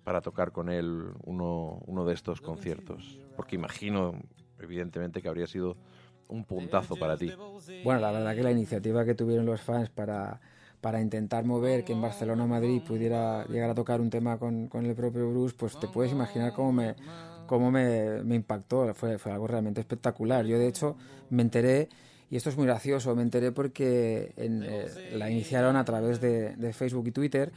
para 0.05 0.21
tocar 0.21 0.53
con 0.53 0.69
él 0.69 1.09
uno, 1.25 1.81
uno 1.85 2.05
de 2.05 2.15
estos 2.15 2.41
conciertos. 2.41 3.19
Porque 3.35 3.57
imagino, 3.57 4.21
evidentemente, 4.61 5.21
que 5.21 5.27
habría 5.27 5.49
sido 5.49 5.77
un 6.29 6.45
puntazo 6.45 6.95
para 6.95 7.17
ti. 7.17 7.33
Bueno, 7.83 7.99
la 7.99 8.13
verdad 8.13 8.37
que 8.37 8.45
la 8.45 8.53
iniciativa 8.53 9.05
que 9.05 9.17
tuvieron 9.17 9.47
los 9.47 9.63
fans 9.63 9.91
para, 9.91 10.41
para 10.81 11.01
intentar 11.01 11.45
mover 11.45 11.83
que 11.83 11.95
en 11.95 12.01
Barcelona 12.01 12.45
o 12.45 12.47
Madrid 12.47 12.83
pudiera 12.87 13.45
llegar 13.47 13.71
a 13.71 13.75
tocar 13.75 14.01
un 14.01 14.11
tema 14.11 14.39
con, 14.39 14.69
con 14.69 14.87
el 14.87 14.95
propio 14.95 15.29
Bruce, 15.29 15.57
pues 15.59 15.77
te 15.77 15.89
puedes 15.89 16.13
imaginar 16.13 16.53
cómo 16.53 16.73
me, 16.73 16.95
cómo 17.47 17.71
me, 17.71 18.23
me 18.25 18.35
impactó. 18.35 18.93
Fue, 18.95 19.19
fue 19.19 19.33
algo 19.33 19.47
realmente 19.47 19.81
espectacular. 19.81 20.45
Yo, 20.47 20.59
de 20.59 20.69
hecho, 20.69 20.97
me 21.31 21.43
enteré, 21.43 21.89
y 22.31 22.37
esto 22.37 22.51
es 22.51 22.57
muy 22.57 22.67
gracioso, 22.67 23.15
me 23.15 23.23
enteré 23.23 23.53
porque 23.53 24.33
en, 24.37 24.63
eh, 24.65 24.87
la 25.15 25.31
iniciaron 25.31 25.77
a 25.77 25.85
través 25.85 26.21
de, 26.21 26.57
de 26.57 26.73
Facebook 26.73 27.07
y 27.09 27.13
Twitter. 27.13 27.53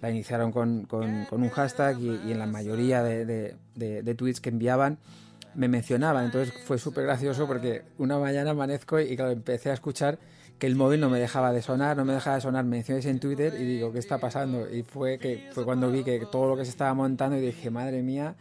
La 0.00 0.10
iniciaron 0.10 0.50
con, 0.50 0.84
con- 0.86 1.26
con 1.26 1.42
un 1.42 1.48
hashtag 1.50 1.98
y, 2.00 2.08
y 2.28 2.32
en 2.32 2.38
la 2.40 2.46
mayoría 2.46 3.02
de, 3.04 3.24
de- 3.24 3.54
de- 3.76 4.02
de 4.02 4.14
tweets 4.14 4.40
que 4.40 4.48
enviaban 4.48 4.98
me 5.54 5.68
mencionaban. 5.68 6.24
Entonces 6.24 6.52
fue 6.64 6.78
súper 6.78 7.04
gracioso 7.04 7.46
porque 7.46 7.82
una 7.98 8.18
mañana 8.18 8.50
amanezco 8.50 8.98
y 8.98 9.14
claro, 9.16 9.30
empecé 9.32 9.70
a 9.70 9.74
escuchar 9.74 10.18
que 10.58 10.66
el 10.66 10.76
móvil 10.76 10.98
no 11.00 11.10
me 11.10 11.20
dejaba 11.20 11.52
de 11.52 11.60
sonar, 11.60 11.96
no 11.96 12.04
me 12.04 12.14
dejaba 12.14 12.36
de 12.36 12.42
sonar 12.42 12.64
menciones 12.64 13.04
en 13.06 13.20
Twitter 13.20 13.52
y 13.60 13.64
digo, 13.64 13.92
¿qué 13.92 13.98
está 13.98 14.18
pasando? 14.18 14.68
Y 14.74 14.82
fue 14.82 15.18
que 15.18 15.50
fue 15.52 15.64
cuando 15.64 15.90
vi 15.90 16.04
que 16.04 16.26
todo 16.32 16.48
lo 16.48 16.56
que 16.56 16.64
se 16.64 16.70
estaba 16.70 16.94
montando 16.94 17.36
y 17.36 17.40
dije, 17.40 17.68
madre 17.70 18.02
mía, 18.02 18.34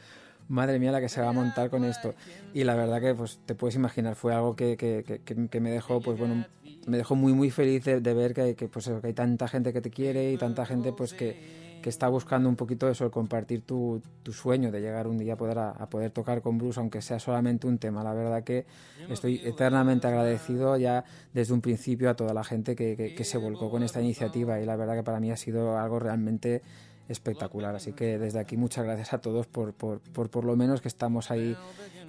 madre 0.51 0.79
mía 0.79 0.91
la 0.91 1.01
que 1.01 1.09
se 1.09 1.21
va 1.21 1.29
a 1.29 1.33
montar 1.33 1.69
con 1.69 1.83
esto. 1.83 2.15
Y 2.53 2.63
la 2.63 2.75
verdad 2.75 3.01
que 3.01 3.13
pues 3.15 3.39
te 3.45 3.55
puedes 3.55 3.75
imaginar, 3.75 4.15
fue 4.15 4.33
algo 4.33 4.55
que, 4.55 4.77
que, 4.77 5.03
que- 5.49 5.59
me 5.61 5.71
dejó, 5.71 6.01
pues 6.01 6.17
bueno, 6.17 6.45
me 6.87 6.97
dejó 6.97 7.15
muy 7.15 7.33
muy 7.33 7.51
feliz 7.51 7.83
de, 7.85 7.99
ver 8.13 8.33
que, 8.33 8.55
pues, 8.69 8.87
que 9.01 9.07
hay 9.07 9.13
tanta 9.13 9.47
gente 9.47 9.73
que 9.73 9.81
te 9.81 9.91
quiere 9.91 10.31
y 10.33 10.37
tanta 10.37 10.65
gente 10.65 10.93
pues 10.93 11.13
que, 11.13 11.37
que 11.81 11.89
está 11.89 12.07
buscando 12.09 12.49
un 12.49 12.55
poquito 12.55 12.89
eso, 12.89 13.05
el 13.05 13.11
compartir 13.11 13.61
tu, 13.63 14.01
tu 14.23 14.33
sueño 14.33 14.71
de 14.71 14.81
llegar 14.81 15.07
un 15.07 15.17
día 15.17 15.33
a 15.33 15.37
poder, 15.37 15.57
a, 15.59 15.71
a 15.71 15.89
poder 15.89 16.11
tocar 16.11 16.41
con 16.41 16.57
Bruce, 16.57 16.79
aunque 16.79 17.01
sea 17.01 17.19
solamente 17.19 17.67
un 17.67 17.77
tema. 17.79 18.03
La 18.03 18.13
verdad 18.13 18.43
que 18.43 18.65
estoy 19.07 19.41
eternamente 19.43 20.07
agradecido 20.07 20.77
ya 20.77 21.03
desde 21.33 21.53
un 21.53 21.61
principio 21.61 22.09
a 22.09 22.15
toda 22.15 22.33
la 22.33 22.43
gente 22.43 22.75
que, 22.75 22.95
que- 22.95 23.13
que 23.13 23.23
se 23.23 23.37
volcó 23.37 23.69
con 23.69 23.83
esta 23.83 23.99
iniciativa 24.01 24.59
y 24.59 24.65
la 24.65 24.75
verdad 24.75 24.95
que 24.95 25.03
para 25.03 25.19
mí 25.19 25.31
ha 25.31 25.37
sido 25.37 25.77
algo 25.77 25.99
realmente 25.99 26.61
espectacular. 27.07 27.75
Así 27.75 27.93
que 27.93 28.17
desde 28.17 28.39
aquí 28.39 28.57
muchas 28.57 28.85
gracias 28.85 29.13
a 29.13 29.19
todos 29.19 29.47
por, 29.47 29.73
por, 29.73 29.99
por, 29.99 30.29
por 30.29 30.45
lo 30.45 30.55
menos 30.55 30.81
que 30.81 30.87
estamos 30.87 31.31
ahí 31.31 31.55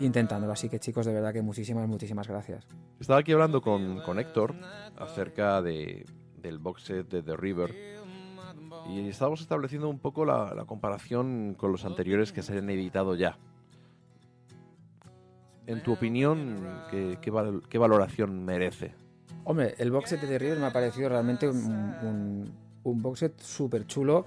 intentándolo. 0.01 0.53
Así 0.53 0.68
que 0.68 0.78
chicos, 0.78 1.07
de 1.07 1.12
verdad 1.12 1.32
que 1.32 1.43
muchísimas, 1.43 1.88
muchísimas 1.88 2.28
gracias. 2.28 2.66
Estaba 3.01 3.20
aquí 3.20 3.32
hablando 3.32 3.61
con, 3.61 4.01
con 4.03 4.18
Héctor 4.18 4.55
acerca 4.97 5.61
de, 5.62 6.07
del 6.40 6.59
box 6.59 6.82
set 6.84 7.09
de 7.09 7.22
The 7.22 7.36
River 7.36 7.74
Y 8.90 9.09
estábamos 9.09 9.40
estableciendo 9.40 9.88
un 9.88 9.99
poco 9.99 10.24
la, 10.24 10.55
la 10.55 10.64
comparación 10.64 11.55
con 11.57 11.72
los 11.72 11.84
anteriores 11.84 12.32
que 12.32 12.43
se 12.43 12.59
han 12.59 12.68
editado 12.70 13.14
ya. 13.14 13.38
En 15.66 15.82
tu 15.82 15.93
opinión, 15.93 16.68
¿qué, 16.90 17.18
qué 17.22 17.30
val- 17.30 17.62
qué 17.68 17.78
valoración 17.78 18.45
merece? 18.45 18.95
Hombre, 19.45 19.74
el 19.78 19.90
box 19.93 20.11
set 20.11 20.20
de 20.20 20.38
River 20.38 20.59
me 20.59 20.66
ha 20.66 20.72
parecido 20.72 21.09
realmente 21.09 21.49
un, 21.49 21.64
un, 21.64 22.53
un 22.82 23.03
box 23.03 23.20
set 23.20 23.40
súper 23.40 23.86
chulo 23.86 24.26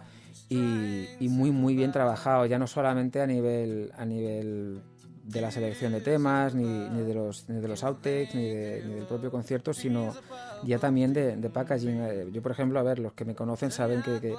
y, 0.50 1.08
y 1.20 1.30
muy 1.30 1.52
muy 1.52 1.76
bien 1.76 1.92
trabajado, 1.92 2.46
ya 2.46 2.60
no 2.60 2.68
solamente 2.68 3.22
a 3.22 3.28
nivel 3.28 3.92
a 3.98 4.06
nivel 4.06 4.82
de 5.24 5.42
la 5.42 5.50
selección 5.50 5.92
de 5.92 6.02
temas, 6.02 6.54
ni, 6.54 6.64
ni 6.64 7.02
de 7.02 7.14
los 7.16 7.50
ni 7.50 7.60
de 7.60 7.68
los 7.68 7.84
outtakes, 7.84 8.36
ni, 8.36 8.44
de- 8.48 8.84
ni 8.86 8.94
del 8.94 9.06
propio 9.06 9.32
concierto, 9.32 9.74
sino 9.74 10.14
ya 10.64 10.78
también 10.78 11.14
de, 11.14 11.36
de 11.36 11.50
packaging. 11.50 11.98
Eh, 12.02 12.28
Yo, 12.32 12.44
por 12.44 12.52
ejemplo, 12.52 12.80
a 12.80 12.84
ver, 12.84 13.00
los 13.00 13.14
que 13.14 13.26
me 13.26 13.34
conocen 13.34 13.72
saben 13.72 14.04
que, 14.04 14.20
que- 14.20 14.36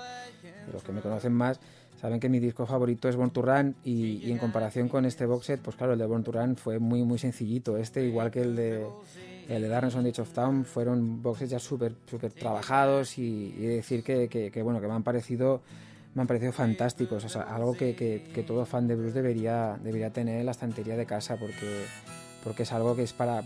los 0.73 0.83
que 0.85 0.93
me 0.93 1.01
conocen 1.01 1.33
más 1.33 1.59
saben 2.01 2.21
que 2.21 2.29
mi 2.29 2.39
disco 2.39 2.67
favorito 2.67 3.09
es 3.09 3.17
Born 3.17 3.31
to 3.31 3.43
Run 3.43 3.75
y, 3.83 4.19
y 4.25 4.31
en 4.31 4.39
comparación 4.39 4.89
con 4.89 5.07
este 5.07 5.25
box 5.27 5.47
set, 5.47 5.61
pues 5.61 5.77
claro, 5.77 5.95
el 5.95 5.99
de 5.99 6.07
Born 6.07 6.23
to 6.23 6.31
Run 6.31 6.57
fue 6.57 6.79
muy 6.79 7.03
muy 7.03 7.19
sencillito. 7.19 7.77
Este, 7.79 8.05
igual 8.07 8.31
que 8.31 8.43
el 8.43 8.55
de 8.55 8.87
el 9.49 9.63
de 9.63 9.69
Darkness 9.69 9.95
on 9.97 10.05
the 10.05 10.21
of 10.21 10.31
Town, 10.33 10.65
fueron 10.65 11.23
boxes 11.23 11.51
ya 11.51 11.59
súper 11.59 11.95
súper 12.09 12.33
trabajados 12.33 13.17
y, 13.19 13.51
decir 13.77 14.03
que- 14.05 14.29
que, 14.29 14.51
bueno 14.63 14.81
que 14.81 14.87
me 14.89 14.95
han 14.95 15.03
parecido 15.05 15.63
me 16.17 16.23
han 16.23 16.27
parecido 16.27 16.51
fantásticos, 16.53 17.23
o 17.25 17.29
sea, 17.29 17.43
algo 17.43 17.77
que, 17.77 17.95
que- 17.95 18.25
que 18.35 18.43
todo 18.43 18.65
fan 18.67 18.89
de 18.89 18.97
Bruce 18.97 19.13
debería 19.15 19.79
debería 19.83 20.11
tener 20.11 20.41
en 20.41 20.47
la 20.47 20.53
estantería 20.53 20.97
de 20.97 21.07
casa 21.07 21.37
porque 21.37 21.85
porque 22.43 22.63
es 22.65 22.73
algo 22.73 22.97
que 22.97 23.03
es 23.05 23.13
para 23.13 23.45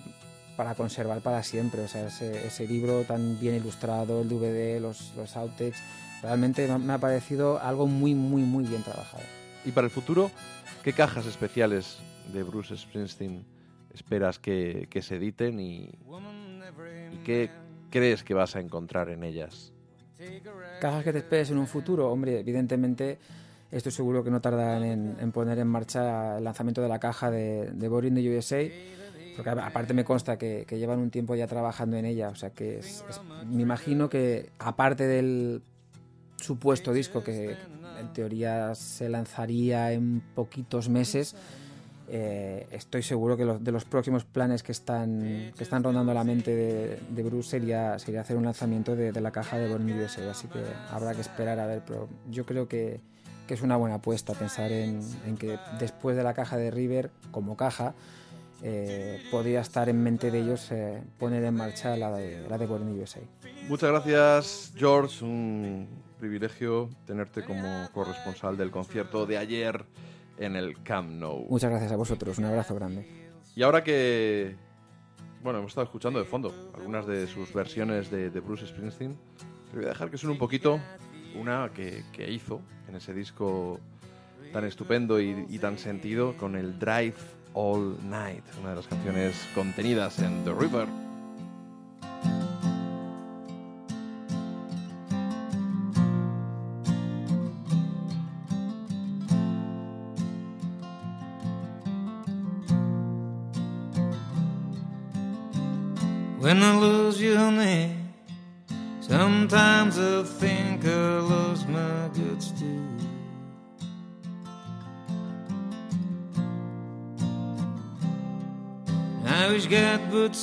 para 0.57 0.75
conservar 0.75 1.21
para 1.21 1.43
siempre, 1.43 1.83
o 1.83 1.89
sea, 1.89 2.07
ese, 2.09 2.47
ese 2.47 2.67
libro 2.69 3.03
tan 3.05 3.41
bien 3.41 3.55
ilustrado, 3.57 4.21
el 4.21 4.29
DVD, 4.29 4.79
los, 4.81 5.13
los 5.17 5.35
outtakes, 5.37 5.79
realmente 6.23 6.67
me 6.67 6.73
ha- 6.75 6.79
me 6.79 6.93
ha 6.93 6.99
parecido 6.99 7.59
algo 7.61 7.87
muy, 7.87 8.15
muy, 8.15 8.43
muy 8.43 8.65
bien 8.65 8.83
trabajado. 8.83 9.23
Y 9.65 9.71
para 9.73 9.87
el 9.87 9.91
futuro, 9.91 10.31
¿qué 10.85 10.93
cajas 10.93 11.25
especiales 11.27 11.99
de 12.33 12.43
Bruce 12.43 12.77
Springsteen 12.77 13.45
esperas 13.95 14.39
que, 14.39 14.87
que 14.91 15.01
se 15.03 15.17
editen 15.17 15.59
y, 15.61 15.91
y 17.15 17.17
qué 17.25 17.51
crees 17.91 18.23
que 18.23 18.35
vas 18.35 18.55
a 18.55 18.61
encontrar 18.61 19.09
en 19.09 19.25
ellas? 19.25 19.73
Cajas 20.81 21.05
que 21.05 21.13
te 21.13 21.19
esperes 21.19 21.51
en 21.51 21.59
un 21.59 21.67
futuro, 21.67 22.11
hombre, 22.11 22.41
evidentemente 22.41 23.19
estoy 23.71 23.93
seguro 23.93 24.25
que 24.25 24.31
no 24.31 24.41
tardan 24.41 24.83
en, 24.83 25.33
poner 25.33 25.59
en 25.59 25.69
marcha 25.69 26.39
el 26.39 26.45
lanzamiento 26.45 26.81
de 26.83 26.89
la 26.89 26.99
caja 26.99 27.31
de, 27.31 27.71
de 27.73 27.89
Boring 27.89 28.15
the 28.15 28.37
USA, 28.39 28.63
porque 29.37 29.51
aparte 29.51 29.95
me 29.95 30.05
consta 30.05 30.37
que, 30.39 30.65
llevan 30.71 30.99
un 30.99 31.11
tiempo 31.11 31.35
ya 31.35 31.47
trabajando 31.47 31.97
en 31.97 32.05
ella, 32.05 32.29
o 32.31 32.35
sea 32.35 32.51
que 32.51 32.79
es- 32.79 33.05
me 33.47 33.63
imagino 33.63 34.09
que 34.09 34.51
aparte 34.59 35.07
del 35.07 35.63
supuesto 36.37 36.93
disco 36.93 37.23
que 37.23 37.57
en 38.01 38.13
teoría 38.15 38.75
se 38.75 39.09
lanzaría 39.11 39.93
en 39.93 40.23
poquitos 40.35 40.89
meses, 40.89 41.37
eh, 42.13 42.67
estoy 42.73 43.03
seguro 43.03 43.37
que 43.37 43.45
de 43.45 43.73
los 43.73 43.85
próximos 43.85 44.25
planes 44.25 44.65
que 44.65 44.73
están, 44.73 45.53
que 45.57 45.63
están 45.63 45.85
rondando 45.85 46.13
la 46.13 46.25
mente 46.25 46.55
de, 46.55 46.99
de 47.09 47.23
Bruce 47.23 47.51
sería, 47.51 47.99
sería 48.01 48.23
hacer 48.23 48.37
un 48.37 48.45
lanzamiento 48.45 48.97
de, 48.97 49.13
de 49.13 49.21
la 49.21 49.31
caja 49.31 49.59
de 49.59 49.69
Born 49.69 49.89
USA, 49.93 50.29
así 50.29 50.49
que 50.49 50.59
habrá 50.91 51.15
que 51.15 51.21
esperar 51.21 51.61
a 51.61 51.67
ver, 51.67 51.83
pero 51.87 52.09
yo 52.29 52.45
creo 52.45 52.67
que, 52.67 53.01
que 53.47 53.55
es 53.55 53.63
una 53.63 53.77
buena 53.77 53.97
apuesta 53.97 54.35
pensar 54.35 54.73
en, 54.73 55.01
en 55.25 55.37
que 55.37 55.57
después 55.79 56.17
de 56.17 56.25
la 56.25 56.35
caja 56.35 56.57
de 56.57 56.73
River, 56.73 57.13
como 57.31 57.57
caja, 57.57 57.95
eh, 58.63 59.23
podría 59.31 59.61
estar 59.61 59.89
en 59.89 60.03
mente 60.03 60.31
de 60.31 60.41
ellos 60.41 60.71
eh, 60.73 61.03
poner 61.19 61.45
en 61.45 61.55
marcha 61.55 61.97
la 61.97 62.11
de, 62.13 62.47
la 62.49 62.59
de 62.59 62.67
Born 62.67 63.01
USA. 63.01 63.21
Muchas 63.69 63.91
gracias, 63.91 64.73
George. 64.77 65.25
Un 65.25 65.89
privilegio 66.19 66.91
tenerte 67.07 67.45
como 67.45 67.89
corresponsal 67.93 68.57
del 68.57 68.71
concierto 68.71 69.27
de 69.27 69.39
ayer 69.39 69.87
en 70.41 70.57
el 70.57 70.83
Camp 70.83 71.11
Nou. 71.11 71.47
Muchas 71.49 71.71
gracias 71.71 71.93
a 71.93 71.97
vosotros, 71.97 72.39
un 72.39 72.47
abrazo 72.47 72.75
grande. 72.75 73.07
Y 73.55 73.63
ahora 73.63 73.85
que, 73.85 74.57
bueno, 75.43 75.59
hemos 75.59 75.73
estado 75.73 75.85
escuchando 75.85 76.19
de 76.19 76.25
fondo 76.25 76.53
algunas 76.75 77.07
de 77.07 77.27
sus 77.27 77.53
versiones 77.53 78.11
de, 78.11 78.31
de 78.31 78.41
Bruce 78.41 78.67
Springsteen, 78.67 79.17
te 79.71 79.77
voy 79.77 79.85
a 79.85 79.89
dejar 79.91 80.11
que 80.11 80.17
suene 80.17 80.33
un 80.33 80.39
poquito 80.39 80.81
una 81.39 81.71
que, 81.73 82.05
que 82.13 82.31
hizo 82.31 82.61
en 82.89 82.97
ese 82.97 83.15
disco 83.15 83.79
tan 84.53 84.65
estupendo 84.65 85.21
y, 85.21 85.47
y 85.49 85.59
tan 85.59 85.79
sentido 85.79 86.37
con 86.37 86.57
el 86.57 86.79
Drive 86.79 87.15
All 87.53 87.97
Night, 88.09 88.45
una 88.61 88.71
de 88.71 88.77
las 88.77 88.87
canciones 88.87 89.47
contenidas 89.55 90.19
en 90.21 90.45
The 90.45 90.55
River. 90.55 91.10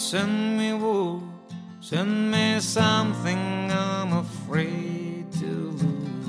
Send 0.09 0.57
me 0.57 0.71
woe, 0.71 1.21
send 1.81 2.31
me 2.31 2.61
something 2.61 3.69
I'm 3.69 4.13
afraid 4.13 5.29
to 5.33 5.51
lose. 5.75 6.27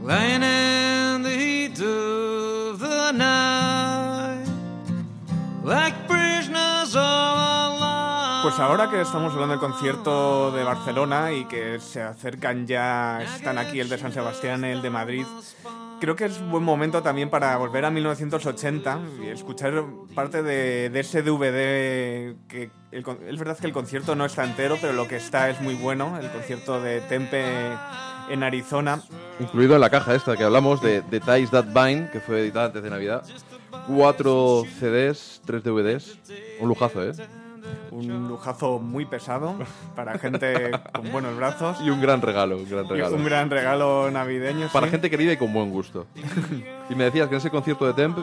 Lying 0.00 0.42
in 0.42 1.22
the 1.22 1.36
heat 1.36 1.78
of 1.82 2.78
the 2.78 3.12
night, 3.12 4.46
like 5.62 6.08
prisoners 6.08 6.96
all 6.96 7.76
alone. 7.76 8.42
Pues 8.42 8.58
ahora 8.58 8.88
que 8.88 9.02
estamos 9.02 9.34
hablando 9.34 9.52
del 9.52 9.60
concierto 9.60 10.50
de 10.50 10.64
Barcelona 10.64 11.30
y 11.32 11.44
que 11.44 11.78
se 11.78 12.00
acercan 12.00 12.66
ya, 12.66 13.22
están 13.22 13.58
aquí 13.58 13.80
el 13.80 13.90
de 13.90 13.98
San 13.98 14.12
Sebastián, 14.12 14.64
el 14.64 14.80
de 14.80 14.88
Madrid, 14.90 15.26
creo 16.02 16.16
que 16.16 16.24
es 16.24 16.44
buen 16.50 16.64
momento 16.64 17.00
también 17.00 17.30
para 17.30 17.56
volver 17.56 17.84
a 17.84 17.90
1980 17.92 19.00
y 19.22 19.28
escuchar 19.28 19.84
parte 20.16 20.42
de, 20.42 20.90
ese 20.98 21.22
DVD 21.22 22.34
que 22.48 22.72
el 22.90 23.04
es 23.28 23.38
verdad 23.38 23.56
que 23.56 23.68
el 23.68 23.72
concierto 23.72 24.16
no 24.16 24.24
está 24.24 24.42
entero, 24.42 24.76
pero 24.80 24.94
lo 24.94 25.06
que 25.06 25.14
está 25.14 25.48
es 25.48 25.60
muy 25.60 25.74
bueno, 25.74 26.18
el 26.18 26.28
concierto 26.32 26.80
de 26.80 27.02
Tempe 27.02 27.44
en 28.28 28.42
Arizona. 28.42 29.00
Incluido 29.38 29.76
en 29.76 29.80
la 29.80 29.90
caja 29.90 30.16
esta 30.16 30.36
que 30.36 30.42
hablamos 30.42 30.82
de, 30.82 31.02
de 31.02 31.20
Ties 31.20 31.52
That 31.52 31.66
Bind, 31.66 32.10
que 32.10 32.18
fue 32.18 32.40
editada 32.40 32.66
antes 32.66 32.82
de 32.82 32.90
Navidad. 32.90 33.22
Cuatro 33.86 34.64
CDs, 34.80 35.40
tres 35.46 35.62
DVDs. 35.62 36.18
Un 36.58 36.68
lujazo, 36.68 37.04
¿eh? 37.04 37.12
Un 37.90 38.28
lujazo 38.28 38.78
muy 38.78 39.04
pesado 39.04 39.56
para 39.94 40.18
gente 40.18 40.70
con 40.92 41.10
buenos 41.12 41.36
brazos. 41.36 41.78
Y 41.82 41.90
un 41.90 42.00
gran 42.00 42.22
regalo, 42.22 42.56
un 42.56 42.68
gran 42.68 42.88
regalo. 42.88 43.16
un 43.16 43.24
gran 43.24 43.50
regalo 43.50 44.10
navideño. 44.10 44.68
Para 44.72 44.86
sí. 44.86 44.92
gente 44.92 45.10
querida 45.10 45.32
y 45.32 45.36
con 45.36 45.52
buen 45.52 45.70
gusto. 45.70 46.06
y 46.90 46.94
me 46.94 47.04
decías 47.04 47.28
que 47.28 47.34
en 47.34 47.40
ese 47.40 47.50
concierto 47.50 47.86
de 47.86 47.94
Temp, 47.94 48.18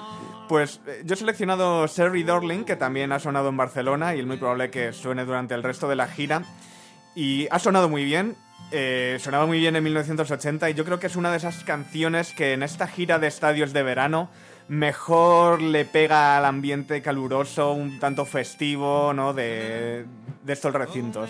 Pues 0.47 0.82
eh, 0.88 1.04
yo 1.06 1.14
he 1.14 1.18
seleccionado 1.18 1.86
Sherry 1.88 2.24
Darling, 2.24 2.64
que 2.64 2.76
también 2.76 3.12
ha 3.12 3.20
sonado 3.20 3.50
en 3.50 3.58
Barcelona 3.58 4.16
y 4.16 4.20
es 4.20 4.26
muy 4.26 4.38
probable 4.38 4.70
que 4.70 4.93
suene 4.93 5.26
durante 5.26 5.54
el 5.54 5.64
resto 5.64 5.88
de 5.88 5.95
la 5.95 6.08
gira. 6.08 6.43
Y 7.16 7.47
ha 7.52 7.60
sonado 7.60 7.89
muy 7.89 8.04
bien, 8.06 8.36
eh, 8.72 9.18
sonaba 9.20 9.45
muy 9.45 9.60
bien 9.60 9.76
en 9.76 9.84
1980 9.84 10.70
y 10.70 10.74
yo 10.74 10.86
creo 10.86 11.00
que 11.00 11.08
es 11.08 11.16
una 11.16 11.32
de 11.32 11.38
esas 11.38 11.64
canciones 11.64 12.34
que 12.34 12.54
en 12.54 12.64
esta 12.64 12.88
gira 12.88 13.18
de 13.18 13.28
estadios 13.28 13.74
de 13.74 13.84
verano 13.84 14.30
mejor 14.70 15.61
le 15.61 15.84
pega 15.86 16.38
al 16.38 16.45
ambiente 16.45 17.01
caluroso, 17.01 17.74
un 17.74 17.99
tanto 17.99 18.24
festivo, 18.26 19.13
¿no? 19.13 19.34
De, 19.34 20.05
estos 20.47 20.74
recintos. 20.74 21.30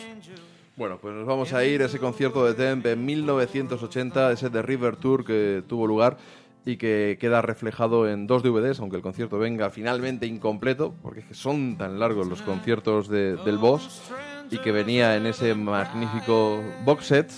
bueno, 0.77 0.97
pues 1.01 1.13
nos 1.13 1.25
vamos 1.25 1.51
a 1.53 1.63
ir 1.65 1.81
a 1.81 1.85
ese 1.85 1.99
concierto 1.99 2.45
de 2.45 2.53
Temp 2.53 2.85
en 2.85 3.03
1980, 3.05 4.31
ese 4.31 4.49
de 4.49 4.61
River 4.61 4.95
Tour 4.95 5.25
que 5.25 5.61
tuvo 5.67 5.87
lugar 5.87 6.17
y 6.65 6.77
que 6.77 7.17
queda 7.19 7.41
reflejado 7.41 8.07
en 8.07 8.27
dos 8.27 8.43
DVDs, 8.43 8.79
aunque 8.79 8.97
el 8.97 9.01
concierto 9.01 9.39
venga 9.39 9.69
finalmente 9.69 10.25
incompleto, 10.27 10.93
porque 11.01 11.23
son 11.33 11.77
tan 11.77 11.99
largos 11.99 12.27
los 12.27 12.41
conciertos 12.41 13.07
de- 13.09 13.35
del 13.37 13.57
Boss, 13.57 14.11
y 14.51 14.57
que 14.59 14.71
venía 14.71 15.15
en 15.15 15.25
ese 15.25 15.55
magnífico 15.55 16.61
box 16.85 17.05
set, 17.05 17.31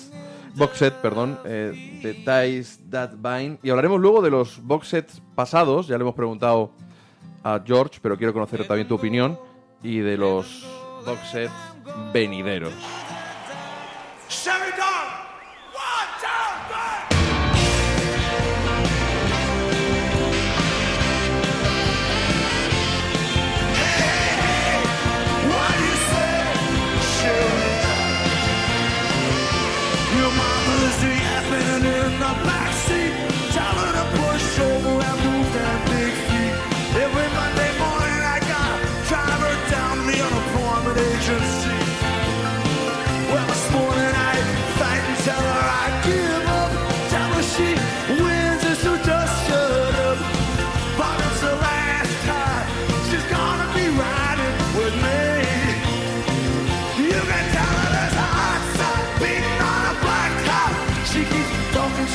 box 0.55 0.77
set, 0.77 0.93
perdón, 0.95 1.39
eh, 1.45 1.99
de 2.03 2.13
That 2.89 3.11
Bind. 3.17 3.59
Y 3.63 3.69
hablaremos 3.69 3.99
luego 3.99 4.21
de 4.21 4.29
los 4.29 4.61
box 4.61 4.87
sets 4.89 5.21
pasados, 5.35 5.87
ya 5.87 5.97
le 5.97 6.01
hemos 6.01 6.15
preguntado 6.15 6.71
a 7.43 7.61
George, 7.65 7.99
pero 8.01 8.17
quiero 8.17 8.33
conocer 8.33 8.67
también 8.67 8.87
tu 8.87 8.95
opinión, 8.95 9.39
y 9.83 9.99
de 9.99 10.17
los 10.17 10.65
box 11.05 11.31
sets 11.31 11.53
venideros. 12.13 12.73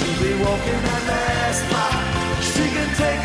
She'll 0.07 0.23
be 0.23 0.35
walking 0.35 0.83
that 0.87 1.03
last 1.11 1.67
block. 1.69 2.41
She 2.41 2.63
can 2.71 2.89
take 2.95 3.25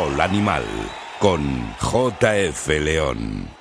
Animal 0.00 0.64
con 1.18 1.42
JF 1.78 2.68
León. 2.80 3.59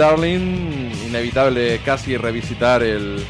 Darling, 0.00 0.92
inevitable 1.08 1.78
casi 1.84 2.16
revisitar 2.16 2.82
el, 2.82 3.22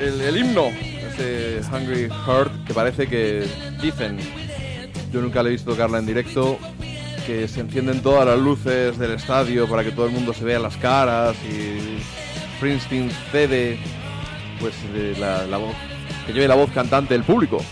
el, 0.00 0.36
himno, 0.36 0.66
ese 0.66 1.60
Hungry 1.70 2.08
Heart, 2.08 2.66
que 2.66 2.74
parece 2.74 3.06
que 3.06 3.46
dicen, 3.80 4.18
yo 5.12 5.20
nunca 5.20 5.40
le 5.40 5.50
he 5.50 5.52
visto 5.52 5.70
tocarla 5.70 5.98
en 5.98 6.06
directo, 6.06 6.58
que 7.28 7.46
se 7.46 7.60
encienden 7.60 8.02
todas 8.02 8.26
las 8.26 8.40
luces 8.40 8.98
del 8.98 9.12
estadio 9.12 9.68
para 9.68 9.84
que 9.84 9.92
todo 9.92 10.06
el 10.06 10.12
mundo 10.12 10.34
se 10.34 10.44
vea 10.44 10.58
las 10.58 10.76
caras 10.78 11.36
y 11.44 12.02
Springsteen 12.56 13.12
cede 13.30 13.78
pues 14.58 14.74
la 15.20 15.58
voz, 15.58 15.76
que 16.26 16.32
lleve 16.32 16.48
la 16.48 16.56
voz 16.56 16.72
cantante 16.72 17.14
del 17.14 17.22
público. 17.22 17.62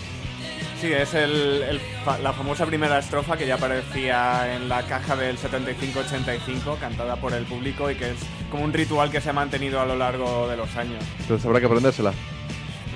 Sí, 0.80 0.92
es 0.92 1.14
el- 1.14 1.62
el 1.68 1.80
fa- 2.04 2.18
la 2.18 2.32
famosa 2.34 2.66
primera 2.66 2.98
estrofa 2.98 3.36
que 3.36 3.46
ya 3.46 3.54
aparecía 3.54 4.54
en 4.56 4.68
la 4.68 4.82
caja 4.82 5.16
del 5.16 5.38
75-85, 5.38 6.76
cantada 6.78 7.16
por 7.16 7.32
el 7.32 7.44
público 7.44 7.90
y 7.90 7.94
que 7.94 8.10
es 8.10 8.16
como 8.50 8.62
un 8.64 8.72
ritual 8.74 9.10
que 9.10 9.20
se 9.22 9.30
ha 9.30 9.32
mantenido 9.32 9.80
a 9.80 9.86
lo 9.86 9.96
largo 9.96 10.46
de 10.48 10.56
los 10.56 10.76
años. 10.76 11.02
Entonces 11.20 11.46
habrá 11.46 11.60
que 11.60 11.66
aprendérsela. 11.66 12.12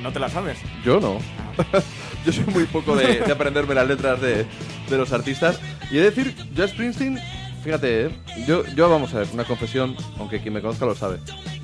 ¿No 0.02 0.12
te 0.12 0.18
la 0.18 0.28
sabes? 0.28 0.58
Yo 0.84 1.00
no. 1.00 1.18
yo 2.26 2.32
soy 2.32 2.44
muy 2.52 2.64
poco 2.64 2.94
de, 2.96 3.20
de 3.20 3.32
aprenderme 3.32 3.74
las 3.74 3.86
letras 3.88 4.20
de, 4.20 4.44
de 4.88 4.96
los 4.98 5.12
artistas. 5.12 5.58
Y 5.90 5.96
he 5.98 6.00
de 6.02 6.10
decir, 6.10 6.34
a 6.62 6.66
Springsteen, 6.68 7.18
fíjate, 7.64 8.06
¿eh? 8.06 8.10
yo, 8.46 8.64
yo 8.74 8.88
vamos 8.90 9.12
a 9.14 9.18
ver, 9.20 9.28
una 9.32 9.44
confesión, 9.44 9.96
aunque 10.18 10.40
quien 10.40 10.52
me 10.54 10.60
conozca 10.60 10.84
lo 10.86 10.94
sabe. 10.94 11.18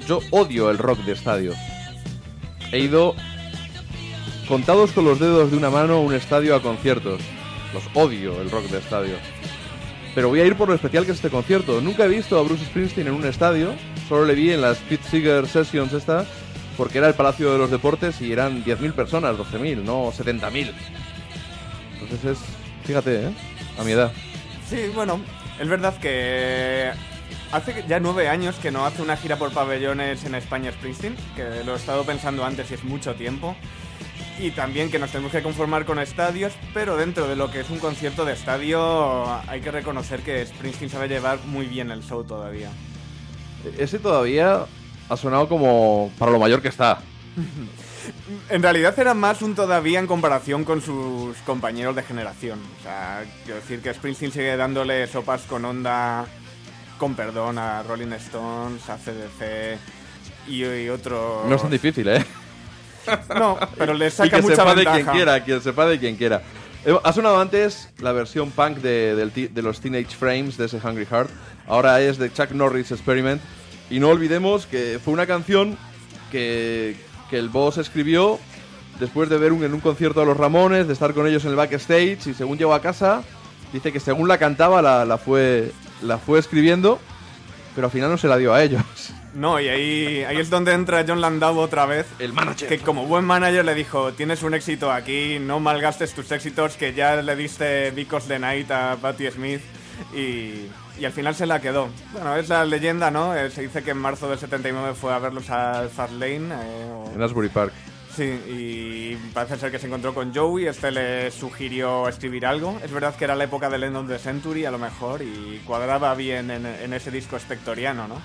Yo 0.08 0.20
odio 0.30 0.70
el 0.70 0.78
rock 0.78 0.98
de 1.00 1.12
estadio. 1.12 1.52
He 2.72 2.80
ido 2.80 3.14
contados 4.48 4.92
con 4.92 5.04
los 5.04 5.18
dedos 5.18 5.50
de 5.50 5.56
una 5.56 5.70
mano 5.70 6.00
un 6.00 6.14
estadio 6.14 6.54
a 6.54 6.62
conciertos. 6.62 7.20
Los 7.74 7.84
odio 7.94 8.40
el 8.40 8.50
rock 8.50 8.66
de 8.66 8.78
estadio. 8.78 9.16
Pero 10.14 10.28
voy 10.28 10.40
a 10.40 10.46
ir 10.46 10.56
por 10.56 10.68
lo 10.68 10.74
especial 10.74 11.04
que 11.04 11.10
es 11.10 11.18
este 11.18 11.30
concierto. 11.30 11.80
Nunca 11.80 12.04
he 12.04 12.08
visto 12.08 12.38
a 12.38 12.42
Bruce 12.42 12.64
Springsteen 12.64 13.08
en 13.08 13.14
un 13.14 13.26
estadio. 13.26 13.74
Solo 14.08 14.24
le 14.24 14.34
vi 14.34 14.52
en 14.52 14.62
las 14.62 14.78
Pete 14.78 15.04
Seeger 15.08 15.46
Sessions 15.46 15.92
esta, 15.92 16.24
porque 16.76 16.98
era 16.98 17.08
el 17.08 17.14
Palacio 17.14 17.52
de 17.52 17.58
los 17.58 17.70
Deportes 17.70 18.20
y 18.22 18.32
eran 18.32 18.64
10.000 18.64 18.92
personas, 18.92 19.36
12.000, 19.36 19.82
no 19.82 20.12
70.000. 20.12 20.72
Entonces 22.00 22.24
es, 22.24 22.38
fíjate, 22.84 23.26
¿eh? 23.26 23.30
A 23.78 23.84
mi 23.84 23.92
edad. 23.92 24.12
Sí, 24.68 24.90
bueno, 24.94 25.20
es 25.60 25.68
verdad 25.68 25.98
que 25.98 26.92
hace 27.52 27.84
ya 27.88 28.00
nueve 28.00 28.28
años 28.28 28.56
que 28.56 28.70
no 28.70 28.86
hace 28.86 29.02
una 29.02 29.16
gira 29.16 29.36
por 29.36 29.52
pabellones 29.52 30.24
en 30.24 30.34
España 30.34 30.72
Springsteen, 30.72 31.16
que 31.34 31.64
lo 31.64 31.74
he 31.74 31.76
estado 31.76 32.04
pensando 32.04 32.44
antes 32.44 32.70
y 32.70 32.74
es 32.74 32.84
mucho 32.84 33.14
tiempo. 33.14 33.56
Y 34.38 34.50
también 34.50 34.90
que 34.90 34.98
nos 34.98 35.10
tenemos 35.10 35.32
que 35.32 35.42
conformar 35.42 35.86
con 35.86 35.98
estadios, 35.98 36.52
pero 36.74 36.96
dentro 36.96 37.26
de 37.26 37.36
lo 37.36 37.50
que 37.50 37.60
es 37.60 37.70
un 37.70 37.78
concierto 37.78 38.24
de 38.24 38.34
estadio 38.34 39.26
hay 39.48 39.60
que 39.60 39.70
reconocer 39.70 40.20
que 40.20 40.44
Springsteen 40.44 40.90
sabe 40.90 41.08
llevar 41.08 41.38
muy 41.46 41.66
bien 41.66 41.90
el 41.90 42.02
show 42.02 42.22
todavía. 42.22 42.70
Ese 43.78 43.98
todavía 43.98 44.66
ha 45.08 45.16
sonado 45.16 45.48
como 45.48 46.10
para 46.18 46.32
lo 46.32 46.38
mayor 46.38 46.60
que 46.60 46.68
está. 46.68 47.00
En 48.48 48.62
realidad 48.62 48.96
era 48.98 49.14
más 49.14 49.42
un 49.42 49.56
todavía 49.56 49.98
en 49.98 50.06
comparación 50.06 50.64
con 50.64 50.80
sus 50.80 51.36
compañeros 51.38 51.96
de 51.96 52.04
generación. 52.04 52.60
O 52.78 52.82
sea, 52.82 53.24
quiero 53.44 53.60
decir 53.60 53.80
que 53.80 53.92
Springsteen 53.92 54.30
sigue 54.30 54.56
dándole 54.56 55.08
sopas 55.08 55.42
con 55.42 55.64
onda, 55.64 56.24
con 56.98 57.16
perdón, 57.16 57.58
a 57.58 57.82
Rolling 57.82 58.12
Stones, 58.12 58.88
a 58.88 58.96
CDC 58.96 59.78
y, 60.46 60.64
y 60.64 60.88
otros. 60.88 61.46
No 61.48 61.56
es 61.56 61.62
tan 61.62 61.70
difícil, 61.70 62.06
¿eh? 62.08 62.24
No, 63.38 63.58
pero 63.76 63.94
le 63.94 64.06
y 64.06 64.10
saca 64.10 64.36
que 64.36 64.42
mucha 64.42 64.56
sepa 64.56 64.74
ventaja. 64.74 64.96
de 64.96 65.02
quien 65.02 65.14
quiera, 65.14 65.44
quien 65.44 65.60
sepa 65.62 65.86
de 65.86 65.98
quien 65.98 66.16
quiera. 66.16 66.42
Eh, 66.84 66.96
Ha 67.02 67.12
sonado 67.12 67.40
antes 67.40 67.90
la 67.98 68.12
versión 68.12 68.50
punk 68.50 68.78
de 68.78 69.50
los 69.56 69.80
Teenage 69.80 70.16
Frames 70.16 70.56
de 70.56 70.66
ese 70.66 70.76
Hungry 70.82 71.06
Heart. 71.06 71.30
Ahora 71.66 72.00
es 72.00 72.18
de 72.18 72.32
Chuck 72.32 72.50
Norris 72.52 72.92
Experiment. 72.92 73.40
Y 73.90 74.00
no 74.00 74.08
olvidemos 74.08 74.66
que 74.66 74.98
fue 75.04 75.12
una 75.14 75.26
canción 75.26 75.76
que, 76.32 76.96
que 77.30 77.38
el 77.38 77.48
boss 77.48 77.78
escribió 77.78 78.38
después 78.98 79.28
de 79.28 79.38
ver 79.38 79.52
un, 79.52 79.62
en 79.64 79.74
un 79.74 79.80
concierto 79.80 80.22
a 80.22 80.24
los 80.24 80.36
Ramones, 80.36 80.86
de 80.86 80.92
estar 80.92 81.12
con 81.14 81.26
ellos 81.26 81.44
en 81.44 81.50
el 81.50 81.56
backstage. 81.56 82.26
Y 82.26 82.34
según 82.34 82.58
llegó 82.58 82.74
a 82.74 82.80
casa, 82.82 83.22
dice 83.72 83.92
que 83.92 84.00
según 84.00 84.26
la 84.28 84.38
cantaba, 84.38 84.80
la, 84.82 85.04
la 85.04 85.18
fue, 85.18 85.72
la 86.02 86.18
fue 86.18 86.38
escribiendo. 86.38 86.98
Pero 87.74 87.88
al 87.88 87.92
final 87.92 88.10
no 88.10 88.16
se 88.18 88.26
la 88.28 88.36
dio 88.38 88.54
a 88.54 88.62
ellos. 88.62 88.82
No, 89.36 89.60
y 89.60 89.68
ahí, 89.68 90.24
ahí 90.24 90.38
es 90.38 90.48
donde 90.48 90.72
entra 90.72 91.04
John 91.06 91.20
Landau 91.20 91.58
otra 91.58 91.84
vez. 91.84 92.06
El 92.18 92.32
manager. 92.32 92.68
Que 92.68 92.78
como 92.78 93.04
buen 93.06 93.24
manager 93.24 93.64
le 93.64 93.74
dijo, 93.74 94.12
tienes 94.14 94.42
un 94.42 94.54
éxito 94.54 94.90
aquí, 94.90 95.38
no 95.38 95.60
malgastes 95.60 96.14
tus 96.14 96.30
éxitos, 96.32 96.76
que 96.76 96.94
ya 96.94 97.16
le 97.16 97.36
diste 97.36 97.90
Because 97.90 98.26
the 98.28 98.38
Night 98.38 98.70
a 98.70 98.96
Patti 99.00 99.30
Smith 99.30 99.60
y, 100.14 100.68
y 100.98 101.04
al 101.04 101.12
final 101.12 101.34
se 101.34 101.44
la 101.46 101.60
quedó. 101.60 101.88
Bueno, 102.12 102.34
es 102.36 102.48
la 102.48 102.64
leyenda, 102.64 103.10
¿no? 103.10 103.36
Eh, 103.36 103.50
se 103.50 103.62
dice 103.62 103.82
que 103.82 103.90
en 103.90 103.98
marzo 103.98 104.28
del 104.28 104.38
79 104.38 104.94
fue 104.94 105.12
a 105.12 105.18
verlos 105.18 105.50
al 105.50 105.90
Fast 105.90 106.14
Lane. 106.14 106.48
eh, 106.54 106.90
o- 106.90 107.12
En 107.14 107.22
Asbury 107.22 107.50
Park. 107.50 107.72
Sí, 108.16 108.22
y 108.24 109.14
parece 109.34 109.58
ser 109.58 109.70
que 109.70 109.78
se 109.78 109.88
encontró 109.88 110.14
con 110.14 110.34
Joey, 110.34 110.66
este 110.68 110.90
le 110.90 111.30
sugirió 111.30 112.08
escribir 112.08 112.46
algo. 112.46 112.80
Es 112.82 112.90
verdad 112.90 113.14
que 113.14 113.24
era 113.24 113.34
la 113.34 113.44
época 113.44 113.68
del 113.68 113.82
End 113.84 113.96
of 113.96 114.08
the 114.08 114.18
Century, 114.18 114.64
a 114.64 114.70
lo 114.70 114.78
mejor, 114.78 115.20
y 115.20 115.60
cuadraba 115.66 116.14
bien 116.14 116.50
en, 116.50 116.64
en 116.64 116.94
ese 116.94 117.10
disco 117.10 117.36
espectoriano, 117.36 118.08
¿no? 118.08 118.22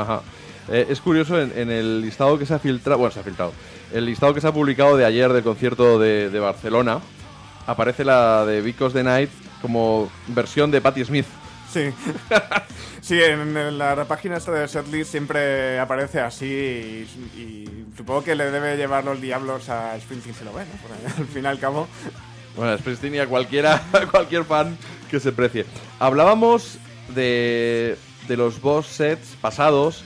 Ajá. 0.00 0.22
Eh, 0.68 0.86
es 0.88 1.00
curioso, 1.00 1.40
en, 1.40 1.52
en 1.56 1.70
el 1.70 2.00
listado 2.00 2.38
que 2.38 2.46
se 2.46 2.54
ha 2.54 2.58
filtrado, 2.58 2.98
bueno, 2.98 3.12
se 3.12 3.20
ha 3.20 3.22
filtrado, 3.22 3.52
el 3.92 4.06
listado 4.06 4.34
que 4.34 4.40
se 4.40 4.48
ha 4.48 4.52
publicado 4.52 4.96
de 4.96 5.04
ayer 5.04 5.32
del 5.32 5.44
concierto 5.44 5.98
de, 5.98 6.28
de 6.30 6.40
Barcelona, 6.40 7.00
aparece 7.66 8.04
la 8.04 8.44
de 8.44 8.60
Vicos 8.60 8.92
the 8.92 9.02
Night 9.02 9.30
como 9.62 10.10
versión 10.28 10.70
de 10.70 10.80
Patti 10.80 11.04
Smith. 11.04 11.26
Sí. 11.72 11.90
sí, 13.00 13.20
en, 13.20 13.78
la 13.78 14.04
página 14.04 14.36
esta 14.36 14.52
de 14.52 14.68
Setlist 14.68 15.10
siempre 15.10 15.78
aparece 15.78 16.20
así 16.20 16.46
y, 16.46 17.40
y 17.40 17.86
supongo 17.96 18.24
que 18.24 18.34
le 18.34 18.50
debe 18.50 18.76
llevar 18.76 19.04
los 19.04 19.20
diablos 19.20 19.68
a 19.68 19.98
Springsteen 20.00 20.34
si 20.34 20.44
lo 20.44 20.52
ve, 20.52 20.64
¿no? 20.64 21.14
Al 21.18 21.26
fin 21.26 21.44
y 21.44 21.46
al 21.46 21.58
cabo... 21.58 21.88
Bueno, 22.56 22.78
Springsteen 22.78 23.14
y 23.14 23.18
a 23.18 23.26
cualquiera, 23.26 23.82
a 23.92 24.06
cualquier 24.06 24.44
fan 24.44 24.78
que 25.10 25.20
se 25.20 25.32
precie. 25.32 25.66
Hablábamos 25.98 26.78
de, 27.14 27.98
de 28.28 28.36
los 28.36 28.60
boss 28.60 28.86
sets 28.86 29.36
pasados. 29.40 30.04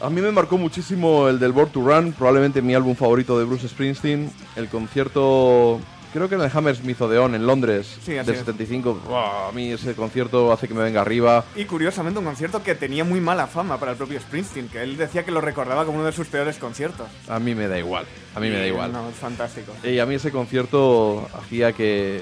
A 0.00 0.10
mí 0.10 0.20
me 0.20 0.30
marcó 0.30 0.58
muchísimo 0.58 1.28
el 1.28 1.38
del 1.38 1.52
Born 1.52 1.70
to 1.70 1.80
Run, 1.80 2.12
probablemente 2.12 2.60
mi 2.60 2.74
álbum 2.74 2.94
favorito 2.94 3.38
de 3.38 3.46
Bruce 3.46 3.66
Springsteen. 3.68 4.30
El 4.54 4.68
concierto, 4.68 5.80
creo 6.12 6.28
que 6.28 6.34
en 6.34 6.42
el 6.42 6.50
Hammersmith 6.52 7.00
Odeon 7.00 7.34
en 7.34 7.46
Londres, 7.46 7.96
Sí, 8.04 8.12
del 8.12 8.28
es. 8.28 8.38
75. 8.40 9.00
Buah, 9.08 9.48
a 9.48 9.52
mí 9.52 9.72
ese 9.72 9.94
concierto 9.94 10.52
hace 10.52 10.68
que 10.68 10.74
me 10.74 10.82
venga 10.82 11.00
arriba. 11.00 11.44
Y 11.54 11.64
curiosamente 11.64 12.18
un 12.18 12.26
concierto 12.26 12.62
que 12.62 12.74
tenía 12.74 13.04
muy 13.04 13.20
mala 13.22 13.46
fama 13.46 13.78
para 13.80 13.92
el 13.92 13.96
propio 13.96 14.20
Springsteen, 14.20 14.68
que 14.68 14.82
él 14.82 14.98
decía 14.98 15.24
que 15.24 15.30
lo 15.30 15.40
recordaba 15.40 15.86
como 15.86 15.96
uno 15.96 16.06
de 16.06 16.12
sus 16.12 16.26
peores 16.28 16.58
conciertos. 16.58 17.08
A 17.26 17.38
mí 17.38 17.54
me 17.54 17.66
da 17.66 17.78
igual, 17.78 18.04
a 18.34 18.40
mí 18.40 18.50
me 18.50 18.58
da 18.58 18.66
igual. 18.66 18.92
No, 18.92 19.08
es 19.08 19.14
fantástico. 19.16 19.72
Y 19.82 19.98
a 19.98 20.04
mí 20.04 20.16
ese 20.16 20.30
concierto 20.30 21.26
hacía 21.32 21.72
que, 21.72 22.20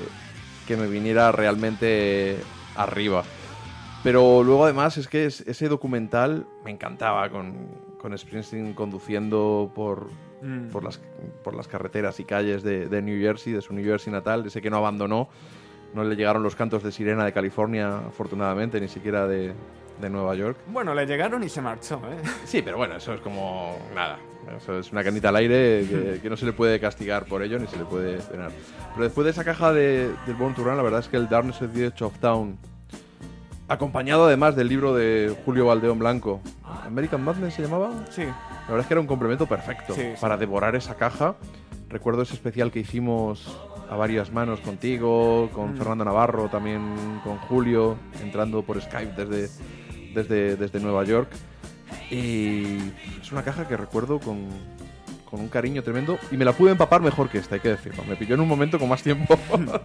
que 0.68 0.76
me 0.76 0.86
viniera 0.86 1.32
realmente 1.32 2.36
arriba. 2.76 3.24
Pero 4.04 4.42
luego 4.44 4.64
además 4.64 4.96
es 4.98 5.08
que 5.08 5.24
es- 5.26 5.40
ese 5.40 5.68
documental 5.68 6.46
me 6.64 6.70
encantaba 6.70 7.28
con, 7.30 7.54
con 7.98 8.16
Springsteen 8.16 8.74
conduciendo 8.74 9.72
por, 9.74 10.08
Mm. 10.42 10.68
por, 10.68 10.84
las, 10.84 11.00
por 11.42 11.54
las 11.54 11.66
carreteras 11.68 12.20
y 12.20 12.24
calles 12.24 12.62
de, 12.62 12.86
de 12.86 13.00
New 13.02 13.18
Jersey, 13.18 13.52
de 13.54 13.62
su 13.62 13.72
New 13.72 13.82
Jersey 13.84 14.12
natal, 14.12 14.44
ese 14.46 14.60
que 14.60 14.68
no 14.70 14.76
abandonó. 14.76 15.28
No 15.94 16.04
le 16.04 16.16
llegaron 16.16 16.42
los 16.42 16.54
cantos 16.54 16.82
de 16.82 16.92
sirena 16.92 17.24
de 17.24 17.32
California, 17.32 17.98
afortunadamente, 18.08 18.78
ni 18.80 18.88
siquiera 18.88 19.26
de, 19.26 19.54
de 20.00 20.10
Nueva 20.10 20.34
York. 20.34 20.58
Bueno, 20.66 20.92
le 20.94 21.06
llegaron 21.06 21.42
y 21.44 21.48
se 21.48 21.62
marchó, 21.62 21.96
¿eh? 22.10 22.16
Sí, 22.44 22.60
pero 22.62 22.76
bueno, 22.76 22.96
eso 22.96 23.14
es 23.14 23.20
como 23.22 23.78
nada. 23.94 24.18
Eso 24.54 24.78
es 24.78 24.92
una 24.92 25.02
canita 25.02 25.30
al 25.30 25.36
aire 25.36 25.86
que, 25.88 26.18
que 26.20 26.28
no 26.28 26.36
se 26.36 26.44
le 26.44 26.52
puede 26.52 26.78
castigar 26.78 27.24
por 27.24 27.42
ello 27.42 27.58
ni 27.58 27.66
se 27.68 27.78
le 27.78 27.84
puede 27.86 28.18
penar. 28.18 28.50
Pero 28.92 29.04
después 29.04 29.24
de 29.24 29.30
esa 29.30 29.44
caja 29.44 29.72
de, 29.72 30.10
del 30.26 30.36
Born 30.36 30.54
to 30.54 30.62
Run, 30.64 30.76
la 30.76 30.82
verdad 30.82 31.00
es 31.00 31.08
que 31.08 31.16
el 31.16 31.28
Darkness 31.30 31.62
at 31.62 31.70
the 31.70 31.86
Edge 31.86 32.02
of 32.02 32.18
Town, 32.18 32.58
acompañado 33.68 34.26
además 34.26 34.56
del 34.56 34.68
libro 34.68 34.94
de 34.94 35.34
Julio 35.44 35.66
Valdeón 35.66 35.98
Blanco, 35.98 36.40
American 36.84 37.22
Madness 37.24 37.54
se 37.54 37.62
llamaba. 37.62 37.90
Sí. 38.10 38.22
La 38.22 38.66
verdad 38.68 38.80
es 38.80 38.86
que 38.86 38.94
era 38.94 39.00
un 39.00 39.06
complemento 39.06 39.46
perfecto 39.46 39.94
Sí, 39.94 40.00
sí. 40.02 40.08
para 40.20 40.36
devorar 40.36 40.74
esa 40.76 40.94
caja. 40.96 41.36
Recuerdo 41.88 42.22
ese 42.22 42.34
especial 42.34 42.70
que 42.72 42.80
hicimos 42.80 43.56
a 43.90 43.96
varias 43.96 44.32
manos 44.32 44.60
contigo, 44.60 45.50
con 45.52 45.74
Mm. 45.74 45.76
Fernando 45.76 46.04
Navarro, 46.04 46.48
también 46.48 47.20
con 47.22 47.36
Julio, 47.38 47.96
entrando 48.22 48.62
por 48.62 48.80
Skype 48.80 49.24
desde, 49.24 49.50
desde, 50.14 50.56
desde 50.56 50.80
Nueva 50.80 51.04
York. 51.04 51.28
Y 52.10 52.78
es 53.20 53.30
una 53.32 53.42
caja 53.42 53.68
que 53.68 53.76
recuerdo 53.76 54.18
con, 54.18 54.48
con 55.30 55.40
un 55.40 55.48
cariño 55.48 55.82
tremendo 55.82 56.18
y 56.30 56.36
me 56.36 56.44
la 56.44 56.52
pude 56.52 56.72
empapar 56.72 57.00
mejor 57.02 57.28
que 57.28 57.38
esta, 57.38 57.54
hay 57.56 57.60
que 57.60 57.68
decirlo. 57.70 58.02
Me 58.08 58.16
pilló 58.16 58.34
en 58.34 58.40
un 58.40 58.48
momento 58.48 58.78
con 58.78 58.88
más 58.88 59.02
tiempo 59.02 59.36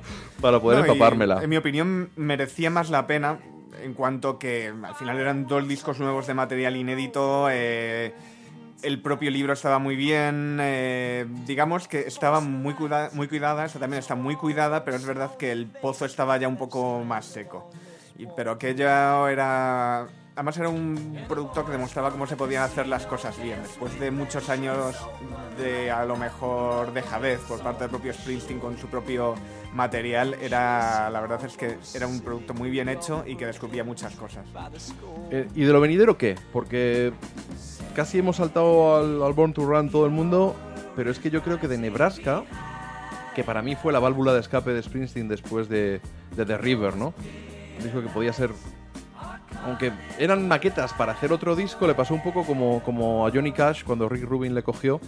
para 0.42 0.60
poder 0.60 0.80
No, 0.80 0.86
empapármela. 0.86 1.44
En 1.44 1.50
mi 1.50 1.58
opinión, 1.58 2.10
merecía 2.16 2.70
más 2.70 2.90
la 2.90 3.06
pena 3.08 3.40
en 3.84 3.94
cuanto 3.94 4.38
que 4.40 4.68
al 4.84 4.96
final 4.96 5.20
eran 5.20 5.48
dos 5.48 5.68
discos 5.68 6.00
nuevos 6.00 6.28
de 6.28 6.34
material 6.34 6.76
inédito. 6.76 7.48
eh, 7.52 8.14
el 8.82 9.02
propio 9.02 9.30
libro 9.30 9.52
estaba 9.54 9.78
muy 9.80 9.96
bien. 9.98 10.58
eh, 10.62 11.26
digamos 11.46 11.88
que 11.90 12.00
estaba 12.02 12.40
muy, 12.40 12.74
cuida- 12.76 13.10
muy 13.14 13.28
cuidada. 13.28 13.66
Esta 13.66 13.80
también 13.80 14.00
está 14.00 14.16
muy 14.16 14.36
cuidada, 14.36 14.86
pero 14.86 14.96
es 14.96 15.06
verdad 15.06 15.36
que 15.38 15.52
el 15.52 15.68
pozo 15.68 16.06
estaba 16.06 16.38
ya 16.38 16.48
un 16.48 16.56
poco 16.58 17.04
más 17.04 17.26
seco. 17.26 17.70
Y- 18.18 18.28
pero 18.38 18.52
aquello 18.52 19.28
era... 19.28 20.08
Además 20.40 20.58
era 20.58 20.70
un 20.70 21.26
producto 21.28 21.66
que 21.66 21.74
demostraba 21.74 22.12
cómo 22.12 22.26
se 22.26 22.38
podían 22.38 22.64
hacer 22.64 22.88
las 22.88 23.06
cosas 23.06 23.38
bien. 23.44 23.62
Después 23.62 24.00
de 24.00 24.10
muchos 24.10 24.48
años 24.48 24.96
de 25.58 25.92
a 25.92 26.06
lo 26.06 26.16
mejor 26.16 26.94
dejadez 26.94 27.42
por 27.42 27.60
parte 27.60 27.82
del 27.82 27.90
propio 27.90 28.14
Springsteen 28.14 28.58
con 28.58 28.78
su 28.78 28.88
propio 28.88 29.36
material, 29.74 30.38
era 30.42 31.10
la 31.10 31.20
verdad 31.20 31.44
es 31.44 31.58
que 31.58 31.78
era 31.94 32.08
un 32.08 32.22
producto 32.22 32.54
muy 32.54 32.70
bien 32.70 32.88
hecho 32.88 33.26
y 33.28 33.36
que 33.36 33.46
descubría 33.46 33.84
muchas 33.84 34.16
cosas. 34.16 34.48
Eh, 35.30 35.50
¿Y 35.56 35.66
de 35.66 35.74
lo 35.74 35.82
venidero 35.82 36.18
qué? 36.18 36.36
Porque 36.54 37.12
casi 37.94 38.20
hemos 38.20 38.38
saltado 38.38 38.96
al, 38.96 39.22
al 39.22 39.34
Born 39.34 39.52
to 39.52 39.66
Run 39.66 39.90
todo 39.90 40.06
el 40.06 40.12
mundo, 40.12 40.56
pero 40.96 41.12
es 41.12 41.20
que 41.20 41.30
yo 41.30 41.44
creo 41.44 41.60
que 41.60 41.68
de 41.68 41.78
Nebraska, 41.78 42.46
que 43.36 43.44
para 43.44 43.62
mí 43.62 43.76
fue 43.76 43.92
la 43.92 44.00
válvula 44.00 44.34
de 44.34 44.40
escape 44.40 44.72
de 44.72 44.84
Springsteen 44.84 45.28
después 45.28 45.68
de, 45.68 46.00
de 46.38 46.46
The 46.46 46.58
River, 46.58 46.96
¿no? 46.96 47.14
Dijo 47.84 48.02
que 48.02 48.08
podía 48.08 48.32
ser... 48.32 48.52
Aunque 49.66 49.92
eran 50.18 50.48
maquetas 50.48 50.94
para 50.94 51.14
hacer 51.14 51.32
otro 51.34 51.56
disco, 51.56 51.88
le 51.88 51.96
pasó 51.96 52.14
un 52.14 52.24
poco 52.24 52.46
como, 52.46 52.82
como 52.84 53.28
a 53.28 53.32
Johnny 53.32 53.52
Cash 53.52 53.84
cuando 53.84 54.08
Rick 54.08 54.24
Rubin 54.24 54.56
le 54.56 54.64
cogió 54.64 55.00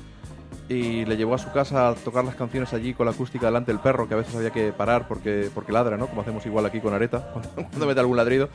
y 0.71 1.05
le 1.05 1.17
llevó 1.17 1.35
a 1.35 1.37
su 1.37 1.51
casa 1.51 1.89
a 1.89 1.95
tocar 1.95 2.23
las 2.23 2.35
canciones 2.35 2.71
allí 2.73 2.93
con 2.93 3.05
la 3.05 3.11
acústica 3.11 3.47
delante 3.47 3.71
del 3.71 3.81
perro, 3.81 4.07
que 4.07 4.13
a 4.13 4.17
veces 4.17 4.35
había 4.35 4.51
que 4.51 4.71
parar 4.71 5.07
porque, 5.07 5.49
porque 5.53 5.71
ladra, 5.71 5.97
¿no? 5.97 6.07
Como 6.07 6.21
hacemos 6.21 6.45
igual 6.45 6.65
aquí 6.65 6.79
con 6.79 6.93
Areta, 6.93 7.33
cuando, 7.55 7.85
mete 7.85 7.99
algún 7.99 8.17
ladrido. 8.17 8.49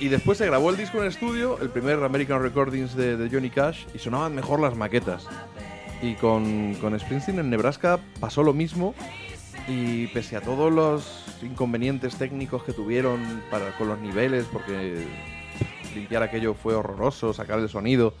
Y 0.00 0.08
después 0.08 0.38
se 0.38 0.46
grabó 0.46 0.70
el 0.70 0.76
disco 0.76 1.02
en 1.02 1.08
estudio, 1.08 1.58
el 1.60 1.68
primer 1.68 2.02
American 2.02 2.42
Recordings 2.42 2.96
de, 2.96 3.16
de 3.16 3.28
Johnny 3.28 3.50
Cash, 3.50 3.84
y 3.94 3.98
sonaban 3.98 4.34
mejor 4.34 4.60
las 4.60 4.74
maquetas. 4.74 5.26
Y 6.00 6.14
con, 6.14 6.74
con 6.76 6.98
Springsteen 6.98 7.38
en 7.38 7.50
Nebraska 7.50 7.98
pasó 8.20 8.42
lo 8.42 8.54
mismo, 8.54 8.94
y 9.68 10.06
pese 10.08 10.36
a 10.36 10.40
todos 10.40 10.72
los 10.72 11.24
inconvenientes 11.42 12.16
técnicos 12.16 12.64
que 12.64 12.72
tuvieron 12.72 13.42
con 13.78 13.88
los 13.88 13.98
niveles, 13.98 14.46
porque 14.52 15.06
limpiar 15.94 16.22
aquello 16.22 16.54
fue 16.54 16.74
horroroso, 16.74 17.32
sacar 17.32 17.58
el 17.58 17.68
sonido. 17.68 18.14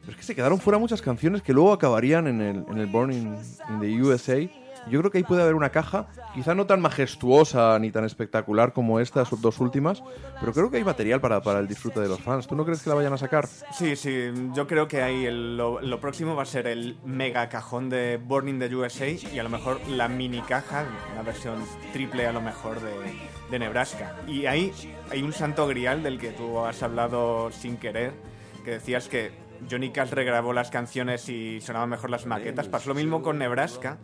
Pero 0.00 0.12
es 0.12 0.16
que 0.16 0.22
se 0.22 0.34
quedaron 0.34 0.60
fuera 0.60 0.78
muchas 0.78 1.02
canciones 1.02 1.42
que 1.42 1.52
luego 1.52 1.72
acabarían 1.72 2.26
en 2.26 2.40
el, 2.40 2.64
en 2.68 2.78
el 2.78 2.86
Born 2.86 3.12
in 3.12 3.80
the 3.80 4.02
USA. 4.02 4.48
Yo 4.90 4.98
creo 5.00 5.10
que 5.10 5.18
ahí 5.18 5.24
puede 5.24 5.42
haber 5.42 5.54
una 5.54 5.70
caja, 5.70 6.06
quizá 6.34 6.54
no 6.54 6.66
tan 6.66 6.80
majestuosa 6.80 7.78
ni 7.78 7.90
tan 7.90 8.04
espectacular 8.04 8.72
como 8.72 9.00
estas 9.00 9.28
dos 9.40 9.58
últimas, 9.60 10.02
pero 10.40 10.52
creo 10.52 10.70
que 10.70 10.76
hay 10.78 10.84
material 10.84 11.20
para, 11.20 11.40
para 11.42 11.58
el 11.60 11.66
disfrute 11.68 12.00
de 12.00 12.08
los 12.08 12.20
fans. 12.20 12.46
¿Tú 12.46 12.54
no 12.54 12.64
crees 12.64 12.82
que 12.82 12.90
la 12.90 12.96
vayan 12.96 13.12
a 13.12 13.18
sacar? 13.18 13.46
Sí, 13.72 13.96
sí, 13.96 14.30
yo 14.52 14.66
creo 14.66 14.86
que 14.88 15.02
ahí 15.02 15.24
el- 15.26 15.56
lo, 15.56 15.80
lo 15.80 16.00
próximo 16.00 16.34
va 16.36 16.42
a 16.42 16.46
ser 16.46 16.66
el 16.66 16.98
mega 17.04 17.48
cajón 17.48 17.88
de 17.88 18.20
Born 18.22 18.48
in 18.48 18.58
the 18.58 18.74
USA 18.74 19.08
y 19.08 19.38
a 19.38 19.42
lo 19.42 19.48
mejor 19.50 19.80
la 19.88 20.08
mini 20.08 20.40
caja, 20.42 20.84
la 21.16 21.22
versión 21.22 21.64
triple 21.92 22.26
a 22.26 22.32
lo 22.32 22.40
mejor 22.40 22.80
de, 22.80 22.92
de 23.50 23.58
Nebraska. 23.58 24.16
Y 24.26 24.46
ahí 24.46 24.72
hay 25.10 25.22
un 25.22 25.32
santo 25.32 25.66
grial 25.66 26.02
del 26.02 26.18
que 26.18 26.30
tú 26.32 26.58
has 26.60 26.82
hablado 26.82 27.50
sin 27.52 27.76
querer, 27.78 28.12
que 28.64 28.72
decías 28.72 29.08
que 29.08 29.32
Johnny 29.70 29.90
Cash 29.90 30.10
regrabó 30.10 30.52
las 30.52 30.70
canciones 30.70 31.28
y 31.28 31.60
sonaban 31.60 31.88
mejor 31.88 32.10
las 32.10 32.26
maquetas. 32.26 32.68
Pasó 32.68 32.88
lo 32.90 32.94
mismo 32.94 33.22
con 33.22 33.38
Nebraska 33.38 33.98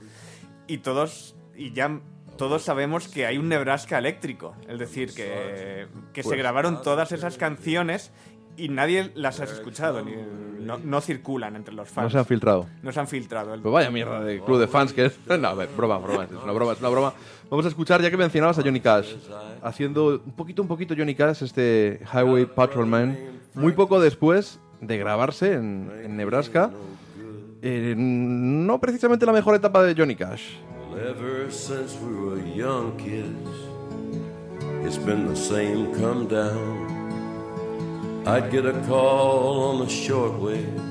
y 0.73 0.79
todos, 0.79 1.35
y 1.57 1.73
ya 1.73 2.01
todos 2.37 2.63
sabemos 2.63 3.09
que 3.09 3.27
hay 3.27 3.39
un 3.39 3.49
Nebraska 3.49 3.99
eléctrico. 3.99 4.55
Es 4.69 4.79
decir, 4.79 5.13
que, 5.15 5.87
que 6.13 6.23
se 6.23 6.29
Pues- 6.31 6.39
grabaron 6.39 6.83
todas 6.83 7.13
esas 7.13 7.37
canciones 7.37 8.13
y 8.57 8.69
nadie 8.69 9.11
las 9.15 9.41
ha 9.41 9.45
escuchado, 9.45 10.03
ni- 10.03 10.15
no, 10.61 10.79
no 10.79 11.01
circulan 11.01 11.57
entre 11.57 11.75
los 11.75 11.89
fans. 11.89 12.05
No 12.05 12.11
se 12.11 12.19
han 12.19 12.27
filtrado. 12.27 12.67
No 12.83 12.93
se 12.93 13.01
han 13.01 13.09
filtrado. 13.09 13.55
El- 13.55 13.61
Pues 13.61 13.73
vaya 13.73 13.91
mierda 13.91 14.21
de 14.23 14.41
club 14.41 14.59
de 14.61 14.69
fans 14.69 14.93
que 14.93 15.07
es. 15.07 15.19
No, 15.39 15.49
a 15.49 15.55
ver, 15.55 15.69
broma, 15.77 15.99
broma, 15.99 16.25
es 16.25 16.31
una 16.33 16.53
broma, 16.53 16.73
es 16.73 16.81
una 16.81 16.89
broma. 16.91 17.15
Vamos 17.51 17.65
a 17.65 17.69
escuchar, 17.69 18.01
ya 18.03 18.11
que 18.11 18.17
mencionabas 18.17 18.59
a 18.59 18.63
Johnny 18.63 18.81
Cash, 18.81 19.15
haciendo 19.63 20.23
un 20.25 20.33
poquito, 20.33 20.63
un 20.63 20.69
poquito 20.69 20.95
Johnny 20.97 21.15
Cash, 21.15 21.43
este 21.43 22.01
Highway 22.13 22.47
Patrolman, 22.47 23.19
muy 23.55 23.73
poco 23.73 24.01
después 24.01 24.61
de 24.81 24.97
grabarse 24.99 25.55
en, 25.55 25.91
en 26.05 26.17
Nebraska. 26.17 26.71
Eh, 27.62 27.95
no 27.97 28.81
precisamente 28.81 29.27
la 29.27 29.32
mejor 29.32 29.55
etapa 29.55 29.82
de 29.82 29.95
Johnny 29.95 30.15
Cash. 30.15 30.59
Ever 30.95 31.51
since 31.51 31.97
we 32.01 32.15
were 32.15 32.39
young 32.39 32.97
kids, 32.97 33.49
it's 34.85 34.99
been 34.99 35.27
the 35.28 35.37
same 35.37 35.95
come 35.95 36.27
down. 36.27 36.99
I'd 38.27 38.51
get 38.51 38.66
a 38.66 38.73
call 38.87 39.62
on 39.70 39.78
the 39.78 39.87
shortwave. 39.87 40.91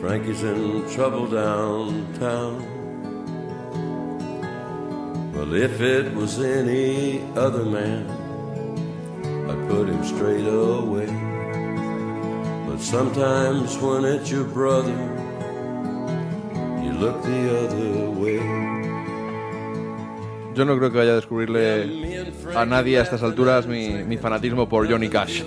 Frankie's 0.00 0.42
in 0.42 0.88
trouble 0.90 1.26
downtown. 1.26 2.62
Well, 5.32 5.54
if 5.54 5.80
it 5.80 6.14
was 6.14 6.38
any 6.38 7.22
other 7.34 7.64
man, 7.64 8.08
I'd 9.50 9.68
put 9.68 9.88
him 9.88 10.04
straight 10.04 10.46
away. 10.46 11.06
But 12.68 12.80
sometimes 12.80 13.76
when 13.78 14.04
it's 14.04 14.30
your 14.30 14.44
brother, 14.44 15.17
look 17.00 17.22
the 17.22 17.50
other 17.50 18.08
way. 18.18 18.40
Yo 20.54 20.64
no 20.64 20.76
creo 20.76 20.90
que 20.90 20.98
vaya 20.98 21.12
a 21.12 21.16
descubrirle 21.16 22.32
a 22.56 22.66
nadie 22.66 22.98
a 22.98 23.02
estas 23.02 23.22
alturas 23.22 23.66
mi, 23.68 23.90
mi 24.04 24.16
fanatismo 24.16 24.68
por 24.68 24.90
Johnny 24.90 25.08
Cash. 25.08 25.42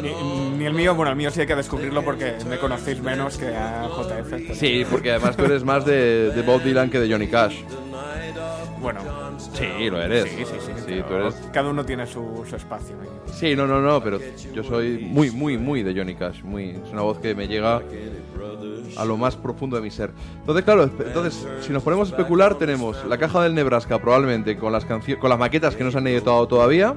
Ni, 0.00 0.10
ni 0.58 0.64
el 0.66 0.72
mío, 0.74 0.94
bueno, 0.94 1.10
el 1.10 1.16
mío 1.16 1.30
sí 1.32 1.40
hay 1.40 1.46
que 1.48 1.56
descubrirlo 1.56 2.04
porque 2.04 2.34
me 2.48 2.58
conocéis 2.58 3.00
menos 3.02 3.36
que 3.38 3.48
a 3.48 3.88
JF. 3.88 4.30
pero- 4.30 4.54
Sí, 4.54 4.84
porque 4.88 5.10
además 5.10 5.36
tú 5.36 5.44
eres 5.46 5.64
más 5.64 5.84
de, 5.84 6.30
de 6.30 6.42
Bob 6.42 6.62
Dylan 6.62 6.90
que 6.90 7.00
de 7.00 7.10
Johnny 7.10 7.26
Cash. 7.26 7.56
Bueno, 8.80 9.00
Sí, 9.54 9.90
lo 9.90 10.00
eres. 10.00 10.24
sí, 10.24 10.44
sí, 10.44 10.44
sí. 10.60 10.72
Sí, 10.76 10.84
pero 10.86 11.06
tú 11.08 11.14
eres 11.16 11.34
Cada 11.52 11.70
uno 11.70 11.84
tiene 11.84 12.06
su, 12.06 12.44
su 12.48 12.54
espacio. 12.56 12.94
ahí. 13.00 13.08
Sí, 13.32 13.56
no, 13.56 13.66
no, 13.66 13.80
no, 13.80 14.00
pero 14.02 14.18
yo 14.54 14.62
soy 14.62 14.98
muy, 15.08 15.30
muy, 15.32 15.58
muy 15.58 15.82
de 15.82 15.92
Johnny 15.94 16.14
Cash. 16.14 16.42
Muy, 16.42 16.70
es 16.70 16.92
una 16.92 17.02
voz 17.02 17.18
que 17.18 17.34
me 17.34 17.46
llega 17.48 17.80
a 18.96 19.04
lo 19.04 19.16
más 19.16 19.36
profundo 19.36 19.76
de 19.76 19.82
mi 19.82 19.90
ser. 19.90 20.10
Entonces, 20.40 20.64
claro, 20.64 20.84
entonces, 20.84 21.46
si 21.60 21.72
nos 21.72 21.82
ponemos 21.82 22.10
a 22.10 22.16
especular, 22.16 22.56
tenemos 22.56 23.04
la 23.06 23.18
caja 23.18 23.42
del 23.42 23.54
Nebraska 23.54 24.00
probablemente 24.00 24.56
con 24.56 24.72
las 24.72 24.84
con 24.84 25.30
las 25.30 25.38
maquetas 25.38 25.76
que 25.76 25.84
no 25.84 25.90
se 25.90 25.98
han 25.98 26.06
editado 26.06 26.46
todavía 26.48 26.96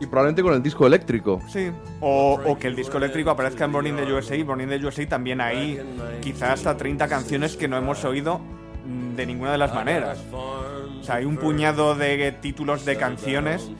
y 0.00 0.06
probablemente 0.06 0.42
con 0.42 0.54
el 0.54 0.62
disco 0.62 0.86
eléctrico. 0.86 1.40
Sí, 1.48 1.70
o, 2.00 2.40
o 2.44 2.58
que 2.58 2.66
el 2.66 2.76
disco 2.76 2.98
eléctrico 2.98 3.30
aparezca 3.30 3.64
en 3.64 3.72
Born 3.72 3.86
in 3.86 3.96
the 3.96 4.12
USA 4.12 4.34
in 4.34 4.46
the 4.46 4.84
USA 4.84 5.06
también 5.08 5.40
hay 5.40 5.80
quizás 6.20 6.50
hasta 6.50 6.76
30 6.76 7.06
canciones 7.08 7.56
que 7.56 7.68
no 7.68 7.76
hemos 7.76 8.04
oído 8.04 8.40
mm, 8.84 9.14
de 9.14 9.26
ninguna 9.26 9.52
de 9.52 9.58
las 9.58 9.74
maneras. 9.74 10.18
O 10.32 11.04
sea, 11.04 11.16
hay 11.16 11.24
un 11.24 11.36
puñado 11.36 11.94
de 11.94 12.32
títulos 12.40 12.84
de 12.84 12.96
canciones 12.96 13.70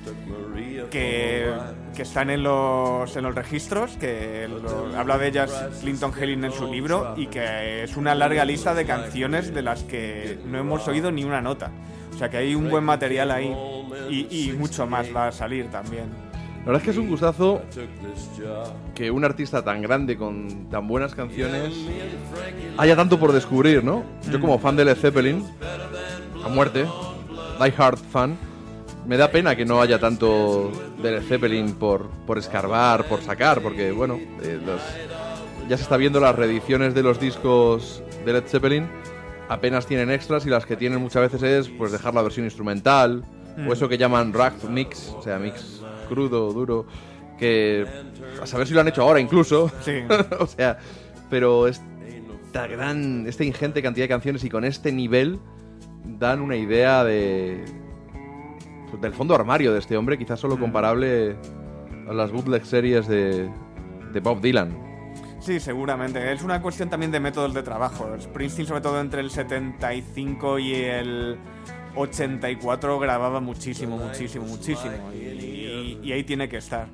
que, 0.92 1.50
que 1.96 2.02
están 2.02 2.30
en 2.30 2.42
los, 2.42 3.16
en 3.16 3.24
los 3.24 3.34
registros, 3.34 3.92
que 3.96 4.46
lo- 4.48 4.96
habla 4.96 5.18
de 5.18 5.28
ellas 5.28 5.50
Clinton 5.80 6.12
Helin 6.16 6.44
en 6.44 6.52
su 6.52 6.70
libro 6.72 7.14
y 7.16 7.26
que 7.26 7.82
es 7.82 7.96
una 7.96 8.14
larga 8.14 8.44
lista 8.44 8.74
de 8.74 8.84
canciones 8.84 9.52
de 9.54 9.62
las 9.62 9.82
que 9.82 10.38
no 10.46 10.58
hemos 10.58 10.86
oído 10.86 11.10
ni 11.10 11.24
una 11.24 11.40
nota. 11.40 11.70
O 12.14 12.18
sea 12.18 12.28
que 12.30 12.36
hay 12.36 12.54
un 12.54 12.68
buen 12.70 12.84
material 12.84 13.30
ahí 13.30 13.52
y, 14.10 14.26
y 14.50 14.52
mucho 14.52 14.86
más 14.86 15.06
va 15.16 15.28
a 15.28 15.32
salir 15.32 15.70
también. 15.70 16.04
La 16.60 16.66
verdad 16.66 16.82
es 16.82 16.84
que 16.84 16.90
es 16.92 16.96
un 16.98 17.08
gustazo 17.08 17.62
que 18.94 19.10
un 19.10 19.24
artista 19.24 19.64
tan 19.64 19.82
grande 19.82 20.16
con 20.16 20.68
tan 20.70 20.86
buenas 20.86 21.12
canciones 21.14 21.74
haya 22.78 22.94
tanto 22.94 23.18
por 23.18 23.32
descubrir, 23.32 23.82
¿no? 23.82 24.04
Yo 24.30 24.40
como 24.40 24.58
fan 24.60 24.76
de 24.76 24.84
Led 24.84 24.96
Zeppelin, 24.96 25.44
a 26.44 26.48
muerte, 26.48 26.86
die 27.60 27.74
hard 27.76 27.98
fan, 27.98 28.36
me 29.06 29.16
da 29.16 29.30
pena 29.30 29.56
que 29.56 29.64
no 29.64 29.80
haya 29.80 29.98
tanto 29.98 30.70
de 31.02 31.10
Led 31.12 31.22
Zeppelin 31.22 31.74
por, 31.74 32.08
por 32.26 32.38
escarbar, 32.38 33.04
por 33.04 33.20
sacar, 33.22 33.60
porque 33.60 33.90
bueno, 33.92 34.18
eh, 34.42 34.58
los- 34.64 34.80
ya 35.68 35.76
se 35.76 35.82
está 35.84 35.96
viendo 35.96 36.20
las 36.20 36.34
reediciones 36.36 36.94
de 36.94 37.02
los 37.02 37.18
discos 37.20 38.02
de 38.24 38.32
Led 38.32 38.44
Zeppelin, 38.46 38.86
apenas 39.48 39.86
tienen 39.86 40.10
extras 40.10 40.44
y 40.46 40.50
las 40.50 40.66
que 40.66 40.76
tienen 40.76 41.00
muchas 41.00 41.22
veces 41.30 41.42
es 41.42 41.68
pues 41.68 41.92
dejar 41.92 42.14
la 42.14 42.22
versión 42.22 42.44
instrumental 42.46 43.24
o 43.68 43.72
eso 43.72 43.88
que 43.88 43.98
llaman 43.98 44.32
rack 44.32 44.64
mix, 44.64 45.10
o 45.10 45.22
sea, 45.22 45.38
mix 45.38 45.82
crudo, 46.08 46.52
duro, 46.52 46.86
que 47.38 47.86
a 48.40 48.46
saber 48.46 48.66
si 48.66 48.72
lo 48.74 48.80
han 48.80 48.88
hecho 48.88 49.02
ahora 49.02 49.20
incluso. 49.20 49.70
Sí. 49.82 50.00
o 50.38 50.46
sea, 50.46 50.78
pero 51.28 51.66
esta 51.68 52.66
gran, 52.66 53.26
esta 53.26 53.44
ingente 53.44 53.82
cantidad 53.82 54.04
de 54.04 54.08
canciones 54.08 54.42
y 54.44 54.48
con 54.50 54.64
este 54.64 54.90
nivel 54.92 55.38
dan 56.04 56.40
una 56.40 56.56
idea 56.56 57.04
de 57.04 57.64
del 59.00 59.12
fondo 59.14 59.34
armario 59.34 59.72
de 59.72 59.78
este 59.78 59.96
hombre, 59.96 60.18
quizás 60.18 60.38
solo 60.40 60.58
comparable 60.58 61.36
a 62.08 62.12
las 62.12 62.30
bootleg 62.32 62.64
series 62.64 63.06
de, 63.08 63.48
de 64.12 64.20
Bob 64.20 64.40
Dylan. 64.40 64.76
Sí, 65.40 65.58
seguramente. 65.58 66.32
Es 66.32 66.42
una 66.42 66.62
cuestión 66.62 66.88
también 66.88 67.10
de 67.10 67.18
métodos 67.20 67.52
de 67.54 67.62
trabajo. 67.62 68.08
Springsteen, 68.20 68.66
sobre 68.68 68.80
todo 68.80 69.00
entre 69.00 69.20
el 69.20 69.30
75 69.30 70.58
y 70.60 70.74
el 70.74 71.36
84, 71.96 72.98
grababa 72.98 73.40
muchísimo, 73.40 73.96
muchísimo, 73.96 74.44
muchísimo. 74.46 74.92
Y, 75.12 75.16
y- 75.16 76.00
y 76.02 76.12
ahí 76.12 76.24
tiene 76.24 76.48
que 76.48 76.58
estar. 76.58 76.86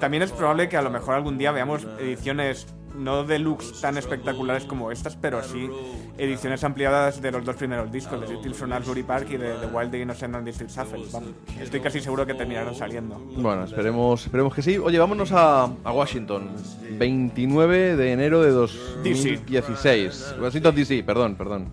También 0.00 0.22
es 0.22 0.32
probable 0.32 0.68
que 0.68 0.76
a 0.76 0.82
lo 0.82 0.90
mejor 0.90 1.14
algún 1.14 1.38
día 1.38 1.50
veamos 1.52 1.86
ediciones 1.98 2.66
no 2.94 3.24
deluxe 3.24 3.80
tan 3.80 3.96
espectaculares 3.98 4.64
como 4.64 4.90
estas, 4.90 5.16
pero 5.16 5.42
sí 5.42 5.68
ediciones 6.16 6.62
ampliadas 6.64 7.20
de 7.20 7.30
los 7.30 7.44
dos 7.44 7.56
primeros 7.56 7.90
discos, 7.90 8.20
de 8.28 8.36
Tales 8.36 8.56
from 8.56 8.72
Asbury 8.72 9.02
Park 9.02 9.26
y 9.30 9.36
de 9.36 9.54
The 9.54 9.66
Wild 9.66 9.90
the 9.90 10.00
Innocent 10.00 10.34
and 10.34 10.46
District 10.46 10.70
Shuffle. 10.70 11.04
Vamos, 11.12 11.30
estoy 11.60 11.80
casi 11.80 12.00
seguro 12.00 12.24
que 12.24 12.34
terminarán 12.34 12.74
saliendo. 12.74 13.18
Bueno, 13.36 13.64
esperemos, 13.64 14.24
esperemos 14.24 14.54
que 14.54 14.62
sí. 14.62 14.78
Oye, 14.78 14.98
vámonos 14.98 15.32
a, 15.32 15.64
a 15.64 15.92
Washington. 15.92 16.50
29 16.98 17.96
de 17.96 18.12
enero 18.12 18.42
de 18.42 18.50
2016. 18.50 20.36
Washington 20.40 20.74
DC, 20.74 21.02
perdón, 21.04 21.34
perdón. 21.36 21.68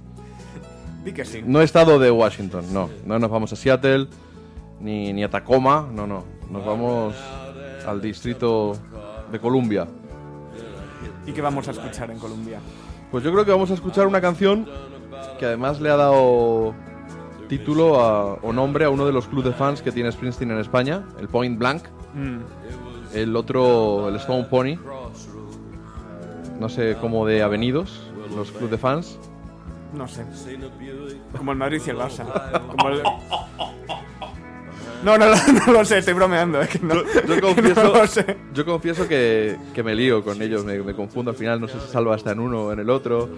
Di 1.03 1.13
que 1.13 1.25
sí. 1.25 1.41
No 1.45 1.61
he 1.61 1.63
estado 1.63 1.99
de 1.99 2.11
Washington, 2.11 2.65
no. 2.73 2.89
No 3.05 3.19
nos 3.19 3.29
vamos 3.29 3.53
a 3.53 3.55
Seattle, 3.55 4.07
ni, 4.79 5.13
ni 5.13 5.23
a 5.23 5.29
Tacoma, 5.29 5.87
no, 5.91 6.07
no. 6.07 6.23
Nos 6.49 6.65
vamos 6.65 7.15
al 7.85 8.01
distrito 8.01 8.77
de 9.31 9.39
Columbia. 9.39 9.87
¿Y 11.25 11.31
qué 11.33 11.41
vamos 11.41 11.67
a 11.67 11.71
escuchar 11.71 12.09
en 12.11 12.19
Colombia? 12.19 12.59
Pues 13.11 13.23
yo 13.23 13.31
creo 13.31 13.45
que 13.45 13.51
vamos 13.51 13.69
a 13.71 13.73
escuchar 13.75 14.07
una 14.07 14.21
canción 14.21 14.67
que 15.39 15.45
además 15.45 15.79
le 15.81 15.89
ha 15.89 15.95
dado 15.97 16.73
título 17.47 17.99
a- 17.99 18.33
o 18.35 18.53
nombre 18.53 18.85
a 18.85 18.89
uno 18.89 19.05
de 19.05 19.11
los 19.11 19.27
clubes 19.27 19.45
de 19.45 19.51
fans 19.53 19.81
que 19.81 19.91
tiene 19.91 20.11
Springsteen 20.11 20.51
en 20.51 20.59
España, 20.59 21.03
el 21.19 21.27
Point 21.27 21.57
Blank. 21.59 21.83
Mm, 22.13 22.39
El 23.13 23.35
otro, 23.35 24.07
el 24.07 24.15
Stone 24.15 24.45
Pony. 24.45 24.77
No 26.59 26.69
sé 26.69 26.95
cómo 27.01 27.25
de 27.25 27.41
avenidos, 27.43 28.09
los 28.35 28.51
clubes 28.51 28.71
de 28.71 28.77
fans. 28.77 29.19
no 29.93 30.07
sé. 30.07 30.23
Como 31.37 31.51
el 31.51 31.57
Madrid 31.57 31.81
y 31.85 31.89
el 31.89 31.97
Barça. 31.97 32.23
Como 32.67 32.87
el- 32.89 33.01
No, 35.03 35.17
no, 35.17 35.25
no, 35.27 35.35
no 35.67 35.73
lo 35.73 35.85
sé, 35.85 35.97
estoy 35.99 36.13
bromeando. 36.13 36.61
Es 36.61 36.69
que 36.69 36.79
no, 36.79 36.95
Yo 37.27 37.41
confieso, 37.41 37.83
no 37.83 37.93
lo 37.93 38.07
sé. 38.07 38.37
yo 38.53 38.65
confieso 38.65 39.07
que, 39.07 39.57
que 39.73 39.83
me 39.83 39.95
lío 39.95 40.23
con 40.23 40.41
ellos, 40.41 40.63
me, 40.63 40.77
me 40.79 40.93
confundo 40.93 41.31
al 41.31 41.37
final, 41.37 41.59
no 41.59 41.67
sé 41.67 41.79
si 41.79 41.87
Salva 41.87 42.15
está 42.15 42.31
en 42.31 42.39
uno 42.39 42.65
o 42.65 42.71
en 42.73 42.79
el 42.79 42.89
otro. 42.89 43.29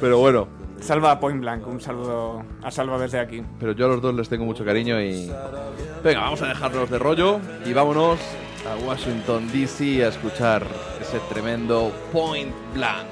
Pero 0.00 0.18
bueno, 0.18 0.48
Salva 0.80 1.12
a 1.12 1.20
Point 1.20 1.40
Blank, 1.40 1.66
un 1.66 1.80
saludo 1.80 2.42
a 2.62 2.70
Salva 2.70 2.98
desde 2.98 3.18
aquí. 3.18 3.42
pero 3.58 3.72
yo 3.72 3.86
a 3.86 3.88
los 3.88 4.02
dos 4.02 4.14
les 4.14 4.28
tengo 4.28 4.44
mucho 4.44 4.64
cariño 4.64 5.00
y... 5.00 5.30
Venga, 6.02 6.20
vamos 6.20 6.42
a 6.42 6.48
dejarnos 6.48 6.90
de 6.90 6.98
rollo 6.98 7.40
y 7.64 7.72
vámonos 7.72 8.18
a 8.70 8.76
Washington, 8.86 9.48
D.C. 9.52 10.04
a 10.04 10.08
escuchar 10.08 10.66
ese 11.00 11.20
tremendo 11.32 11.90
Point 12.12 12.52
Blank. 12.74 13.06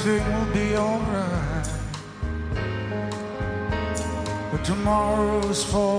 Everything 0.00 0.32
will 0.32 0.54
be 0.54 0.76
alright. 0.76 1.68
But 4.50 4.64
tomorrow's 4.64 5.62
falling 5.64 5.89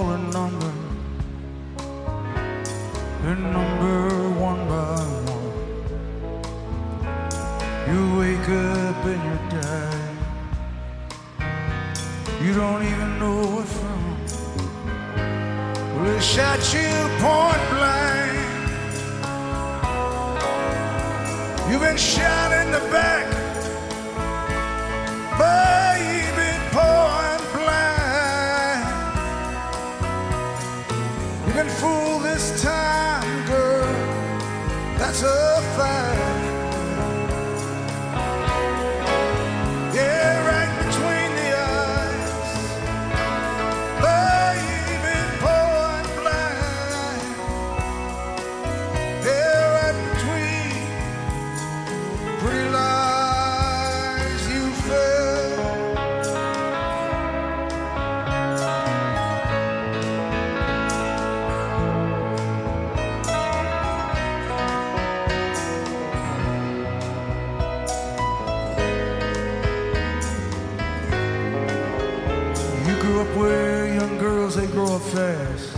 girls 74.52 74.68
they 74.68 74.74
grow 74.74 74.96
up 74.96 75.02
fast. 75.02 75.78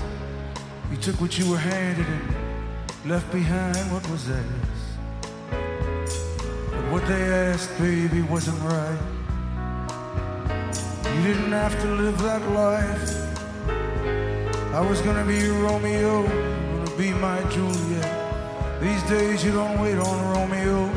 You 0.90 0.98
took 0.98 1.20
what 1.22 1.38
you 1.38 1.50
were 1.52 1.58
handed 1.58 2.08
and 2.08 3.10
left 3.10 3.32
behind 3.32 3.78
what 3.92 4.08
was 4.10 4.28
theirs. 4.28 4.80
But 6.72 6.92
what 6.92 7.06
they 7.08 7.24
asked, 7.52 7.78
baby, 7.78 8.22
wasn't 8.22 8.60
right. 8.62 9.00
You 11.16 11.24
didn't 11.24 11.52
have 11.52 11.80
to 11.82 11.88
live 11.88 12.18
that 12.20 12.42
life. 12.52 13.14
I 14.74 14.82
was 14.82 15.02
gonna 15.02 15.26
be 15.26 15.38
your 15.38 15.60
Romeo, 15.64 16.24
gonna 16.24 16.98
be 16.98 17.12
my 17.14 17.44
Juliet. 17.52 18.82
These 18.82 19.04
days 19.04 19.46
you 19.46 19.52
don't 19.52 19.80
wait 19.82 19.98
on 19.98 20.18
Romeos, 20.34 20.96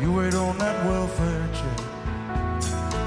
you 0.00 0.12
wait 0.12 0.34
on 0.34 0.56
that 0.58 0.84
welfare 0.86 1.48
check. 1.52 1.80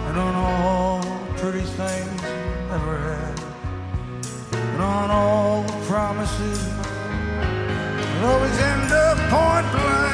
And 0.07 0.17
on 0.17 0.35
all 0.35 1.01
pretty 1.37 1.61
things 1.61 2.16
on 4.87 5.11
all 5.11 5.63
the 5.63 5.85
promises 5.85 6.59
that 6.73 8.23
always 8.23 8.57
end 8.71 8.91
up 8.91 9.17
point 9.29 9.67
blank. 9.73 10.06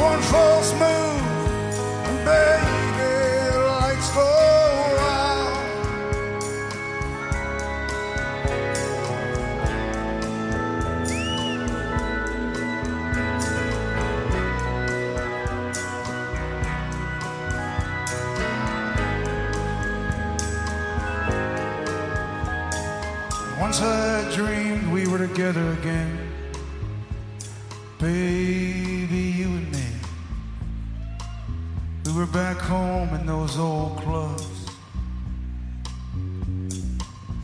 One 0.00 0.22
false 0.22 0.72
move, 0.72 1.22
and 2.08 2.24
baby, 2.24 3.56
lights 3.66 4.10
go 4.14 4.22
out. 4.98 5.60
Once 23.60 23.82
I 23.82 24.32
dreamed 24.34 24.90
we 24.90 25.06
were 25.06 25.18
together 25.18 25.72
again. 25.72 26.19
Those 33.30 33.58
old 33.60 33.96
clubs. 33.98 34.66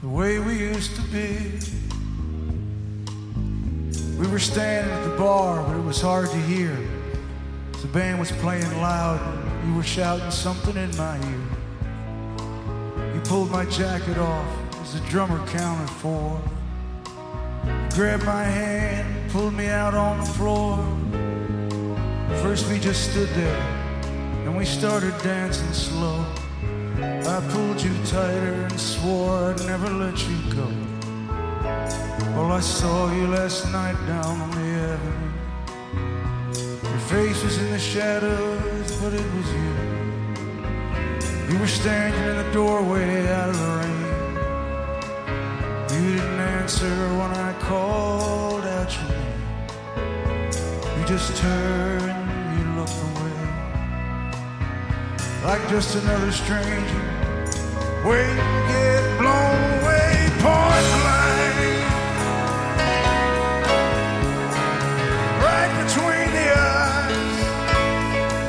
The 0.03 0.09
way 0.09 0.41
we 0.41 0.59
used 0.59 0.97
to 0.97 1.03
be. 1.03 1.53
We 4.19 4.27
were 4.27 4.41
standing 4.41 4.93
at 4.93 5.05
the 5.09 5.17
bar, 5.17 5.63
but 5.63 5.77
it 5.77 5.85
was 5.85 6.01
hard 6.01 6.29
to 6.31 6.37
hear. 6.39 6.77
The 7.83 7.87
band 7.87 8.19
was 8.19 8.33
playing 8.33 8.69
loud, 8.81 9.21
and 9.23 9.69
you 9.69 9.77
were 9.77 9.85
shouting 9.85 10.33
something 10.33 10.77
in 10.77 10.91
my 10.97 11.19
ear. 11.19 11.47
You 13.15 13.21
pulled 13.21 13.53
my 13.53 13.65
jacket 13.67 14.19
off 14.19 14.81
as 14.83 15.01
the 15.01 15.09
drummer 15.09 15.39
counted 15.47 15.89
four. 15.89 16.43
You 17.65 17.89
grabbed 17.95 18.25
my 18.25 18.43
hand, 18.43 19.31
pulled 19.31 19.55
me 19.55 19.69
out 19.69 19.95
on 19.95 20.19
the 20.19 20.27
floor. 20.27 20.79
First 22.43 22.69
we 22.69 22.81
just 22.81 23.13
stood 23.13 23.29
there, 23.31 23.76
started 24.67 25.15
dancing 25.23 25.73
slow. 25.73 26.25
I 26.99 27.41
pulled 27.51 27.81
you 27.83 27.93
tighter 28.05 28.67
and 28.69 28.81
swore 28.81 29.51
I'd 29.51 29.65
never 29.67 29.89
let 29.89 30.19
you 30.29 30.39
go. 30.55 30.69
Well, 32.35 32.53
I 32.53 32.61
saw 32.61 33.13
you 33.15 33.27
last 33.29 33.71
night 33.73 33.97
down 34.07 34.41
on 34.41 34.51
the 34.51 34.69
avenue. 34.93 35.33
Your 36.91 37.03
face 37.09 37.43
was 37.45 37.59
in 37.59 37.71
the 37.71 37.79
shadows, 37.79 38.93
but 39.01 39.13
it 39.15 39.27
was 39.35 39.49
you. 39.61 39.75
You 41.49 41.59
were 41.61 41.67
standing 41.67 42.25
in 42.31 42.37
the 42.37 42.51
doorway 42.53 43.27
out 43.29 43.49
of 43.51 43.59
the 43.59 43.71
rain. 43.81 44.07
You 45.95 46.15
didn't 46.17 46.41
answer 46.59 46.95
when 47.19 47.31
I 47.31 47.53
called 47.61 48.65
out 48.65 48.91
your 48.95 49.09
name. 49.17 49.43
You 50.99 51.05
just 51.07 51.37
turned, 51.37 52.16
Like 55.47 55.69
just 55.69 55.95
another 55.95 56.33
stranger. 56.33 57.03
Wait 58.05 58.37
get 58.67 59.19
blown 59.21 59.81
away, 59.81 60.29
point 60.43 60.89
blank. 61.03 61.87
Right 65.47 65.73
between 65.85 66.29
the 66.35 66.49
eyes. 66.59 67.39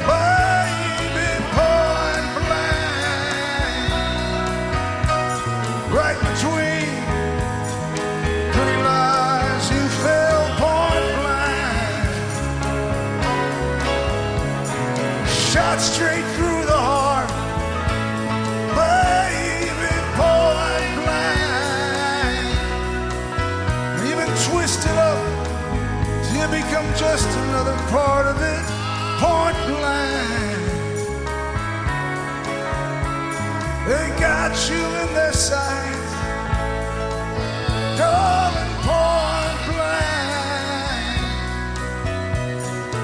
Baby, 0.09 1.29
point 1.53 2.27
blank. 2.47 3.93
Right 5.93 6.19
between 6.33 6.56
you 35.17 35.23
in 35.23 35.23
their 35.23 35.33
sights. 35.33 36.13
Darling, 37.97 38.73
point 38.85 39.59
blank. 39.67 41.21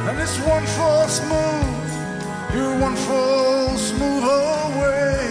And 0.10 0.20
it's 0.20 0.40
one 0.40 0.66
false 0.66 1.22
move. 1.22 2.54
You're 2.54 2.80
one 2.80 2.96
false 2.96 3.92
move 3.94 4.24
away. 4.24 5.23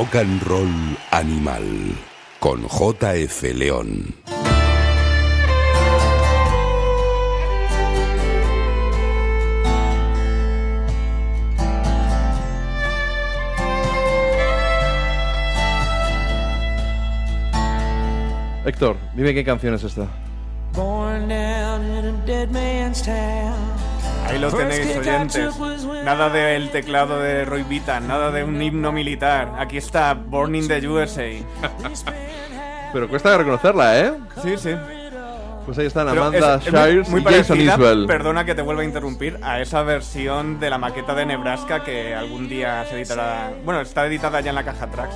Rock 0.00 0.16
and 0.16 0.42
Roll 0.44 0.96
Animal 1.10 1.94
con 2.38 2.66
JF 2.66 3.42
León. 3.52 4.14
Héctor, 18.64 18.96
dime 19.14 19.34
qué 19.34 19.44
canción 19.44 19.74
es 19.74 19.84
esta. 19.84 20.06
Born 20.72 21.28
down 21.28 21.84
in 21.84 22.06
a 22.06 22.24
dead 22.24 22.48
man's 22.50 23.02
town. 23.02 23.54
Ahí 24.26 24.38
lo 24.38 24.50
tenéis, 24.50 24.96
oyentes. 24.96 25.54
Nada 26.04 26.30
del 26.30 26.70
teclado 26.70 27.20
de 27.20 27.44
Roy 27.44 27.62
Vita, 27.62 28.00
nada 28.00 28.30
de 28.30 28.42
un 28.42 28.60
himno 28.60 28.90
militar. 28.92 29.52
Aquí 29.58 29.76
está, 29.76 30.14
Born 30.14 30.54
in 30.54 30.66
the 30.68 30.86
USA. 30.88 31.28
Pero 32.92 33.08
cuesta 33.08 33.36
reconocerla, 33.36 34.00
¿eh? 34.00 34.12
Sí, 34.42 34.56
sí. 34.56 34.74
Pues 35.66 35.78
ahí 35.78 35.86
están 35.86 36.08
Amanda 36.08 36.56
es- 36.56 36.66
es 36.66 36.72
muy- 36.72 36.80
Shires 36.82 37.08
muy 37.10 37.20
y 37.20 37.24
Jason 37.24 37.46
parecida, 37.58 37.74
Isbell. 37.74 38.06
Perdona 38.06 38.44
que 38.44 38.54
te 38.54 38.62
vuelva 38.62 38.82
a 38.82 38.84
interrumpir, 38.84 39.38
a 39.42 39.60
esa 39.60 39.82
versión 39.82 40.58
de 40.58 40.70
la 40.70 40.78
maqueta 40.78 41.14
de 41.14 41.26
Nebraska 41.26 41.84
que 41.84 42.14
algún 42.14 42.48
día 42.48 42.84
se 42.88 42.96
editará. 42.96 43.52
Bueno, 43.64 43.80
está 43.82 44.06
editada 44.06 44.40
ya 44.40 44.50
en 44.50 44.56
la 44.56 44.64
caja 44.64 44.86
tracks. 44.90 45.14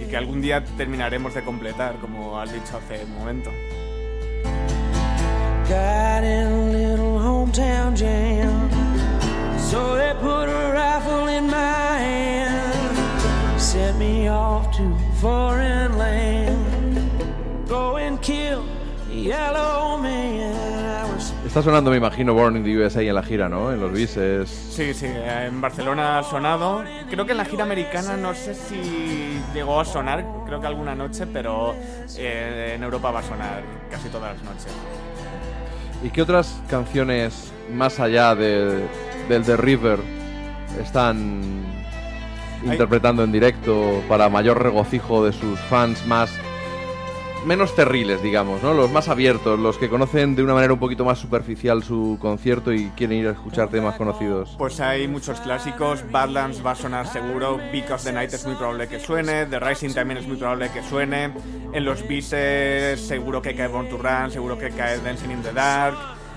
Y 0.00 0.04
que 0.08 0.16
algún 0.16 0.40
día 0.40 0.62
terminaremos 0.76 1.34
de 1.34 1.42
completar, 1.42 1.94
como 2.00 2.40
has 2.40 2.52
dicho 2.52 2.78
hace 2.78 3.04
un 3.04 3.18
momento. 3.18 3.50
Hometown 7.40 7.96
jam. 7.96 8.68
So 9.58 9.96
they 9.96 10.12
put 10.20 10.46
a 10.46 10.72
rifle 10.74 11.26
in 11.28 11.46
my 11.46 11.98
hand. 11.98 13.58
Sent 13.58 13.98
me 13.98 14.28
off 14.28 14.70
to 14.76 14.94
foreign 15.22 15.96
land. 15.96 16.98
Go 17.66 17.96
and 17.96 18.20
kill 18.20 18.62
the 19.08 19.14
yellow 19.14 19.96
man. 19.96 20.54
I 20.54 21.10
was 21.10 21.32
Está 21.46 21.62
sonando, 21.62 21.90
me 21.90 21.96
imagino, 21.96 22.34
Born 22.34 22.56
in 22.56 22.62
the 22.62 22.76
USA 22.76 23.00
en 23.00 23.14
la 23.14 23.22
gira, 23.22 23.48
¿no? 23.48 23.72
En 23.72 23.80
los 23.80 23.90
bises. 23.90 24.50
Sí, 24.50 24.92
sí, 24.92 25.06
en 25.06 25.62
Barcelona 25.62 26.18
ha 26.18 26.22
sonado. 26.22 26.84
Creo 27.08 27.24
que 27.24 27.32
en 27.32 27.38
la 27.38 27.46
gira 27.46 27.64
americana 27.64 28.18
no 28.18 28.34
sé 28.34 28.54
si 28.54 29.40
llegó 29.54 29.80
a 29.80 29.86
sonar, 29.86 30.26
creo 30.44 30.60
que 30.60 30.66
alguna 30.66 30.94
noche, 30.94 31.26
pero 31.26 31.74
eh, 32.18 32.74
en 32.74 32.82
Europa 32.82 33.10
va 33.10 33.20
a 33.20 33.22
sonar 33.22 33.62
casi 33.90 34.10
todas 34.10 34.34
las 34.36 34.44
noches. 34.44 34.72
¿Y 36.02 36.10
qué 36.10 36.22
otras 36.22 36.60
canciones 36.68 37.52
más 37.72 38.00
allá 38.00 38.34
de, 38.34 38.86
del 39.28 39.42
The 39.44 39.56
River 39.56 39.98
están 40.80 41.42
interpretando 42.64 43.22
en 43.22 43.32
directo 43.32 44.02
para 44.08 44.28
mayor 44.28 44.62
regocijo 44.62 45.24
de 45.24 45.32
sus 45.32 45.58
fans 45.60 46.06
más 46.06 46.30
menos 47.44 47.74
terribles, 47.74 48.22
digamos, 48.22 48.62
¿no? 48.62 48.74
Los 48.74 48.90
más 48.90 49.08
abiertos, 49.08 49.58
los 49.58 49.78
que 49.78 49.88
conocen 49.88 50.36
de 50.36 50.42
una 50.42 50.54
manera 50.54 50.72
un 50.72 50.78
poquito 50.78 51.04
más 51.04 51.18
superficial 51.18 51.82
su 51.82 52.18
concierto 52.20 52.72
y 52.72 52.88
quieren 52.90 53.18
ir 53.18 53.28
a 53.28 53.32
escuchar 53.32 53.68
temas 53.68 53.96
conocidos. 53.96 54.54
Pues 54.58 54.80
hay 54.80 55.08
muchos 55.08 55.40
clásicos, 55.40 56.04
Badlands 56.10 56.64
va 56.64 56.72
a 56.72 56.74
sonar 56.74 57.06
seguro, 57.06 57.58
Because 57.72 58.04
the 58.04 58.12
Night 58.12 58.32
es 58.32 58.46
muy 58.46 58.56
probable 58.56 58.88
que 58.88 59.00
suene, 59.00 59.46
The 59.46 59.58
Rising 59.58 59.94
también 59.94 60.18
es 60.18 60.26
muy 60.26 60.36
probable 60.36 60.70
que 60.70 60.82
suene, 60.82 61.32
en 61.72 61.84
los 61.84 62.06
bises 62.06 63.00
seguro 63.00 63.40
que 63.42 63.54
cae 63.54 63.68
Born 63.68 63.88
to 63.88 63.98
Run, 63.98 64.30
seguro 64.30 64.58
que 64.58 64.70
cae 64.70 64.98
Dancing 64.98 65.30
in 65.30 65.42
the 65.42 65.52
Dark, 65.52 65.96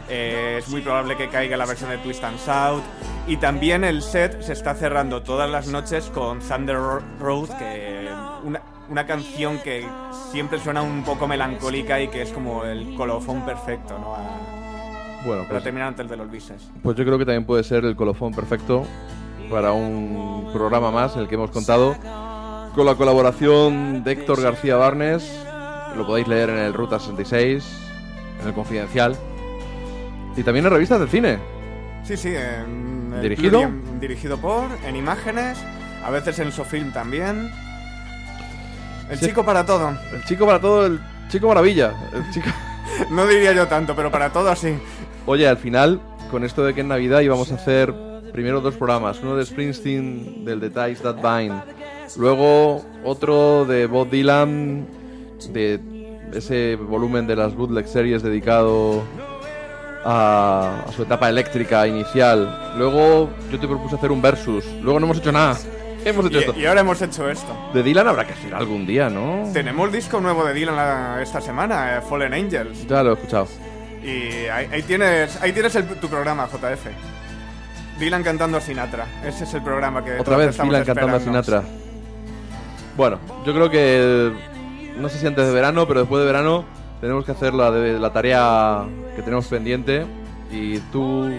eh, 0.09 0.57
es 0.59 0.69
muy 0.69 0.81
probable 0.81 1.15
que 1.17 1.29
caiga 1.29 1.57
la 1.57 1.65
versión 1.65 1.89
de 1.89 1.97
Twist 1.97 2.23
and 2.23 2.37
Shout, 2.39 2.83
y 3.27 3.37
también 3.37 3.83
el 3.83 4.01
set 4.01 4.41
se 4.41 4.53
está 4.53 4.75
cerrando 4.75 5.23
todas 5.23 5.49
las 5.49 5.67
noches 5.67 6.11
con 6.13 6.39
Thunder 6.39 6.77
Road, 7.19 7.49
que 7.57 8.09
una, 8.43 8.61
una 8.93 9.07
canción 9.07 9.57
que 9.63 9.83
siempre 10.31 10.59
suena 10.59 10.83
un 10.83 11.03
poco 11.03 11.27
melancólica 11.27 11.99
y 11.99 12.09
que 12.09 12.21
es 12.21 12.31
como 12.31 12.63
el 12.63 12.93
colofón 12.95 13.43
perfecto, 13.43 13.97
¿no? 13.97 14.13
A- 14.15 15.23
Bueno, 15.25 15.41
para 15.41 15.53
pues, 15.55 15.63
terminar 15.63 15.87
antes 15.87 16.07
de 16.07 16.15
los 16.15 16.29
bises. 16.29 16.69
pues 16.83 16.95
yo 16.95 17.03
creo 17.03 17.17
que 17.17 17.25
también 17.25 17.43
puede 17.43 17.63
ser 17.63 17.85
el 17.85 17.95
colofón 17.95 18.35
perfecto 18.35 18.85
para 19.49 19.71
un 19.71 20.51
programa 20.53 20.91
más, 20.91 21.15
el 21.17 21.27
que 21.27 21.33
hemos 21.33 21.49
contado, 21.49 21.95
con 22.75 22.85
la 22.85 22.93
colaboración 22.93 24.03
de 24.03 24.11
Héctor 24.11 24.39
García 24.43 24.75
Barnes, 24.75 25.43
lo 25.97 26.05
podéis 26.05 26.27
leer 26.27 26.51
en 26.51 26.59
el 26.59 26.73
Ruta 26.75 26.99
66, 26.99 27.63
en 28.43 28.47
el 28.47 28.53
Confidencial, 28.53 29.15
y 30.37 30.43
también 30.43 30.65
en 30.67 30.71
revistas 30.71 30.99
de 30.99 31.07
cine. 31.07 31.39
Sí, 32.03 32.15
sí. 32.15 32.31
en 32.35 33.19
¿Dirigido? 33.23 33.59
Plurium- 33.61 33.99
dirigido 33.99 34.37
por, 34.37 34.65
en 34.85 34.95
imágenes, 34.95 35.57
a 36.05 36.11
veces 36.11 36.37
en 36.37 36.51
Sofilm 36.51 36.91
también. 36.93 37.49
El 39.13 39.19
Sí. 39.19 39.27
chico 39.27 39.43
para 39.45 39.65
todo. 39.65 39.89
El 40.13 40.23
chico 40.25 40.45
para 40.45 40.59
todo, 40.59 40.85
el 40.85 40.99
chico 41.29 41.47
maravilla. 41.47 41.93
El 42.13 42.29
chico... 42.31 42.47
No 43.09 43.25
diría 43.25 43.53
yo 43.53 43.67
tanto, 43.67 43.95
pero 43.95 44.11
para 44.11 44.31
todo 44.31 44.55
sí. 44.55 44.75
Oye, 45.25 45.47
al 45.47 45.57
final, 45.57 45.99
con 46.29 46.43
esto 46.43 46.63
de 46.63 46.73
que 46.73 46.81
en 46.81 46.89
Navidad 46.89 47.21
íbamos 47.21 47.51
a 47.51 47.55
hacer 47.55 47.93
primero 48.33 48.61
dos 48.61 48.75
programas, 48.75 49.19
uno 49.23 49.35
de 49.35 49.45
Springsteen, 49.45 50.43
del 50.45 50.59
The 50.59 50.69
Ties 50.69 51.01
That 51.01 51.15
Bind, 51.15 51.53
luego 52.17 52.83
otro 53.03 53.65
de 53.65 53.85
Bob 53.87 54.09
Dylan, 54.09 54.85
de 55.51 55.79
ese 56.33 56.75
volumen 56.75 57.25
de 57.27 57.35
las 57.35 57.55
bootleg 57.55 57.87
series 57.87 58.21
dedicado 58.23 59.01
a, 60.05 60.83
a 60.87 60.91
su 60.91 61.03
etapa 61.03 61.29
eléctrica 61.29 61.87
inicial. 61.87 62.73
Luego 62.77 63.29
yo 63.51 63.59
te 63.59 63.67
propuse 63.67 63.95
hacer 63.95 64.11
un 64.11 64.21
versus, 64.21 64.65
luego 64.81 64.99
no 64.99 65.05
hemos 65.05 65.17
hecho 65.19 65.31
nada. 65.31 65.57
Hemos 66.05 66.25
hecho 66.25 66.39
esto. 66.39 66.53
Y, 66.57 66.65
ahora 66.65 66.81
hemos 66.81 67.01
hecho 67.01 67.29
esto. 67.29 67.71
De 67.73 67.83
Dylan 67.83 68.07
habrá 68.07 68.25
que 68.25 68.33
hacer 68.33 68.53
algún 68.53 68.85
día, 68.85 69.09
¿no? 69.09 69.49
Tenemos 69.53 69.91
disco 69.91 70.19
nuevo 70.19 70.45
de 70.45 70.53
Dylan 70.53 70.75
la- 70.75 71.21
esta 71.21 71.41
semana, 71.41 71.97
eh, 71.97 72.01
Fallen 72.01 72.33
Angels. 72.33 72.87
Ya 72.87 73.03
lo 73.03 73.11
he 73.11 73.13
escuchado. 73.13 73.47
Y 74.03 74.47
ahí, 74.47 74.67
ahí 74.71 74.83
tienes, 74.83 75.41
ahí 75.41 75.53
tienes 75.53 75.75
el- 75.75 75.87
tu 75.87 76.07
programa, 76.07 76.47
JF. 76.47 76.87
Dylan 77.99 78.23
cantando 78.23 78.57
a 78.57 78.61
Sinatra. 78.61 79.05
Ese 79.25 79.43
es 79.45 79.53
el 79.53 79.61
programa 79.61 80.03
que 80.03 80.19
Otra 80.19 80.37
vez 80.37 80.57
Dylan 80.57 80.83
cantando 80.83 81.17
a. 81.17 81.19
Sinatra. 81.19 81.63
Bueno, 82.97 83.19
yo 83.45 83.53
creo 83.53 83.69
que 83.69 84.31
no 84.97 85.09
sé 85.09 85.17
si 85.17 85.27
antes 85.27 85.45
de 85.47 85.53
verano, 85.53 85.87
pero 85.87 86.01
después 86.01 86.19
de 86.21 86.25
verano 86.25 86.65
tenemos 87.01 87.25
que 87.25 87.31
hacer 87.31 87.53
la, 87.53 87.71
de, 87.71 87.99
la 87.99 88.13
tarea 88.13 88.83
que 89.15 89.21
tenemos 89.21 89.47
pendiente 89.47 90.05
y 90.51 90.77
tú, 90.91 91.29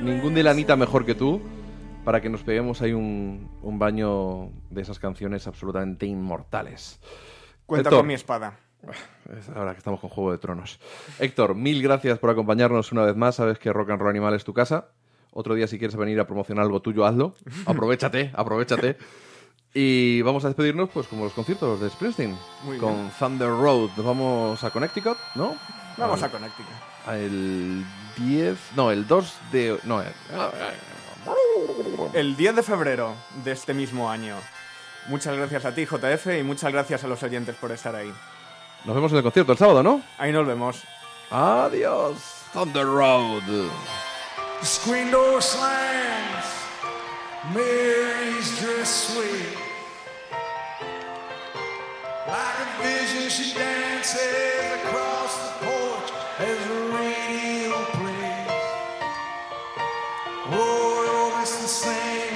ningún 0.00 0.34
Dylanita 0.34 0.76
mejor 0.76 1.04
que 1.06 1.14
tú, 1.14 1.40
para 2.08 2.22
que 2.22 2.30
nos 2.30 2.42
peguemos 2.42 2.80
ahí 2.80 2.94
un, 2.94 3.50
un 3.60 3.78
baño 3.78 4.48
de 4.70 4.80
esas 4.80 4.98
canciones 4.98 5.46
absolutamente 5.46 6.06
inmortales. 6.06 6.98
Cuenta 7.66 7.90
Héctor, 7.90 7.98
con 8.00 8.06
mi 8.06 8.14
espada. 8.14 8.58
es 9.38 9.50
ahora 9.50 9.72
que 9.72 9.78
estamos 9.80 10.00
con 10.00 10.08
Juego 10.08 10.32
de 10.32 10.38
Tronos. 10.38 10.80
Héctor, 11.18 11.54
mil 11.54 11.82
gracias 11.82 12.18
por 12.18 12.30
acompañarnos 12.30 12.92
una 12.92 13.02
vez 13.04 13.14
más. 13.14 13.34
Sabes 13.34 13.58
que 13.58 13.70
Rock 13.74 13.90
and 13.90 14.00
Roll 14.00 14.08
Animal 14.08 14.32
es 14.32 14.42
tu 14.42 14.54
casa. 14.54 14.86
Otro 15.32 15.54
día, 15.54 15.66
si 15.66 15.78
quieres 15.78 15.96
venir 15.96 16.18
a 16.18 16.26
promocionar 16.26 16.64
algo 16.64 16.80
tuyo, 16.80 17.04
hazlo. 17.04 17.34
Aprovechate, 17.66 18.30
aprovechate. 18.34 18.96
Y 19.74 20.22
vamos 20.22 20.46
a 20.46 20.48
despedirnos, 20.48 20.88
pues, 20.88 21.06
como 21.08 21.24
los 21.24 21.34
conciertos 21.34 21.78
de 21.78 21.90
Springsteen. 21.90 22.34
Muy 22.64 22.78
con 22.78 22.94
bien. 22.94 23.10
Thunder 23.18 23.50
Road. 23.50 23.90
Nos 23.98 24.06
vamos 24.06 24.64
a 24.64 24.70
Connecticut, 24.70 25.18
¿no? 25.34 25.56
Vamos 25.98 26.22
Al- 26.22 26.30
a 26.30 26.32
Connecticut. 26.32 26.72
El 27.12 27.84
10. 28.16 28.58
No, 28.76 28.90
el 28.90 29.06
2 29.06 29.38
de. 29.52 29.78
No, 29.84 30.00
eh, 30.00 30.06
El 32.12 32.36
10 32.36 32.56
de 32.56 32.62
febrero 32.62 33.14
de 33.44 33.52
este 33.52 33.74
mismo 33.74 34.10
año. 34.10 34.36
Muchas 35.08 35.36
gracias 35.36 35.64
a 35.64 35.74
ti, 35.74 35.86
JF, 35.86 36.26
y 36.38 36.42
muchas 36.42 36.72
gracias 36.72 37.04
a 37.04 37.08
los 37.08 37.22
oyentes 37.22 37.54
por 37.56 37.72
estar 37.72 37.94
ahí. 37.94 38.12
nos 38.84 38.94
vemos 38.94 39.10
en 39.12 39.18
el 39.18 39.22
concierto 39.22 39.52
el 39.52 39.58
sábado, 39.58 39.82
¿no? 39.82 40.02
Ahí 40.18 40.32
nos 40.32 40.46
vemos. 40.46 40.82
Adiós, 41.30 42.16
Thunder 42.52 42.86
Road. 42.86 43.42
The 44.60 44.66
screen 44.66 45.10
door 45.10 45.40
slams. 45.40 46.46
Mary's 47.54 48.60
dress 48.60 49.12
sweet. 49.12 49.56
Like 52.26 52.58
a 52.60 52.82
vision, 52.82 53.30
she 53.30 53.54
dances 53.54 54.82
across 54.84 55.36
the 55.38 55.66
porch 55.66 56.12
the 61.56 61.66
same. 61.66 62.27